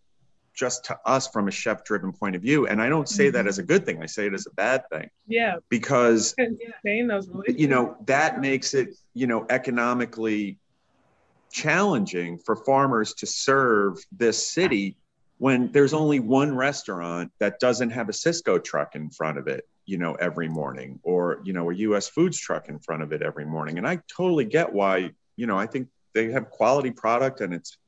just 0.55 0.85
to 0.87 0.99
us 1.05 1.29
from 1.29 1.49
a 1.49 1.51
chef 1.51 1.85
driven 1.85 2.12
point 2.12 2.37
of 2.37 2.43
view. 2.43 2.67
And 2.67 2.81
i 2.81 2.88
don't 2.88 3.09
say 3.09 3.27
mm-hmm. 3.27 3.37
that 3.37 3.47
as 3.47 3.59
a 3.59 3.62
good 3.62 3.85
thing. 3.85 4.03
I 4.03 4.07
say 4.07 4.27
it 4.27 4.35
as 4.35 4.47
a 4.47 4.55
bad 4.55 4.88
thing. 4.91 5.11
Yeah. 5.27 5.57
Because 5.69 6.35
you 6.85 7.69
know 7.69 7.97
that 8.07 8.41
makes 8.41 8.75
it 8.75 8.91
you 9.15 9.27
know 9.27 9.47
economically 9.49 10.59
challenging 11.51 12.38
for 12.38 12.57
farmers 12.57 13.15
to 13.15 13.27
serve 13.27 13.99
this 14.11 14.47
city 14.47 14.97
when 15.38 15.71
there's 15.73 15.93
only 15.93 16.21
one 16.21 16.55
restaurant 16.55 17.31
that 17.41 17.59
doesn't 17.61 17.91
have 17.91 18.09
a 18.09 18.12
Sysco 18.12 18.62
truck 18.62 18.95
in 18.95 19.11
front 19.11 19.38
of 19.38 19.49
it 19.49 19.69
you 19.85 19.99
know 19.99 20.15
every 20.15 20.49
morning 20.49 21.01
or 21.03 21.41
you 21.45 21.53
know 21.53 21.71
a 21.71 21.75
us 21.75 22.09
foods 22.09 22.38
truck 22.38 22.69
in 22.69 22.79
front 22.79 23.03
of 23.03 23.12
it 23.12 23.23
every 23.23 23.45
morning. 23.45 23.79
And 23.79 23.87
i 23.87 24.01
totally 24.09 24.45
get 24.45 24.73
why 24.73 25.11
you 25.37 25.47
know 25.47 25.59
i 25.59 25.67
think 25.67 25.88
they 26.15 26.31
have 26.31 26.51
quality 26.51 26.91
product 26.91 27.41
and 27.41 27.55
it's 27.55 27.79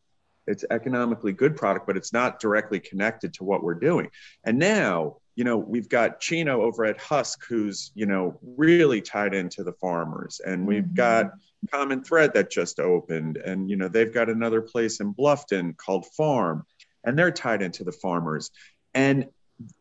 it's 0.46 0.64
economically 0.70 1.32
good 1.32 1.56
product, 1.56 1.86
but 1.86 1.96
it's 1.96 2.12
not 2.12 2.40
directly 2.40 2.80
connected 2.80 3.34
to 3.34 3.44
what 3.44 3.62
we're 3.62 3.74
doing. 3.74 4.10
And 4.44 4.58
now, 4.58 5.16
you 5.36 5.44
know, 5.44 5.56
we've 5.56 5.88
got 5.88 6.20
Chino 6.20 6.62
over 6.62 6.84
at 6.84 7.00
Husk, 7.00 7.44
who's, 7.46 7.90
you 7.94 8.06
know, 8.06 8.38
really 8.42 9.00
tied 9.00 9.34
into 9.34 9.64
the 9.64 9.72
farmers. 9.72 10.40
And 10.44 10.66
we've 10.66 10.84
mm-hmm. 10.84 10.94
got 10.94 11.32
Common 11.70 12.04
Thread 12.04 12.34
that 12.34 12.50
just 12.50 12.78
opened. 12.78 13.38
And, 13.38 13.68
you 13.68 13.76
know, 13.76 13.88
they've 13.88 14.12
got 14.12 14.28
another 14.28 14.60
place 14.60 15.00
in 15.00 15.14
Bluffton 15.14 15.76
called 15.76 16.06
Farm, 16.16 16.64
and 17.04 17.18
they're 17.18 17.32
tied 17.32 17.62
into 17.62 17.84
the 17.84 17.92
farmers. 17.92 18.50
And 18.94 19.28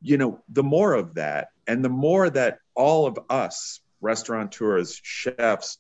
you 0.02 0.18
know, 0.18 0.40
the 0.50 0.64
more 0.64 0.94
of 0.94 1.16
that, 1.16 1.50
and 1.68 1.84
the 1.84 1.90
more 1.90 2.30
that 2.30 2.60
all 2.76 3.08
of 3.08 3.18
us 3.30 3.82
restaurateurs, 4.02 5.00
chefs, 5.02 5.78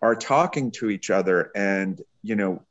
are 0.00 0.14
talking 0.14 0.70
to 0.70 0.90
each 0.90 1.10
other 1.10 1.50
and 1.56 2.00
you 2.22 2.36
know 2.36 2.62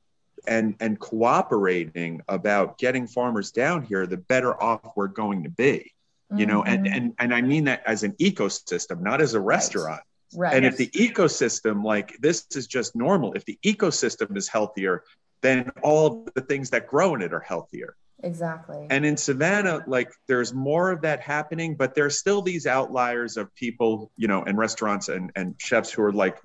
and 0.47 0.75
and 0.79 0.99
cooperating 0.99 2.21
about 2.27 2.77
getting 2.77 3.05
farmers 3.05 3.51
down 3.51 3.83
here 3.83 4.07
the 4.07 4.17
better 4.17 4.61
off 4.61 4.91
we're 4.95 5.07
going 5.07 5.43
to 5.43 5.49
be 5.49 5.91
you 6.35 6.45
know 6.45 6.61
mm-hmm. 6.61 6.85
and 6.85 6.87
and 6.87 7.13
and 7.19 7.33
i 7.33 7.41
mean 7.41 7.65
that 7.65 7.81
as 7.85 8.03
an 8.03 8.13
ecosystem 8.13 9.01
not 9.01 9.21
as 9.21 9.33
a 9.33 9.39
restaurant. 9.39 10.01
Right, 10.35 10.49
right. 10.49 10.57
and 10.57 10.65
if 10.65 10.75
the 10.75 10.87
ecosystem 10.87 11.83
like 11.83 12.17
this 12.19 12.45
is 12.55 12.67
just 12.67 12.95
normal 12.95 13.33
if 13.33 13.45
the 13.45 13.57
ecosystem 13.65 14.35
is 14.35 14.47
healthier 14.47 15.03
then 15.41 15.71
all 15.83 16.27
the 16.35 16.41
things 16.41 16.71
that 16.71 16.87
grow 16.87 17.13
in 17.13 17.21
it 17.21 17.31
are 17.31 17.39
healthier. 17.39 17.95
Exactly. 18.23 18.87
And 18.89 19.05
in 19.05 19.15
savannah 19.15 19.83
like 19.87 20.11
there's 20.27 20.53
more 20.53 20.91
of 20.91 21.01
that 21.01 21.21
happening 21.21 21.75
but 21.75 21.95
there's 21.95 22.17
still 22.17 22.41
these 22.41 22.65
outliers 22.67 23.37
of 23.37 23.53
people 23.55 24.11
you 24.17 24.27
know 24.27 24.43
and 24.43 24.57
restaurants 24.57 25.07
and 25.07 25.31
and 25.35 25.55
chefs 25.59 25.91
who 25.91 26.01
are 26.01 26.11
like 26.11 26.37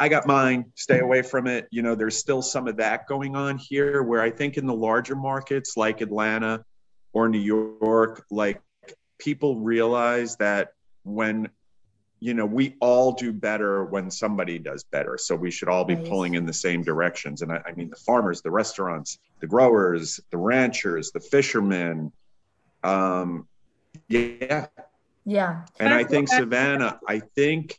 I 0.00 0.08
got 0.08 0.26
mine, 0.26 0.64
stay 0.76 1.00
away 1.00 1.20
from 1.20 1.46
it. 1.46 1.68
You 1.70 1.82
know, 1.82 1.94
there's 1.94 2.16
still 2.16 2.40
some 2.40 2.66
of 2.66 2.78
that 2.78 3.06
going 3.06 3.36
on 3.36 3.58
here 3.58 4.02
where 4.02 4.22
I 4.22 4.30
think 4.30 4.56
in 4.56 4.64
the 4.64 4.74
larger 4.74 5.14
markets 5.14 5.76
like 5.76 6.00
Atlanta 6.00 6.64
or 7.12 7.28
New 7.28 7.38
York, 7.38 8.24
like 8.30 8.62
people 9.18 9.56
realize 9.56 10.36
that 10.36 10.72
when, 11.02 11.50
you 12.18 12.32
know, 12.32 12.46
we 12.46 12.76
all 12.80 13.12
do 13.12 13.30
better 13.30 13.84
when 13.84 14.10
somebody 14.10 14.58
does 14.58 14.84
better. 14.84 15.18
So 15.18 15.36
we 15.36 15.50
should 15.50 15.68
all 15.68 15.84
be 15.84 15.96
nice. 15.96 16.08
pulling 16.08 16.34
in 16.34 16.46
the 16.46 16.52
same 16.54 16.82
directions. 16.82 17.42
And 17.42 17.52
I, 17.52 17.60
I, 17.66 17.72
mean, 17.72 17.90
the 17.90 17.96
farmers, 17.96 18.40
the 18.40 18.50
restaurants, 18.50 19.18
the 19.40 19.46
growers, 19.46 20.18
the 20.30 20.38
ranchers, 20.38 21.10
the 21.10 21.20
fishermen. 21.20 22.10
Um, 22.82 23.46
yeah. 24.08 24.66
Yeah. 25.26 25.66
And 25.78 25.92
I 25.92 26.04
think 26.04 26.28
Savannah, 26.28 26.98
I 27.06 27.20
think 27.36 27.78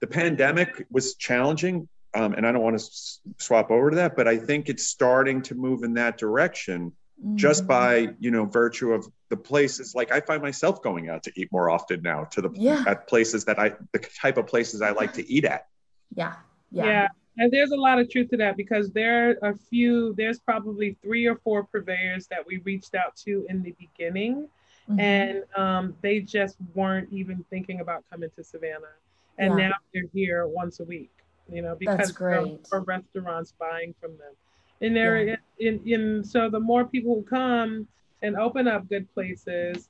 the 0.00 0.06
pandemic 0.06 0.86
was 0.90 1.14
challenging, 1.14 1.88
um, 2.14 2.32
and 2.32 2.46
I 2.46 2.52
don't 2.52 2.62
want 2.62 2.78
to 2.78 2.82
s- 2.82 3.20
swap 3.38 3.70
over 3.70 3.90
to 3.90 3.96
that, 3.96 4.16
but 4.16 4.26
I 4.26 4.36
think 4.36 4.68
it's 4.68 4.86
starting 4.86 5.42
to 5.42 5.54
move 5.54 5.82
in 5.82 5.94
that 5.94 6.18
direction 6.18 6.92
mm-hmm. 7.22 7.36
just 7.36 7.66
by 7.66 8.08
you 8.18 8.30
know 8.30 8.46
virtue 8.46 8.92
of 8.92 9.06
the 9.28 9.36
places. 9.36 9.94
Like 9.94 10.10
I 10.10 10.20
find 10.20 10.42
myself 10.42 10.82
going 10.82 11.08
out 11.08 11.22
to 11.24 11.32
eat 11.36 11.50
more 11.52 11.70
often 11.70 12.02
now 12.02 12.24
to 12.24 12.42
the 12.42 12.50
yeah. 12.54 12.84
at 12.86 13.06
places 13.06 13.44
that 13.44 13.58
I 13.58 13.74
the 13.92 13.98
type 14.20 14.36
of 14.36 14.46
places 14.46 14.82
I 14.82 14.90
like 14.90 15.12
to 15.14 15.30
eat 15.30 15.44
at. 15.44 15.66
Yeah. 16.14 16.34
Yeah. 16.70 16.84
yeah. 16.84 17.08
And 17.38 17.50
there's 17.50 17.70
a 17.70 17.76
lot 17.76 17.98
of 17.98 18.10
truth 18.10 18.28
to 18.30 18.36
that 18.38 18.56
because 18.56 18.90
there 18.92 19.36
are 19.42 19.50
a 19.50 19.56
few, 19.56 20.14
there's 20.14 20.38
probably 20.38 20.96
three 21.02 21.26
or 21.26 21.36
four 21.36 21.64
purveyors 21.64 22.26
that 22.26 22.44
we 22.46 22.58
reached 22.58 22.94
out 22.94 23.16
to 23.24 23.46
in 23.48 23.62
the 23.62 23.74
beginning. 23.78 24.48
Mm-hmm. 24.90 25.00
And 25.00 25.44
um, 25.56 25.96
they 26.02 26.20
just 26.20 26.56
weren't 26.74 27.08
even 27.12 27.44
thinking 27.48 27.80
about 27.80 28.04
coming 28.10 28.30
to 28.36 28.44
Savannah 28.44 28.92
and 29.40 29.58
yeah. 29.58 29.68
now 29.68 29.74
they're 29.92 30.04
here 30.12 30.46
once 30.46 30.78
a 30.80 30.84
week 30.84 31.10
you 31.50 31.62
know 31.62 31.74
because 31.74 32.10
of 32.10 32.86
restaurants 32.86 33.54
buying 33.58 33.94
from 34.00 34.12
them 34.18 34.32
and 34.80 34.96
they're 34.96 35.22
yeah. 35.24 35.36
in, 35.58 35.80
in, 35.84 35.92
in 35.92 36.24
so 36.24 36.48
the 36.48 36.60
more 36.60 36.84
people 36.84 37.14
who 37.14 37.22
come 37.22 37.88
and 38.22 38.36
open 38.36 38.68
up 38.68 38.88
good 38.88 39.12
places 39.14 39.88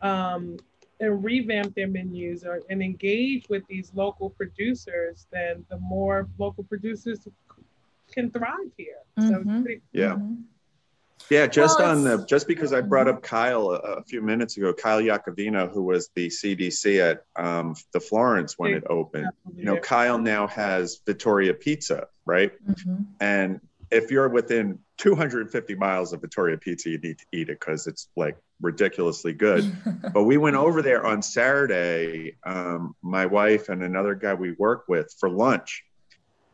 um, 0.00 0.56
and 1.00 1.24
revamp 1.24 1.74
their 1.74 1.88
menus 1.88 2.44
or, 2.44 2.60
and 2.70 2.80
engage 2.82 3.48
with 3.48 3.62
these 3.68 3.92
local 3.94 4.30
producers 4.30 5.26
then 5.30 5.64
the 5.68 5.78
more 5.78 6.28
local 6.38 6.64
producers 6.64 7.18
can 8.12 8.30
thrive 8.30 8.56
here 8.76 9.02
mm-hmm. 9.18 9.28
so 9.28 9.62
pretty- 9.62 9.82
yeah 9.92 10.14
mm-hmm. 10.14 10.34
Yeah, 11.32 11.46
just 11.46 11.78
well, 11.78 11.92
on 11.92 12.04
the 12.04 12.26
just 12.26 12.46
because 12.46 12.74
I 12.74 12.82
brought 12.82 13.08
up 13.08 13.22
Kyle 13.22 13.70
a, 13.70 13.76
a, 13.76 14.02
few 14.02 14.20
minutes 14.20 14.58
ago, 14.58 14.74
Kyle 14.74 15.00
Jacovino, 15.00 15.72
who 15.72 15.82
was 15.82 16.10
the 16.14 16.28
CDC 16.28 17.00
at 17.00 17.24
um, 17.42 17.74
the 17.94 18.00
Florence 18.00 18.58
when 18.58 18.74
it 18.74 18.84
opened. 18.90 19.28
You 19.56 19.64
know, 19.64 19.78
Kyle 19.78 20.18
now 20.18 20.46
has 20.48 21.00
Vittoria 21.06 21.54
Pizza, 21.54 22.08
right? 22.26 22.52
Mm-hmm. 22.68 23.02
And 23.20 23.60
if 23.90 24.10
you're 24.10 24.28
within 24.28 24.80
250 24.98 25.74
miles 25.76 26.12
of 26.12 26.20
Vittoria 26.20 26.58
Pizza, 26.58 26.90
you 26.90 26.98
need 26.98 27.18
to 27.20 27.26
eat 27.32 27.48
it 27.48 27.58
because 27.60 27.86
it's 27.86 28.08
like 28.14 28.36
ridiculously 28.60 29.32
good. 29.32 29.74
but 30.12 30.24
we 30.24 30.36
went 30.36 30.56
over 30.56 30.82
there 30.82 31.06
on 31.06 31.22
Saturday, 31.22 32.36
um, 32.44 32.94
my 33.00 33.24
wife 33.24 33.70
and 33.70 33.82
another 33.82 34.14
guy 34.14 34.34
we 34.34 34.52
work 34.52 34.84
with 34.86 35.14
for 35.18 35.30
lunch. 35.30 35.82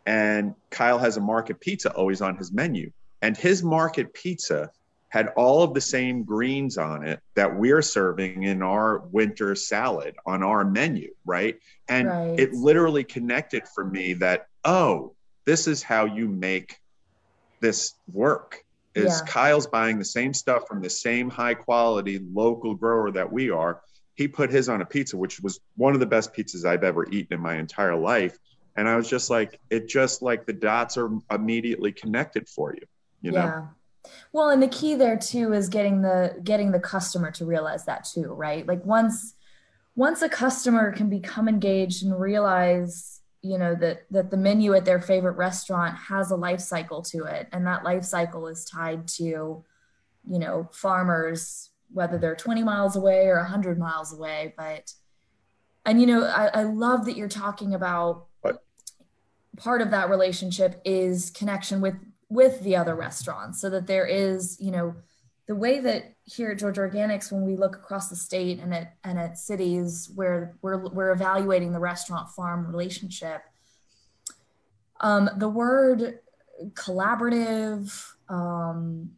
And 0.06 0.54
Kyle 0.70 0.98
has 0.98 1.16
a 1.16 1.20
market 1.20 1.58
pizza 1.58 1.92
always 1.92 2.22
on 2.22 2.36
his 2.36 2.52
menu 2.52 2.92
and 3.22 3.36
his 3.36 3.62
market 3.62 4.14
pizza 4.14 4.70
had 5.08 5.28
all 5.36 5.62
of 5.62 5.74
the 5.74 5.80
same 5.80 6.22
greens 6.22 6.76
on 6.76 7.02
it 7.02 7.20
that 7.34 7.56
we're 7.56 7.82
serving 7.82 8.42
in 8.42 8.62
our 8.62 8.98
winter 9.10 9.54
salad 9.54 10.14
on 10.26 10.42
our 10.42 10.64
menu, 10.64 11.12
right? 11.24 11.58
And 11.88 12.08
right. 12.08 12.38
it 12.38 12.52
literally 12.52 13.04
connected 13.04 13.66
for 13.74 13.84
me 13.84 14.12
that, 14.14 14.46
oh, 14.64 15.14
this 15.46 15.66
is 15.66 15.82
how 15.82 16.04
you 16.04 16.28
make 16.28 16.78
this 17.60 17.94
work. 18.12 18.64
Is 18.94 19.22
yeah. 19.24 19.26
Kyle's 19.26 19.66
buying 19.66 19.98
the 19.98 20.04
same 20.04 20.34
stuff 20.34 20.66
from 20.66 20.82
the 20.82 20.90
same 20.90 21.30
high 21.30 21.54
quality 21.54 22.18
local 22.32 22.74
grower 22.74 23.10
that 23.12 23.32
we 23.32 23.50
are. 23.50 23.80
He 24.14 24.28
put 24.28 24.50
his 24.50 24.68
on 24.68 24.82
a 24.82 24.86
pizza, 24.86 25.16
which 25.16 25.40
was 25.40 25.60
one 25.76 25.94
of 25.94 26.00
the 26.00 26.06
best 26.06 26.34
pizzas 26.34 26.66
I've 26.66 26.84
ever 26.84 27.08
eaten 27.08 27.34
in 27.34 27.40
my 27.40 27.56
entire 27.56 27.94
life. 27.94 28.36
And 28.76 28.88
I 28.88 28.96
was 28.96 29.08
just 29.08 29.30
like, 29.30 29.58
it 29.70 29.88
just 29.88 30.20
like 30.20 30.44
the 30.44 30.52
dots 30.52 30.98
are 30.98 31.10
immediately 31.30 31.92
connected 31.92 32.48
for 32.48 32.74
you 32.74 32.86
you 33.22 33.32
know? 33.32 33.38
Yeah. 33.38 33.66
Well 34.32 34.50
and 34.50 34.62
the 34.62 34.68
key 34.68 34.94
there 34.94 35.18
too 35.18 35.52
is 35.52 35.68
getting 35.68 36.02
the 36.02 36.40
getting 36.42 36.72
the 36.72 36.80
customer 36.80 37.30
to 37.32 37.44
realize 37.44 37.84
that 37.86 38.04
too 38.04 38.32
right? 38.32 38.66
Like 38.66 38.84
once 38.84 39.34
once 39.96 40.22
a 40.22 40.28
customer 40.28 40.92
can 40.92 41.10
become 41.10 41.48
engaged 41.48 42.04
and 42.04 42.18
realize 42.18 43.20
you 43.42 43.58
know 43.58 43.74
that 43.74 44.02
that 44.10 44.30
the 44.30 44.36
menu 44.36 44.74
at 44.74 44.84
their 44.84 45.00
favorite 45.00 45.36
restaurant 45.36 45.96
has 45.96 46.30
a 46.30 46.36
life 46.36 46.60
cycle 46.60 47.02
to 47.02 47.24
it 47.24 47.48
and 47.52 47.66
that 47.66 47.84
life 47.84 48.04
cycle 48.04 48.46
is 48.46 48.64
tied 48.64 49.06
to 49.06 49.24
you 49.24 50.38
know 50.38 50.68
farmers 50.72 51.70
whether 51.92 52.18
they're 52.18 52.36
20 52.36 52.62
miles 52.62 52.96
away 52.96 53.26
or 53.26 53.36
100 53.36 53.78
miles 53.78 54.12
away 54.12 54.52
but 54.56 54.92
and 55.86 56.00
you 56.00 56.06
know 56.06 56.24
i, 56.24 56.48
I 56.48 56.62
love 56.64 57.04
that 57.06 57.16
you're 57.16 57.28
talking 57.28 57.74
about 57.74 58.26
part 59.56 59.82
of 59.82 59.90
that 59.90 60.08
relationship 60.08 60.80
is 60.84 61.30
connection 61.30 61.80
with 61.80 61.94
with 62.28 62.60
the 62.62 62.76
other 62.76 62.94
restaurants 62.94 63.60
so 63.60 63.70
that 63.70 63.86
there 63.86 64.06
is 64.06 64.56
you 64.60 64.70
know 64.70 64.94
the 65.48 65.54
way 65.54 65.80
that 65.80 66.14
here 66.24 66.50
at 66.50 66.58
Georgia 66.58 66.82
Organics, 66.82 67.32
when 67.32 67.42
we 67.42 67.56
look 67.56 67.74
across 67.74 68.08
the 68.08 68.16
state 68.16 68.60
and 68.60 68.72
at 68.74 68.96
and 69.02 69.18
at 69.18 69.38
cities 69.38 70.10
where 70.14 70.56
we're 70.60 70.86
we're 70.88 71.10
evaluating 71.10 71.72
the 71.72 71.78
restaurant 71.80 72.28
farm 72.30 72.66
relationship, 72.66 73.40
um, 75.00 75.30
the 75.38 75.48
word 75.48 76.20
collaborative, 76.74 77.90
um, 78.28 79.10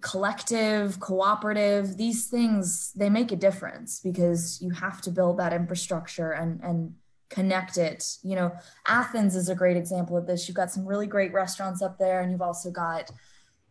collective, 0.00 0.98
cooperative, 0.98 1.98
these 1.98 2.28
things 2.28 2.92
they 2.94 3.10
make 3.10 3.30
a 3.30 3.36
difference 3.36 4.00
because 4.00 4.62
you 4.62 4.70
have 4.70 5.02
to 5.02 5.10
build 5.10 5.38
that 5.38 5.52
infrastructure 5.52 6.32
and 6.32 6.60
and 6.62 6.94
connect 7.30 7.78
it. 7.78 8.16
You 8.22 8.36
know, 8.36 8.52
Athens 8.86 9.36
is 9.36 9.48
a 9.48 9.54
great 9.54 9.76
example 9.76 10.16
of 10.16 10.26
this. 10.26 10.48
You've 10.48 10.56
got 10.56 10.70
some 10.70 10.86
really 10.86 11.06
great 11.06 11.32
restaurants 11.32 11.82
up 11.82 11.98
there, 11.98 12.20
and 12.20 12.30
you've 12.30 12.42
also 12.42 12.70
got 12.70 13.10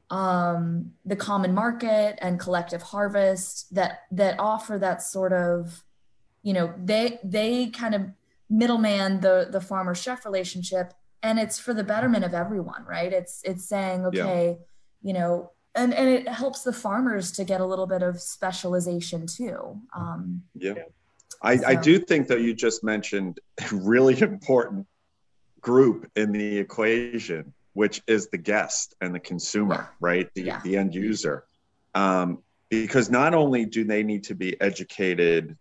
um, 0.10 0.92
the 1.06 1.16
Common 1.16 1.54
Market 1.54 2.18
and 2.22 2.40
Collective 2.40 2.82
Harvest 2.82 3.74
that 3.74 4.02
that 4.12 4.40
offer 4.40 4.78
that 4.78 5.02
sort 5.02 5.34
of, 5.34 5.84
you 6.42 6.54
know, 6.54 6.74
they 6.78 7.20
they 7.24 7.68
kind 7.68 7.96
of 7.96 8.02
middleman 8.50 9.22
the 9.22 9.48
the 9.52 9.62
farmer 9.62 9.96
chef 9.96 10.26
relationship, 10.26 10.94
and 11.22 11.40
it's 11.40 11.60
for 11.60 11.74
the 11.74 11.84
betterment 11.84 12.26
of 12.26 12.34
everyone, 12.34 12.86
right? 12.86 13.14
It's 13.14 13.42
it's 13.44 13.66
saying, 13.66 14.06
okay, 14.08 14.58
yeah. 14.58 15.08
you 15.08 15.14
know. 15.14 15.52
And, 15.76 15.92
and 15.92 16.08
it 16.08 16.28
helps 16.28 16.62
the 16.62 16.72
farmers 16.72 17.32
to 17.32 17.44
get 17.44 17.60
a 17.60 17.66
little 17.66 17.88
bit 17.88 18.04
of 18.04 18.22
specialization 18.22 19.26
too. 19.26 19.82
Um, 19.96 20.44
yeah. 20.54 20.76
I, 21.42 21.58
so. 21.58 21.68
I 21.68 21.76
do 21.76 22.00
think 22.00 22.28
that 22.28 22.42
you 22.42 22.54
just 22.54 22.84
mentioned 22.84 23.40
a 23.60 23.76
really 23.76 24.20
important 24.22 24.88
group 25.62 26.10
in 26.16 26.32
the 26.32 26.58
equation, 26.58 27.54
which 27.74 28.02
is 28.08 28.30
the 28.30 28.38
guest 28.38 28.96
and 29.02 29.14
the 29.14 29.20
consumer, 29.20 29.90
right? 30.00 30.30
The, 30.36 30.44
yeah. 30.44 30.62
the 30.64 30.78
end 30.78 30.94
user. 30.94 31.46
Um, 31.96 32.40
because 32.70 33.10
not 33.10 33.34
only 33.34 33.66
do 33.66 33.84
they 33.84 34.04
need 34.04 34.24
to 34.26 34.36
be 34.36 34.60
educated 34.60 35.58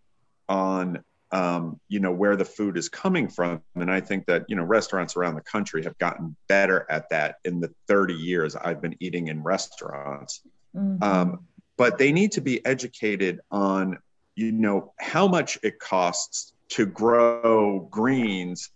on 0.49 1.03
um, 1.31 1.81
you 1.89 2.01
know 2.01 2.13
where 2.13 2.37
the 2.37 2.45
food 2.45 2.77
is 2.77 2.89
coming 2.91 3.29
from 3.29 3.63
and 3.75 3.91
i 3.91 4.01
think 4.01 4.27
that 4.27 4.45
you 4.49 4.57
know 4.57 4.63
restaurants 4.63 5.17
around 5.17 5.35
the 5.35 5.41
country 5.43 5.83
have 5.83 5.97
gotten 5.99 6.37
better 6.47 6.87
at 6.91 7.09
that 7.09 7.37
in 7.45 7.61
the 7.61 7.73
30 7.89 8.15
years 8.15 8.55
i've 8.55 8.83
been 8.83 8.95
eating 9.01 9.29
in 9.29 9.43
restaurants 9.43 10.43
mm-hmm. 10.77 11.03
um, 11.03 11.47
but 11.79 11.97
they 11.97 12.13
need 12.13 12.33
to 12.33 12.43
be 12.43 12.65
educated 12.67 13.41
on 13.51 13.99
you 14.35 14.53
know 14.53 14.93
how 14.99 15.29
much 15.29 15.59
it 15.63 15.79
costs 15.79 16.53
to 16.71 16.87
grow 16.87 17.81
greens 17.91 18.71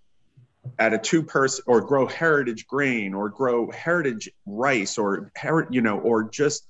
at 0.78 0.92
a 0.92 0.98
two 0.98 1.22
person 1.22 1.64
or 1.66 1.80
grow 1.80 2.06
heritage 2.06 2.66
grain 2.66 3.14
or 3.14 3.28
grow 3.28 3.70
heritage 3.70 4.28
rice 4.46 4.98
or 4.98 5.32
you 5.70 5.80
know 5.80 5.98
or 6.00 6.28
just 6.28 6.66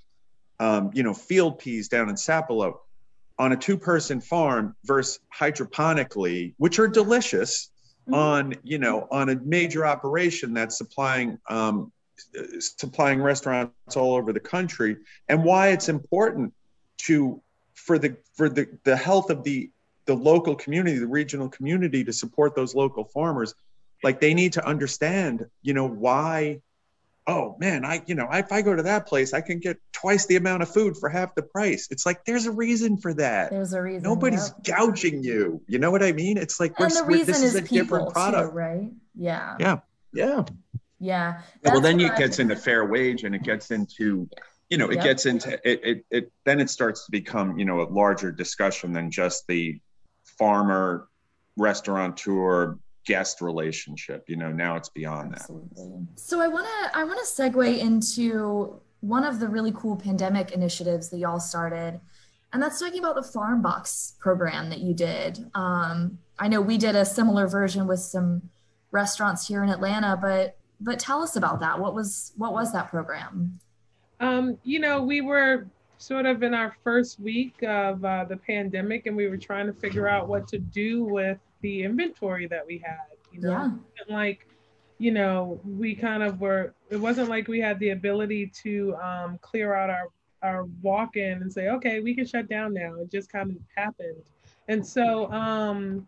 um, 0.61 0.91
you 0.95 1.03
know 1.03 1.15
field 1.15 1.59
peas 1.59 1.89
down 1.89 2.09
in 2.09 2.15
Sapelo 2.15 2.79
on 3.39 3.53
a 3.53 3.57
two 3.57 3.77
person 3.77 4.21
farm 4.21 4.75
versus 4.85 5.21
hydroponically, 5.35 6.55
which 6.59 6.79
are 6.79 6.89
delicious 6.89 7.71
mm-hmm. 8.09 8.15
on, 8.15 8.55
you 8.63 8.79
know, 8.79 9.07
on 9.11 9.29
a 9.29 9.37
major 9.37 9.87
operation 9.87 10.55
that's 10.55 10.79
supplying, 10.79 11.39
um, 11.49 11.93
supplying 12.59 13.21
restaurants 13.21 13.97
all 13.97 14.15
over 14.15 14.33
the 14.33 14.41
country 14.41 14.97
and 15.29 15.45
why 15.45 15.69
it's 15.69 15.89
important 15.89 16.53
to 16.99 17.43
for 17.87 17.99
the 17.99 18.17
for 18.35 18.49
the 18.49 18.67
the 18.85 18.97
health 18.97 19.31
of 19.31 19.43
the 19.45 19.71
the 20.07 20.15
local 20.15 20.55
community 20.55 20.99
the 20.99 21.07
regional 21.07 21.49
community 21.49 22.05
to 22.05 22.13
support 22.13 22.55
those 22.55 22.75
local 22.75 23.05
farmers 23.05 23.55
like 24.05 24.21
they 24.21 24.35
need 24.35 24.53
to 24.53 24.67
understand 24.67 25.47
you 25.63 25.73
know 25.73 25.89
why 25.89 26.61
oh 27.27 27.57
man, 27.59 27.85
I, 27.85 28.03
you 28.07 28.15
know, 28.15 28.29
if 28.33 28.53
I 28.53 28.63
go 28.63 28.75
to 28.75 28.83
that 28.85 29.07
place, 29.07 29.35
I 29.35 29.41
can 29.41 29.59
get 29.59 29.79
twice 29.93 30.27
the 30.27 30.37
amount 30.37 30.63
of 30.63 30.69
food 30.69 30.97
for 30.97 31.09
half 31.09 31.35
the 31.35 31.43
price. 31.43 31.89
It's 31.91 32.07
like, 32.07 32.25
there's 32.25 32.47
a 32.47 32.53
reason 32.53 32.97
for 32.97 33.13
that. 33.15 33.51
There's 33.51 33.73
a 33.73 33.83
reason. 33.83 34.03
Nobody's 34.03 34.53
yep. 34.65 34.79
gouging 34.79 35.25
you. 35.25 35.61
You 35.67 35.79
know 35.79 35.91
what 35.91 36.03
I 36.03 36.13
mean? 36.13 36.37
It's 36.37 36.61
like, 36.61 36.79
and 36.79 36.91
the 36.91 37.05
reason 37.05 37.27
this 37.27 37.43
is, 37.43 37.55
is 37.55 37.57
a 37.57 37.63
different 37.63 38.13
product, 38.13 38.51
too, 38.51 38.57
right? 38.57 38.91
Yeah. 39.15 39.57
Yeah. 39.59 39.79
Yeah. 40.13 40.45
Yeah. 40.99 41.43
well, 41.65 41.81
then 41.81 42.01
it 42.01 42.17
gets 42.17 42.39
into 42.39 42.57
fair 42.57 42.87
wage 42.87 43.25
and 43.25 43.35
it 43.35 43.43
gets 43.43 43.71
into, 43.71 44.29
you 44.71 44.79
know, 44.79 44.89
it 44.89 44.97
yep. 44.97 45.05
gets 45.05 45.27
into 45.27 45.53
it, 45.65 45.81
it, 45.85 46.05
it, 46.11 46.33
then 46.45 46.61
it 46.61 46.71
starts 46.71 47.05
to 47.07 47.13
become, 47.13 47.59
you 47.59 47.65
know, 47.65 47.81
a 47.81 47.89
larger 47.89 48.33
discussion 48.33 48.93
than 48.93 49.11
just 49.11 49.47
the 49.47 49.81
farmer 50.25 51.09
restaurateur 51.57 52.79
guest 53.07 53.41
relationship 53.41 54.25
you 54.29 54.37
know 54.37 54.51
now 54.51 54.75
it's 54.77 54.89
beyond 54.89 55.33
Absolutely. 55.33 55.69
that 55.75 56.21
so 56.21 56.41
i 56.41 56.49
want 56.49 56.67
to 56.67 56.99
i 56.99 57.05
want 57.05 57.19
to 57.19 57.25
segue 57.25 57.79
into 57.79 58.81
one 59.01 59.25
of 59.25 59.39
the 59.39 59.49
really 59.49 59.73
cool 59.73 59.97
pandemic 59.97 60.51
initiatives 60.51 61.09
that 61.11 61.19
y'all 61.19 61.39
started 61.39 62.01
and 62.53 62.61
that's 62.61 62.81
talking 62.81 62.99
about 62.99 63.15
the 63.15 63.23
farm 63.23 63.63
box 63.63 64.17
program 64.19 64.69
that 64.71 64.81
you 64.81 64.93
did 64.93 65.49
um, 65.55 66.19
i 66.41 66.49
know 66.49 66.61
we 66.61 66.77
did 66.77 66.97
a 66.97 67.05
similar 67.05 67.47
version 67.47 67.87
with 67.87 68.01
some 68.01 68.43
restaurants 68.91 69.47
here 69.47 69.63
in 69.63 69.71
atlanta 69.71 70.19
but 70.21 70.59
but 70.81 70.99
tell 70.99 71.23
us 71.23 71.37
about 71.37 71.61
that 71.61 71.79
what 71.79 71.95
was 71.95 72.33
what 72.37 72.53
was 72.53 72.73
that 72.73 72.91
program 72.91 73.61
um, 74.21 74.59
you 74.65 74.79
know 74.79 75.03
we 75.03 75.21
were 75.21 75.67
sort 75.99 76.27
of 76.27 76.43
in 76.43 76.55
our 76.55 76.77
first 76.85 77.19
week 77.21 77.63
of 77.63 78.05
uh, 78.05 78.25
the 78.25 78.37
pandemic 78.37 79.07
and 79.07 79.17
we 79.17 79.29
were 79.29 79.37
trying 79.37 79.67
to 79.67 79.73
figure 79.73 80.09
out 80.09 80.29
what 80.29 80.47
to 80.49 80.59
do 80.59 81.05
with 81.05 81.39
the 81.63 81.83
inventory 81.83 82.47
that 82.47 82.67
we 82.67 82.79
had. 82.79 83.17
You 83.33 83.41
know, 83.41 83.79
yeah. 84.09 84.15
like 84.15 84.47
you 84.99 85.11
know, 85.11 85.61
we 85.65 85.95
kind 85.95 86.23
of 86.23 86.41
were. 86.41 86.75
It 86.91 86.97
wasn't 86.97 87.29
like 87.29 87.49
we 87.49 87.61
had 87.61 87.79
the 87.81 87.91
ability 87.91 88.51
to 88.63 88.97
um, 88.97 89.39
clear 89.43 89.75
out 89.75 89.91
our 89.91 90.09
our 90.43 90.65
walk 90.83 91.17
in 91.17 91.43
and 91.43 91.53
say, 91.53 91.69
okay, 91.69 92.01
we 92.01 92.15
can 92.15 92.27
shut 92.27 92.49
down 92.49 92.73
now. 92.73 92.95
It 93.01 93.11
just 93.11 93.31
kind 93.31 93.51
of 93.51 93.57
happened, 93.77 94.23
and 94.69 94.87
so. 94.87 95.31
Um, 95.33 96.07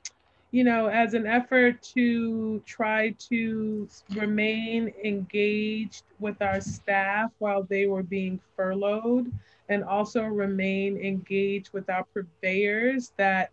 you 0.51 0.65
know, 0.65 0.87
as 0.87 1.15
an 1.15 1.27
effort 1.27 1.83
to 1.95 2.61
try 2.61 3.15
to 3.31 3.89
remain 4.15 4.93
engaged 5.05 6.05
with 6.19 6.41
our 6.41 6.61
staff 6.61 7.31
while 7.39 7.63
they 7.65 7.87
were 7.87 8.03
being 8.03 8.41
furloughed, 8.57 9.31
and 9.69 9.85
also 9.85 10.23
remain 10.23 10.97
engaged 10.97 11.71
with 11.73 11.91
our 11.91 12.05
purveyors 12.15 13.13
that 13.19 13.51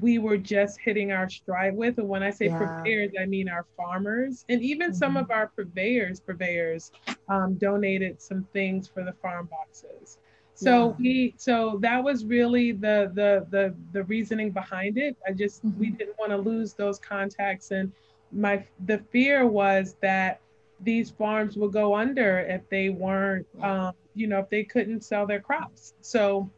we 0.00 0.18
were 0.18 0.36
just 0.36 0.78
hitting 0.78 1.10
our 1.10 1.28
stride 1.28 1.74
with. 1.74 1.98
And 1.98 2.08
when 2.08 2.22
I 2.22 2.30
say 2.30 2.46
yeah. 2.46 2.58
purveyors, 2.58 3.12
I 3.18 3.26
mean 3.26 3.48
our 3.48 3.66
farmers 3.76 4.44
and 4.48 4.62
even 4.62 4.90
mm-hmm. 4.90 4.98
some 4.98 5.16
of 5.16 5.30
our 5.30 5.48
purveyors, 5.48 6.20
purveyors 6.20 6.92
um, 7.28 7.54
donated 7.54 8.20
some 8.22 8.46
things 8.52 8.86
for 8.86 9.02
the 9.02 9.12
farm 9.14 9.48
boxes. 9.50 10.18
So 10.60 10.88
yeah. 10.88 10.94
we 10.98 11.34
so 11.38 11.78
that 11.80 12.04
was 12.04 12.24
really 12.24 12.72
the 12.72 13.10
the 13.14 13.46
the 13.50 13.74
the 13.92 14.04
reasoning 14.04 14.50
behind 14.50 14.98
it. 14.98 15.16
I 15.26 15.32
just 15.32 15.64
mm-hmm. 15.64 15.80
we 15.80 15.90
didn't 15.90 16.18
want 16.18 16.32
to 16.32 16.36
lose 16.36 16.74
those 16.74 16.98
contacts 16.98 17.70
and 17.70 17.92
my 18.32 18.64
the 18.86 18.98
fear 19.10 19.46
was 19.46 19.96
that 20.00 20.40
these 20.82 21.10
farms 21.10 21.56
would 21.56 21.72
go 21.72 21.94
under 21.94 22.40
if 22.40 22.68
they 22.68 22.90
weren't 22.90 23.46
um, 23.60 23.92
you 24.14 24.26
know 24.26 24.38
if 24.40 24.50
they 24.50 24.64
couldn't 24.64 25.02
sell 25.02 25.26
their 25.26 25.40
crops. 25.40 25.94
So 26.02 26.50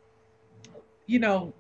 you 1.07 1.19
know 1.19 1.53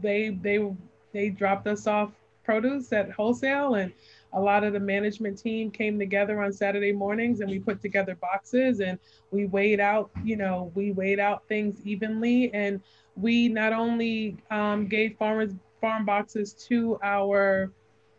they 0.00 0.30
they 0.30 0.72
they 1.12 1.28
dropped 1.28 1.66
us 1.66 1.86
off 1.86 2.12
produce 2.44 2.92
at 2.92 3.10
wholesale 3.10 3.74
and 3.74 3.92
a 4.32 4.40
lot 4.40 4.64
of 4.64 4.72
the 4.72 4.80
management 4.80 5.38
team 5.38 5.70
came 5.70 5.98
together 5.98 6.40
on 6.40 6.52
Saturday 6.52 6.92
mornings 6.92 7.40
and 7.40 7.50
we 7.50 7.58
put 7.58 7.80
together 7.80 8.14
boxes 8.14 8.80
and 8.80 8.98
we 9.30 9.46
weighed 9.46 9.80
out, 9.80 10.10
you 10.24 10.36
know, 10.36 10.70
we 10.74 10.92
weighed 10.92 11.18
out 11.18 11.46
things 11.48 11.80
evenly 11.84 12.52
and 12.54 12.80
we 13.16 13.48
not 13.48 13.72
only 13.72 14.36
um, 14.50 14.86
gave 14.86 15.16
farmers 15.16 15.52
farm 15.80 16.04
boxes 16.04 16.52
to 16.52 16.98
our 17.02 17.72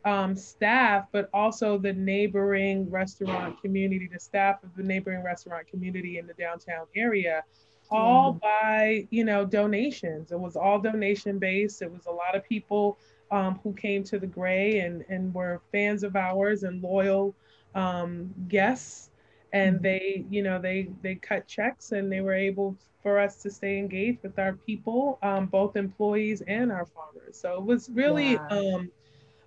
um, 0.03 0.35
staff, 0.35 1.05
but 1.11 1.29
also 1.33 1.77
the 1.77 1.93
neighboring 1.93 2.89
restaurant 2.89 3.61
community, 3.61 4.09
the 4.11 4.19
staff 4.19 4.63
of 4.63 4.69
the 4.75 4.83
neighboring 4.83 5.23
restaurant 5.23 5.67
community 5.67 6.17
in 6.17 6.25
the 6.25 6.33
downtown 6.33 6.85
area, 6.95 7.43
all 7.91 8.33
mm. 8.33 8.41
by 8.41 9.07
you 9.11 9.23
know 9.23 9.45
donations. 9.45 10.31
It 10.31 10.39
was 10.39 10.55
all 10.55 10.79
donation 10.79 11.37
based. 11.37 11.81
It 11.81 11.91
was 11.91 12.05
a 12.07 12.11
lot 12.11 12.35
of 12.35 12.43
people 12.43 12.97
um, 13.31 13.59
who 13.63 13.73
came 13.73 14.03
to 14.05 14.19
the 14.19 14.27
Grey 14.27 14.79
and 14.79 15.03
and 15.09 15.33
were 15.33 15.61
fans 15.71 16.03
of 16.03 16.15
ours 16.15 16.63
and 16.63 16.81
loyal 16.81 17.33
um, 17.75 18.33
guests. 18.47 19.09
And 19.53 19.79
mm. 19.79 19.81
they, 19.81 20.25
you 20.29 20.43
know, 20.43 20.59
they 20.59 20.89
they 21.01 21.15
cut 21.15 21.47
checks 21.47 21.91
and 21.91 22.11
they 22.11 22.21
were 22.21 22.33
able 22.33 22.77
for 23.01 23.19
us 23.19 23.37
to 23.37 23.49
stay 23.49 23.77
engaged 23.79 24.21
with 24.21 24.37
our 24.37 24.53
people, 24.53 25.17
um, 25.23 25.47
both 25.47 25.75
employees 25.75 26.41
and 26.47 26.71
our 26.71 26.85
farmers. 26.85 27.37
So 27.37 27.55
it 27.55 27.63
was 27.63 27.89
really 27.89 28.33
yeah. 28.33 28.47
um, 28.47 28.91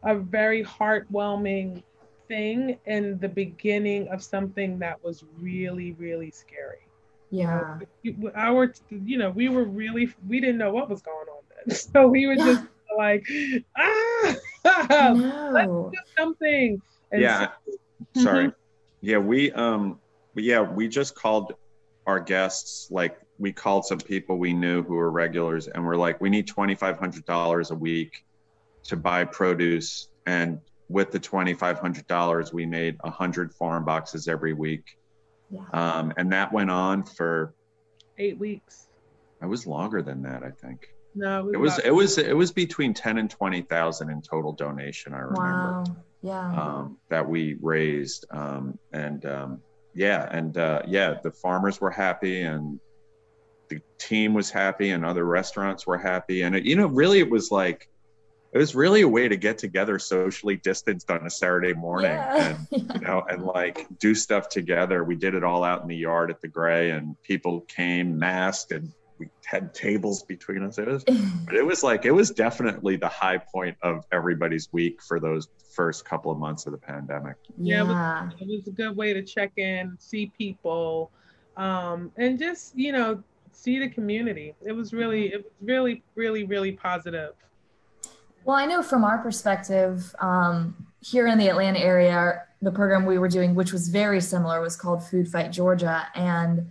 a 0.02 0.16
very 0.16 0.64
heartwarming 0.64 1.82
thing 2.26 2.78
in 2.86 3.18
the 3.18 3.28
beginning 3.28 4.08
of 4.08 4.22
something 4.22 4.78
that 4.80 5.02
was 5.04 5.24
really, 5.38 5.92
really 5.92 6.30
scary. 6.30 6.78
Yeah. 7.30 7.78
Our, 8.34 8.72
you 8.90 9.18
know, 9.18 9.30
we 9.30 9.48
were 9.48 9.64
really, 9.64 10.12
we 10.28 10.40
didn't 10.40 10.58
know 10.58 10.72
what 10.72 10.88
was 10.88 11.02
going 11.02 11.28
on 11.28 11.42
then. 11.66 11.76
So 11.92 12.08
we 12.08 12.26
were 12.26 12.34
yeah. 12.34 12.44
just 12.44 12.64
like, 12.96 13.26
ah, 13.76 14.36
no. 15.14 15.50
let's 15.52 15.66
do 15.66 16.12
something. 16.16 16.82
And 17.12 17.20
yeah. 17.20 17.48
So, 18.14 18.20
Sorry. 18.22 18.46
Mm-hmm. 18.46 18.58
Yeah. 19.00 19.18
We, 19.18 19.52
um, 19.52 19.98
yeah, 20.34 20.60
we 20.60 20.88
just 20.88 21.14
called 21.14 21.54
our 22.06 22.20
guests, 22.20 22.90
like, 22.90 23.18
we 23.38 23.52
called 23.52 23.84
some 23.84 23.98
people 23.98 24.38
we 24.38 24.52
knew 24.52 24.82
who 24.82 24.94
were 24.94 25.10
regulars 25.10 25.66
and 25.66 25.84
we're 25.84 25.96
like, 25.96 26.20
we 26.20 26.30
need 26.30 26.46
$2,500 26.46 27.70
a 27.70 27.74
week 27.74 28.24
to 28.84 28.96
buy 28.96 29.24
produce. 29.24 30.08
And 30.26 30.60
with 30.88 31.10
the 31.10 31.18
$2,500, 31.18 32.52
we 32.52 32.66
made 32.66 32.96
100 33.00 33.52
farm 33.52 33.84
boxes 33.84 34.28
every 34.28 34.52
week 34.52 34.96
yeah. 35.50 35.62
Um, 35.72 36.12
and 36.16 36.32
that 36.32 36.52
went 36.52 36.70
on 36.70 37.04
for 37.04 37.54
eight 38.18 38.38
weeks. 38.38 38.88
It 39.42 39.46
was 39.46 39.66
longer 39.66 40.02
than 40.02 40.22
that, 40.22 40.42
I 40.42 40.50
think. 40.50 40.93
No, 41.14 41.48
it 41.52 41.56
was 41.56 41.78
it 41.78 41.90
was 41.90 42.18
it 42.18 42.36
was 42.36 42.50
between 42.50 42.92
ten 42.94 43.18
and 43.18 43.30
twenty 43.30 43.62
thousand 43.62 44.10
in 44.10 44.20
total 44.22 44.52
donation. 44.52 45.14
I 45.14 45.18
remember. 45.18 45.40
Wow. 45.40 45.84
Yeah. 46.22 46.52
Um, 46.54 46.98
that 47.10 47.28
we 47.28 47.58
raised, 47.60 48.24
um, 48.30 48.78
and 48.92 49.24
um, 49.26 49.60
yeah, 49.94 50.26
and 50.30 50.56
uh, 50.56 50.82
yeah, 50.86 51.18
the 51.22 51.30
farmers 51.30 51.80
were 51.80 51.90
happy, 51.90 52.42
and 52.42 52.80
the 53.68 53.80
team 53.98 54.32
was 54.32 54.50
happy, 54.50 54.90
and 54.90 55.04
other 55.04 55.24
restaurants 55.24 55.86
were 55.86 55.98
happy, 55.98 56.42
and 56.42 56.56
it, 56.56 56.64
you 56.64 56.76
know, 56.76 56.86
really, 56.86 57.18
it 57.18 57.30
was 57.30 57.50
like 57.50 57.90
it 58.54 58.58
was 58.58 58.74
really 58.74 59.02
a 59.02 59.08
way 59.08 59.26
to 59.26 59.36
get 59.36 59.58
together 59.58 59.98
socially 59.98 60.56
distanced 60.56 61.10
on 61.10 61.26
a 61.26 61.30
Saturday 61.30 61.74
morning 61.74 62.12
yeah. 62.12 62.56
and 62.70 62.82
you 62.94 63.00
know 63.00 63.24
and 63.28 63.44
like 63.44 63.86
do 63.98 64.14
stuff 64.14 64.48
together. 64.48 65.02
We 65.02 65.16
did 65.16 65.34
it 65.34 65.42
all 65.42 65.64
out 65.64 65.82
in 65.82 65.88
the 65.88 65.96
yard 65.96 66.30
at 66.30 66.40
the 66.40 66.48
Grey 66.48 66.90
and 66.90 67.20
people 67.22 67.62
came 67.62 68.16
masked 68.16 68.70
and 68.70 68.92
we 69.18 69.28
had 69.44 69.74
tables 69.74 70.22
between 70.22 70.62
us. 70.62 70.78
It 70.78 70.86
was 70.86 71.04
but 71.46 71.54
it 71.54 71.64
was 71.64 71.82
like 71.82 72.04
it 72.04 72.10
was 72.10 72.30
definitely 72.30 72.96
the 72.96 73.08
high 73.08 73.38
point 73.38 73.76
of 73.82 74.04
everybody's 74.12 74.72
week 74.72 75.02
for 75.02 75.20
those 75.20 75.48
first 75.74 76.04
couple 76.04 76.30
of 76.30 76.38
months 76.38 76.66
of 76.66 76.72
the 76.72 76.78
pandemic. 76.78 77.36
Yeah, 77.58 77.84
yeah. 77.84 78.24
It, 78.24 78.26
was, 78.26 78.34
it 78.40 78.46
was 78.48 78.66
a 78.68 78.70
good 78.70 78.96
way 78.96 79.12
to 79.12 79.22
check 79.22 79.52
in, 79.56 79.96
see 79.98 80.32
people, 80.36 81.10
um, 81.56 82.12
and 82.16 82.38
just, 82.38 82.76
you 82.76 82.92
know, 82.92 83.22
see 83.52 83.78
the 83.78 83.88
community. 83.88 84.54
It 84.64 84.72
was 84.72 84.92
really, 84.92 85.32
it 85.32 85.44
was 85.44 85.52
really, 85.60 86.02
really, 86.14 86.44
really 86.44 86.72
positive. 86.72 87.32
Well, 88.44 88.56
I 88.56 88.66
know 88.66 88.82
from 88.82 89.04
our 89.04 89.18
perspective 89.18 90.14
um, 90.20 90.86
here 91.00 91.26
in 91.26 91.38
the 91.38 91.48
Atlanta 91.48 91.78
area, 91.78 92.42
the 92.60 92.70
program 92.70 93.06
we 93.06 93.18
were 93.18 93.28
doing, 93.28 93.54
which 93.54 93.72
was 93.72 93.88
very 93.88 94.20
similar, 94.20 94.60
was 94.60 94.76
called 94.76 95.02
Food 95.02 95.28
Fight 95.28 95.50
Georgia, 95.50 96.06
and 96.14 96.70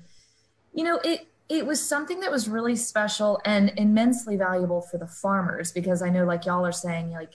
you 0.74 0.84
know 0.84 1.00
it 1.04 1.28
it 1.58 1.66
was 1.66 1.82
something 1.82 2.20
that 2.22 2.32
was 2.32 2.50
really 2.50 2.76
special 2.76 3.40
and 3.46 3.72
immensely 3.78 4.36
valuable 4.38 4.82
for 4.82 4.98
the 4.98 5.08
farmers 5.08 5.72
because 5.72 6.02
I 6.02 6.10
know, 6.10 6.26
like 6.26 6.46
y'all 6.46 6.66
are 6.66 6.72
saying, 6.72 7.12
like 7.12 7.34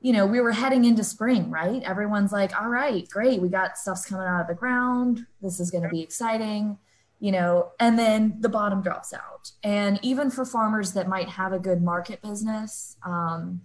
you 0.00 0.12
know, 0.12 0.26
we 0.26 0.40
were 0.40 0.50
heading 0.50 0.84
into 0.84 1.04
spring, 1.04 1.48
right? 1.48 1.80
Everyone's 1.84 2.32
like, 2.32 2.60
all 2.60 2.68
right, 2.68 3.08
great, 3.08 3.40
we 3.40 3.48
got 3.48 3.78
stuff's 3.78 4.04
coming 4.04 4.26
out 4.26 4.40
of 4.40 4.48
the 4.48 4.54
ground. 4.54 5.26
This 5.40 5.60
is 5.60 5.70
going 5.70 5.84
to 5.84 5.88
be 5.88 6.00
exciting 6.00 6.76
you 7.22 7.30
know, 7.30 7.70
and 7.78 7.96
then 7.96 8.34
the 8.40 8.48
bottom 8.48 8.82
drops 8.82 9.14
out. 9.14 9.52
And 9.62 10.00
even 10.02 10.28
for 10.28 10.44
farmers 10.44 10.92
that 10.94 11.08
might 11.08 11.28
have 11.28 11.52
a 11.52 11.58
good 11.60 11.80
market 11.80 12.20
business, 12.20 12.96
um, 13.04 13.60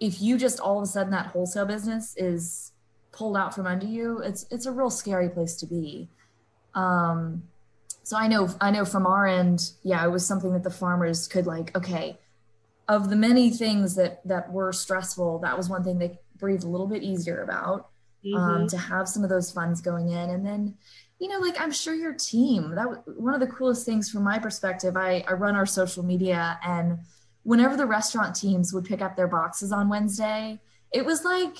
if 0.00 0.20
you 0.20 0.36
just 0.36 0.58
all 0.58 0.78
of 0.78 0.82
a 0.82 0.86
sudden 0.86 1.12
that 1.12 1.26
wholesale 1.26 1.66
business 1.66 2.16
is 2.16 2.72
pulled 3.12 3.36
out 3.36 3.54
from 3.54 3.68
under 3.68 3.86
you, 3.86 4.18
it's 4.18 4.44
it's 4.50 4.66
a 4.66 4.72
real 4.72 4.90
scary 4.90 5.28
place 5.28 5.54
to 5.58 5.66
be. 5.66 6.08
Um, 6.74 7.44
so 8.10 8.16
I 8.16 8.26
know 8.26 8.48
I 8.60 8.72
know 8.72 8.84
from 8.84 9.06
our 9.06 9.24
end, 9.24 9.70
yeah, 9.84 10.04
it 10.04 10.10
was 10.10 10.26
something 10.26 10.52
that 10.54 10.64
the 10.64 10.70
farmers 10.70 11.28
could 11.28 11.46
like, 11.46 11.76
okay, 11.76 12.18
of 12.88 13.08
the 13.08 13.14
many 13.14 13.50
things 13.50 13.94
that 13.94 14.26
that 14.26 14.50
were 14.52 14.72
stressful, 14.72 15.38
that 15.44 15.56
was 15.56 15.68
one 15.68 15.84
thing 15.84 15.96
they 15.96 16.18
breathed 16.34 16.64
a 16.64 16.68
little 16.68 16.88
bit 16.88 17.04
easier 17.04 17.44
about. 17.44 17.90
Um, 18.26 18.32
mm-hmm. 18.32 18.36
Um, 18.36 18.66
to 18.66 18.76
have 18.76 19.08
some 19.08 19.22
of 19.22 19.30
those 19.30 19.52
funds 19.52 19.80
going 19.80 20.08
in, 20.08 20.30
and 20.30 20.44
then 20.44 20.74
you 21.20 21.28
know, 21.28 21.38
like 21.38 21.60
I'm 21.60 21.70
sure 21.70 21.94
your 21.94 22.12
team, 22.12 22.74
that 22.74 22.88
one 23.16 23.32
of 23.32 23.38
the 23.38 23.46
coolest 23.46 23.86
things 23.86 24.10
from 24.10 24.24
my 24.24 24.40
perspective, 24.40 24.96
I, 24.96 25.24
I 25.28 25.34
run 25.34 25.54
our 25.54 25.64
social 25.64 26.02
media 26.02 26.58
and 26.66 26.98
whenever 27.44 27.76
the 27.76 27.86
restaurant 27.86 28.34
teams 28.34 28.72
would 28.72 28.84
pick 28.86 29.00
up 29.00 29.14
their 29.14 29.28
boxes 29.28 29.70
on 29.70 29.88
Wednesday, 29.88 30.60
it 30.92 31.04
was 31.04 31.24
like, 31.24 31.58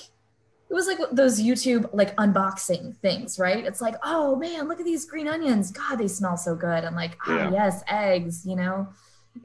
it 0.71 0.73
was 0.73 0.87
like 0.87 0.99
those 1.11 1.41
YouTube 1.41 1.89
like 1.91 2.15
unboxing 2.15 2.95
things, 2.97 3.37
right? 3.37 3.65
It's 3.65 3.81
like, 3.81 3.95
oh 4.03 4.37
man, 4.37 4.69
look 4.69 4.79
at 4.79 4.85
these 4.85 5.03
green 5.03 5.27
onions. 5.27 5.69
God, 5.69 5.97
they 5.97 6.07
smell 6.07 6.37
so 6.37 6.55
good. 6.55 6.85
I'm 6.85 6.95
like, 6.95 7.17
oh 7.27 7.35
yeah. 7.35 7.51
yes, 7.51 7.83
eggs, 7.89 8.45
you 8.45 8.55
know? 8.55 8.87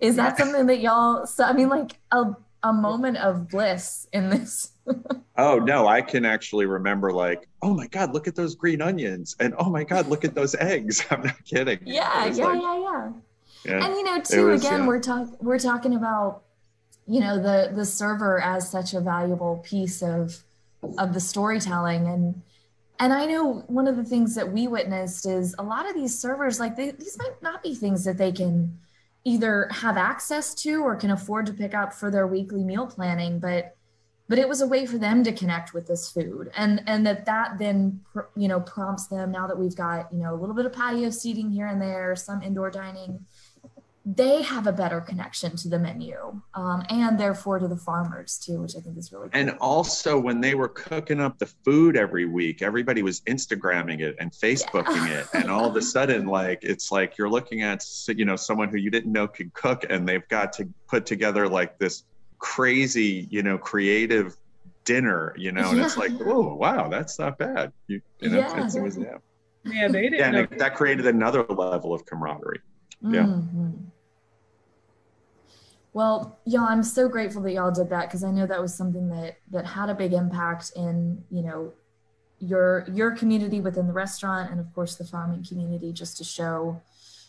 Is 0.01 0.15
that 0.17 0.39
something 0.39 0.67
that 0.67 0.79
y'all, 0.79 1.27
so 1.27 1.45
I 1.45 1.53
mean, 1.53 1.69
like 1.69 1.99
a, 2.13 2.37
a 2.63 2.73
moment 2.73 3.17
of 3.17 3.49
bliss 3.49 4.07
in 4.13 4.31
this 4.31 4.71
oh 5.37 5.59
no, 5.59 5.89
I 5.89 6.01
can 6.01 6.25
actually 6.25 6.67
remember 6.67 7.13
like, 7.13 7.49
oh 7.63 7.75
my 7.75 7.87
god, 7.89 8.15
look 8.15 8.29
at 8.29 8.35
those 8.35 8.55
green 8.55 8.81
onions, 8.81 9.35
and 9.41 9.55
oh 9.59 9.69
my 9.69 9.85
god, 9.85 10.09
look 10.09 10.25
at 10.25 10.35
those 10.35 10.55
eggs. 10.55 11.05
I'm 11.11 11.23
not 11.23 11.45
kidding. 11.45 11.81
Yeah, 11.85 12.27
yeah, 12.27 12.45
like, 12.45 12.63
yeah, 12.63 12.79
yeah, 12.79 13.13
yeah. 13.65 13.85
And 13.85 13.95
you 13.95 14.05
know, 14.05 14.21
too, 14.21 14.47
was, 14.47 14.65
again, 14.65 14.81
yeah. 14.81 14.87
we're 14.87 15.01
talking 15.01 15.37
we're 15.41 15.59
talking 15.59 15.95
about 15.95 16.43
you 17.07 17.21
know 17.21 17.37
the 17.37 17.73
the 17.75 17.85
server 17.85 18.41
as 18.41 18.71
such 18.71 18.95
a 18.95 19.01
valuable 19.01 19.63
piece 19.65 20.03
of 20.03 20.45
of 20.99 21.15
the 21.15 21.21
storytelling. 21.21 22.07
And 22.09 22.43
and 22.99 23.13
i 23.13 23.27
know 23.27 23.63
one 23.67 23.87
of 23.87 23.97
the 23.97 24.05
things 24.05 24.35
that 24.35 24.51
we 24.51 24.67
witnessed 24.67 25.27
is 25.27 25.55
a 25.59 25.63
lot 25.63 25.87
of 25.87 25.95
these 25.95 26.19
servers 26.19 26.59
like 26.59 26.77
they, 26.77 26.93
these 26.93 27.19
might 27.19 27.43
not 27.43 27.63
be 27.63 27.75
things 27.75 28.05
that 28.05 28.17
they 28.17 28.33
can 28.33 28.79
either 29.25 29.69
have 29.71 29.99
access 29.99 30.55
to 30.55 30.83
or 30.83 30.97
can 30.97 31.11
afford 31.11 31.45
to 31.45 31.53
pick 31.53 31.75
up 31.75 31.93
for 31.93 32.11
their 32.11 32.27
weekly 32.27 32.65
meal 32.65 32.87
planning 32.87 33.39
but 33.39 33.77
but 34.29 34.39
it 34.39 34.49
was 34.49 34.61
a 34.61 34.67
way 34.67 34.87
for 34.87 34.99
them 34.99 35.23
to 35.25 35.33
connect 35.33 35.73
with 35.73 35.87
this 35.87 36.11
food. 36.11 36.51
And 36.57 36.83
and 36.87 37.07
that 37.07 37.27
that 37.27 37.59
then 37.59 38.01
you 38.37 38.49
know 38.49 38.61
prompts 38.61 39.07
them 39.07 39.31
now 39.31 39.47
that 39.47 39.59
we've 39.59 39.77
got 39.77 40.13
you 40.13 40.19
know 40.19 40.35
a 40.35 40.39
little 40.39 40.55
bit 40.55 40.67
of 40.67 40.73
patio 40.73 41.11
seating 41.11 41.51
here 41.51 41.67
and 41.67 41.81
there 41.81 42.17
some 42.17 42.43
indoor 42.43 42.71
dining 42.71 43.25
they 44.09 44.41
have 44.41 44.69
a 44.69 44.73
better 44.73 45.01
connection 45.01 45.57
to 45.57 45.69
the 45.69 45.79
menu 45.79 46.17
um, 46.55 46.85
and 46.91 47.19
therefore 47.19 47.59
to 47.59 47.67
the 47.67 47.77
farmers 47.77 48.39
too 48.39 48.63
which 48.63 48.77
i 48.77 48.81
think 48.81 48.97
is 48.97 49.13
really 49.13 49.29
cool. 49.29 49.41
and 49.41 49.51
also 49.59 50.19
when 50.19 50.41
they 50.41 50.55
were 50.55 50.69
cooking 50.69 51.21
up 51.21 51.37
the 51.39 51.47
food 51.65 51.97
every 51.97 52.25
week 52.25 52.63
everybody 52.63 53.03
was 53.03 53.21
instagramming 53.23 54.01
it 54.01 54.15
and 54.21 54.31
facebooking 54.43 55.09
yeah. 55.09 55.21
it 55.21 55.27
and 55.35 55.51
all 55.51 55.65
of 55.65 55.75
a 55.75 55.83
sudden 55.83 56.27
like 56.27 56.61
it's 56.63 56.93
like 56.93 57.19
you're 57.19 57.29
looking 57.29 57.63
at 57.63 57.85
you 58.09 58.25
know 58.25 58.37
someone 58.37 58.69
who 58.69 58.77
you 58.77 58.91
didn't 58.91 59.11
know 59.11 59.27
could 59.27 59.53
cook 59.55 59.85
and 59.91 60.09
they've 60.09 60.29
got 60.29 60.53
to 60.53 60.69
put 60.87 61.05
together 61.05 61.49
like 61.49 61.77
this 61.79 62.05
crazy, 62.39 63.27
you 63.31 63.43
know, 63.43 63.59
creative 63.59 64.37
dinner, 64.85 65.35
you 65.37 65.53
know, 65.53 65.69
and 65.69 65.79
yeah. 65.79 65.85
it's 65.85 65.97
like, 65.97 66.13
oh 66.25 66.55
wow, 66.55 66.89
that's 66.89 67.19
not 67.19 67.39
bad. 67.39 67.73
You, 67.89 68.01
you 68.21 68.31
know, 68.31 68.39
yeah. 68.39 68.67
it 68.67 68.83
was 68.83 68.97
yeah. 68.97 69.19
Yeah, 69.65 69.89
they 69.89 70.03
didn't. 70.03 70.19
Yeah, 70.19 70.41
and 70.41 70.61
that 70.61 70.77
created 70.77 71.07
another 71.07 71.43
level 71.43 71.93
of 71.93 72.07
camaraderie. 72.07 72.61
Yeah. 73.03 73.23
Mm-hmm. 73.23 73.71
Well, 75.97 76.39
y'all, 76.45 76.69
I'm 76.69 76.83
so 76.83 77.09
grateful 77.09 77.41
that 77.41 77.55
y'all 77.55 77.71
did 77.71 77.89
that 77.89 78.09
because 78.09 78.23
I 78.23 78.31
know 78.31 78.45
that 78.45 78.61
was 78.61 78.75
something 78.75 79.09
that 79.09 79.39
that 79.51 79.65
had 79.65 79.89
a 79.89 79.95
big 79.95 80.13
impact 80.13 80.73
in, 80.77 81.25
you 81.31 81.41
know, 81.41 81.73
your 82.39 82.87
your 82.93 83.13
community 83.13 83.63
within 83.63 83.87
the 83.87 83.95
restaurant 83.95 84.51
and 84.51 84.61
of 84.61 84.71
course 84.75 84.97
the 84.97 85.05
farming 85.05 85.47
community 85.49 85.95
just 85.95 86.19
to 86.19 86.23
show 86.23 86.83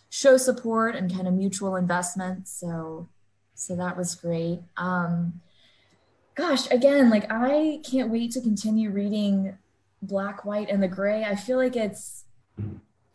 show 0.09 0.35
support 0.35 0.97
and 0.97 1.09
kind 1.09 1.29
of 1.29 1.33
mutual 1.33 1.77
investment. 1.77 2.45
So 2.49 3.07
so 3.53 3.73
that 3.77 3.95
was 3.95 4.15
great. 4.15 4.59
Um, 4.75 5.39
gosh, 6.35 6.69
again, 6.69 7.09
like 7.09 7.31
I 7.31 7.79
can't 7.89 8.11
wait 8.11 8.31
to 8.31 8.41
continue 8.41 8.89
reading 8.89 9.57
Black, 10.01 10.43
White, 10.43 10.69
and 10.69 10.83
the 10.83 10.89
Grey. 10.89 11.23
I 11.23 11.37
feel 11.37 11.55
like 11.55 11.77
it's 11.77 12.25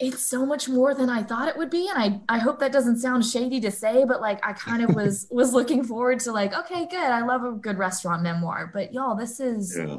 it's 0.03 0.27
so 0.27 0.45
much 0.45 0.69
more 0.69 0.95
than 0.95 1.09
I 1.09 1.23
thought 1.23 1.47
it 1.47 1.57
would 1.57 1.71
be, 1.71 1.89
and 1.89 1.97
I 2.29 2.35
I 2.37 2.39
hope 2.39 2.59
that 2.59 2.73
doesn't 2.73 2.99
sound 2.99 3.25
shady 3.25 3.61
to 3.61 3.71
say, 3.71 4.05
but 4.05 4.21
like 4.21 4.45
I 4.45 4.53
kind 4.53 4.83
of 4.83 4.97
was 4.97 5.29
was 5.31 5.53
looking 5.53 5.85
forward 5.85 6.19
to 6.21 6.33
like, 6.33 6.53
okay, 6.53 6.87
good. 6.91 6.99
I 6.99 7.25
love 7.25 7.45
a 7.45 7.53
good 7.53 7.79
restaurant 7.79 8.23
memoir, 8.23 8.69
but 8.75 8.93
y'all, 8.93 9.15
this 9.15 9.39
is 9.39 9.79
yeah. 9.79 9.99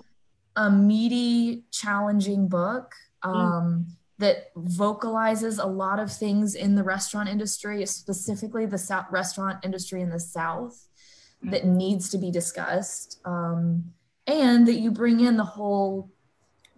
a 0.57 0.69
meaty, 0.69 1.63
challenging 1.71 2.47
book. 2.49 2.93
Mm. 3.23 3.35
Um, 3.35 3.85
mm 3.89 3.95
that 4.19 4.51
vocalizes 4.55 5.57
a 5.57 5.65
lot 5.65 5.99
of 5.99 6.09
things 6.09 6.55
in 6.55 6.75
the 6.75 6.83
restaurant 6.83 7.27
industry, 7.27 7.85
specifically 7.85 8.65
the 8.65 8.77
South 8.77 9.07
restaurant 9.11 9.57
industry 9.65 10.01
in 10.01 10.09
the 10.09 10.19
South, 10.19 10.87
that 11.41 11.63
mm-hmm. 11.63 11.75
needs 11.75 12.09
to 12.09 12.17
be 12.17 12.31
discussed, 12.31 13.19
um, 13.25 13.83
and 14.27 14.67
that 14.67 14.75
you 14.75 14.91
bring 14.91 15.19
in 15.19 15.35
the 15.35 15.43
whole 15.43 16.12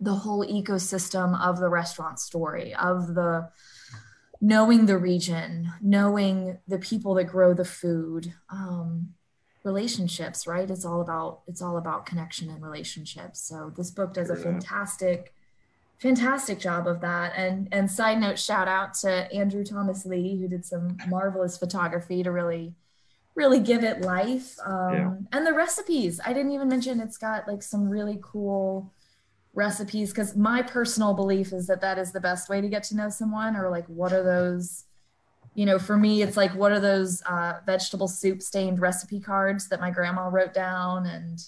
the 0.06 0.16
whole 0.16 0.46
ecosystem 0.46 1.40
of 1.42 1.60
the 1.60 1.70
restaurant 1.70 2.20
story 2.20 2.74
of 2.76 3.16
the 3.16 3.50
knowing 4.42 4.86
the 4.86 4.98
region, 4.98 5.72
knowing 5.82 6.60
the 6.68 6.80
people 6.80 7.16
that 7.16 7.26
grow 7.26 7.54
the 7.54 7.66
food. 7.66 8.34
Um, 8.50 9.14
relationships 9.64 10.46
right 10.46 10.70
it's 10.70 10.86
all 10.86 11.02
about 11.02 11.40
it's 11.48 11.60
all 11.60 11.78
about 11.78 12.06
connection 12.06 12.52
and 12.52 12.62
relationships 12.62 13.42
so 13.42 13.74
this 13.76 13.90
book 13.90 14.14
does 14.14 14.30
a 14.30 14.36
fantastic 14.36 15.34
fantastic 16.00 16.60
job 16.60 16.88
of 16.88 17.02
that. 17.02 17.34
And 17.36 17.68
and 17.72 17.90
side 17.90 18.20
note, 18.20 18.40
shout 18.40 18.68
out 18.68 18.94
to 18.96 19.32
Andrew 19.34 19.64
Thomas 19.64 20.06
Lee, 20.06 20.38
who 20.40 20.48
did 20.48 20.66
some 20.66 20.98
marvelous 21.08 21.58
photography 21.58 22.24
to 22.24 22.32
really 22.32 22.76
really 23.36 23.60
give 23.60 23.84
it 23.84 24.02
life. 24.02 24.56
Um, 24.66 24.94
yeah. 24.94 25.14
And 25.34 25.46
the 25.46 25.54
recipes, 25.54 26.22
I 26.26 26.32
didn't 26.32 26.54
even 26.54 26.70
mention 26.70 27.02
it's 27.02 27.18
got 27.18 27.48
like 27.50 27.62
some 27.62 27.90
really 27.90 28.18
cool 28.22 28.94
recipes 29.56 30.12
because 30.12 30.36
my 30.36 30.62
personal 30.62 31.14
belief 31.14 31.54
is 31.54 31.66
that 31.68 31.82
that 31.82 31.98
is 31.98 32.12
the 32.12 32.20
best 32.20 32.50
way 32.50 32.62
to 32.62 32.68
get 32.68 32.84
to 32.84 32.96
know 32.96 33.10
someone 33.10 33.56
or 33.56 33.70
like 33.70 33.86
what 33.88 34.12
are 34.12 34.24
those 34.24 34.84
you 35.54 35.66
know 35.66 35.80
for 35.80 35.96
me 35.98 36.22
it's 36.22 36.36
like 36.36 36.54
what 36.56 36.72
are 36.74 36.80
those 36.80 37.22
uh, 37.24 37.54
vegetable 37.66 38.08
soup 38.08 38.42
stained 38.42 38.80
recipe 38.80 39.20
cards 39.20 39.70
that 39.70 39.80
my 39.80 39.90
grandma 39.90 40.28
wrote 40.28 40.54
down 40.54 41.06
and 41.06 41.40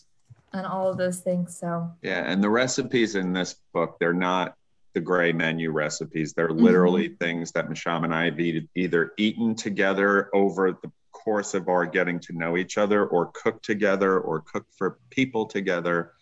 and 0.53 0.65
all 0.65 0.89
of 0.89 0.97
those 0.97 1.19
things. 1.19 1.57
So 1.57 1.91
yeah, 2.01 2.23
and 2.29 2.43
the 2.43 2.49
recipes 2.49 3.15
in 3.15 3.33
this 3.33 3.55
book, 3.73 3.97
they're 3.99 4.13
not 4.13 4.55
the 4.93 5.01
grey 5.01 5.31
menu 5.31 5.71
recipes. 5.71 6.33
They're 6.33 6.49
literally 6.49 7.09
mm-hmm. 7.09 7.17
things 7.17 7.51
that 7.53 7.69
Mashama 7.69 8.05
and 8.05 8.15
I 8.15 8.25
have 8.25 8.39
either 8.39 9.13
eaten 9.17 9.55
together 9.55 10.29
over 10.33 10.71
the 10.71 10.91
course 11.11 11.53
of 11.53 11.67
our 11.67 11.85
getting 11.85 12.19
to 12.21 12.33
know 12.33 12.57
each 12.57 12.77
other, 12.77 13.05
or 13.05 13.31
cooked 13.33 13.65
together, 13.65 14.19
or 14.19 14.41
cooked 14.41 14.73
for 14.77 14.97
people 15.09 15.45
together. 15.45 16.13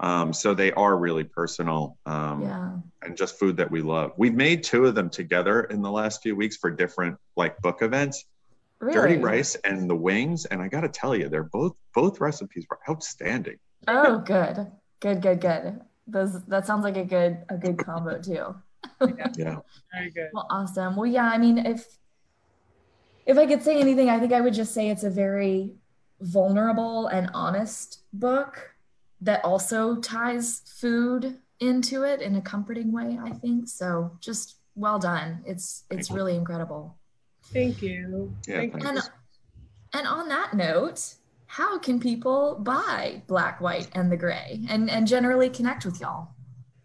Um, 0.00 0.32
so 0.32 0.54
they 0.54 0.72
are 0.72 0.96
really 0.96 1.24
personal 1.24 1.96
um, 2.04 2.42
yeah. 2.42 2.72
and 3.02 3.16
just 3.16 3.38
food 3.38 3.56
that 3.58 3.70
we 3.70 3.80
love. 3.80 4.12
We've 4.16 4.34
made 4.34 4.64
two 4.64 4.86
of 4.86 4.94
them 4.94 5.08
together 5.08 5.62
in 5.64 5.82
the 5.82 5.90
last 5.90 6.22
few 6.22 6.34
weeks 6.34 6.56
for 6.56 6.70
different 6.70 7.16
like 7.36 7.58
book 7.60 7.82
events. 7.82 8.24
Really? 8.80 8.94
Dirty 8.94 9.16
rice 9.18 9.54
and 9.64 9.88
the 9.88 9.94
wings, 9.94 10.46
and 10.46 10.60
I 10.60 10.68
got 10.68 10.80
to 10.80 10.88
tell 10.88 11.14
you, 11.16 11.28
they're 11.28 11.44
both 11.44 11.74
both 11.94 12.20
recipes 12.20 12.66
were 12.68 12.80
outstanding. 12.88 13.56
Oh, 13.86 14.18
good, 14.18 14.66
good, 15.00 15.22
good, 15.22 15.40
good. 15.40 15.80
Those 16.06 16.42
that 16.46 16.66
sounds 16.66 16.82
like 16.82 16.96
a 16.96 17.04
good 17.04 17.38
a 17.48 17.56
good 17.56 17.78
combo 17.78 18.18
too. 18.22 18.54
yeah. 19.00 19.28
yeah, 19.38 19.56
very 19.92 20.10
good. 20.10 20.28
Well, 20.34 20.46
awesome. 20.50 20.96
Well, 20.96 21.06
yeah. 21.06 21.30
I 21.30 21.38
mean, 21.38 21.58
if 21.58 21.86
if 23.24 23.38
I 23.38 23.46
could 23.46 23.62
say 23.62 23.80
anything, 23.80 24.10
I 24.10 24.18
think 24.18 24.32
I 24.32 24.40
would 24.40 24.54
just 24.54 24.74
say 24.74 24.90
it's 24.90 25.04
a 25.04 25.10
very 25.10 25.72
vulnerable 26.20 27.06
and 27.06 27.30
honest 27.32 28.00
book 28.12 28.73
that 29.20 29.44
also 29.44 29.96
ties 29.96 30.62
food 30.66 31.38
into 31.60 32.02
it 32.02 32.20
in 32.20 32.36
a 32.36 32.40
comforting 32.40 32.92
way. 32.92 33.18
I 33.22 33.30
think 33.30 33.68
so. 33.68 34.16
Just 34.20 34.56
well 34.74 34.98
done. 34.98 35.42
It's 35.46 35.84
it's 35.90 36.10
really 36.10 36.36
incredible. 36.36 36.96
Thank 37.52 37.82
you. 37.82 38.34
Yeah, 38.46 38.56
Thank 38.56 38.74
and, 38.84 38.98
and 39.92 40.06
on 40.06 40.28
that 40.28 40.54
note, 40.54 41.14
how 41.46 41.78
can 41.78 42.00
people 42.00 42.56
buy 42.56 43.22
Black, 43.26 43.60
White, 43.60 43.88
and 43.92 44.10
the 44.10 44.16
Grey 44.16 44.60
and, 44.68 44.90
and 44.90 45.06
generally 45.06 45.48
connect 45.48 45.84
with 45.84 46.00
y'all? 46.00 46.30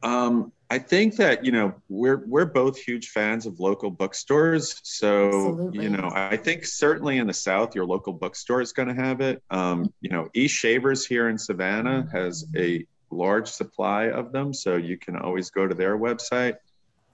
Um, 0.04 0.52
I 0.72 0.78
think 0.78 1.16
that 1.16 1.44
you 1.44 1.52
know 1.52 1.74
we're 1.90 2.24
we're 2.28 2.46
both 2.46 2.78
huge 2.78 3.10
fans 3.10 3.48
of 3.48 3.60
local 3.60 3.90
bookstores. 3.90 4.80
So 4.84 5.28
Absolutely. 5.28 5.84
you 5.84 5.90
know, 5.90 6.12
I 6.14 6.38
think 6.38 6.66
certainly 6.66 7.18
in 7.18 7.26
the 7.26 7.34
South, 7.34 7.74
your 7.74 7.86
local 7.86 8.14
bookstore 8.14 8.62
is 8.62 8.72
going 8.72 8.88
to 8.88 8.94
have 8.94 9.20
it. 9.22 9.42
Um, 9.50 9.92
you 10.02 10.10
know, 10.10 10.30
East 10.36 10.56
Shavers 10.56 11.06
here 11.06 11.30
in 11.30 11.38
Savannah 11.38 12.08
has 12.12 12.46
a 12.56 12.86
large 13.10 13.48
supply 13.48 14.10
of 14.10 14.32
them, 14.32 14.54
so 14.54 14.76
you 14.76 14.98
can 14.98 15.16
always 15.16 15.50
go 15.50 15.68
to 15.68 15.74
their 15.74 15.98
website. 15.98 16.58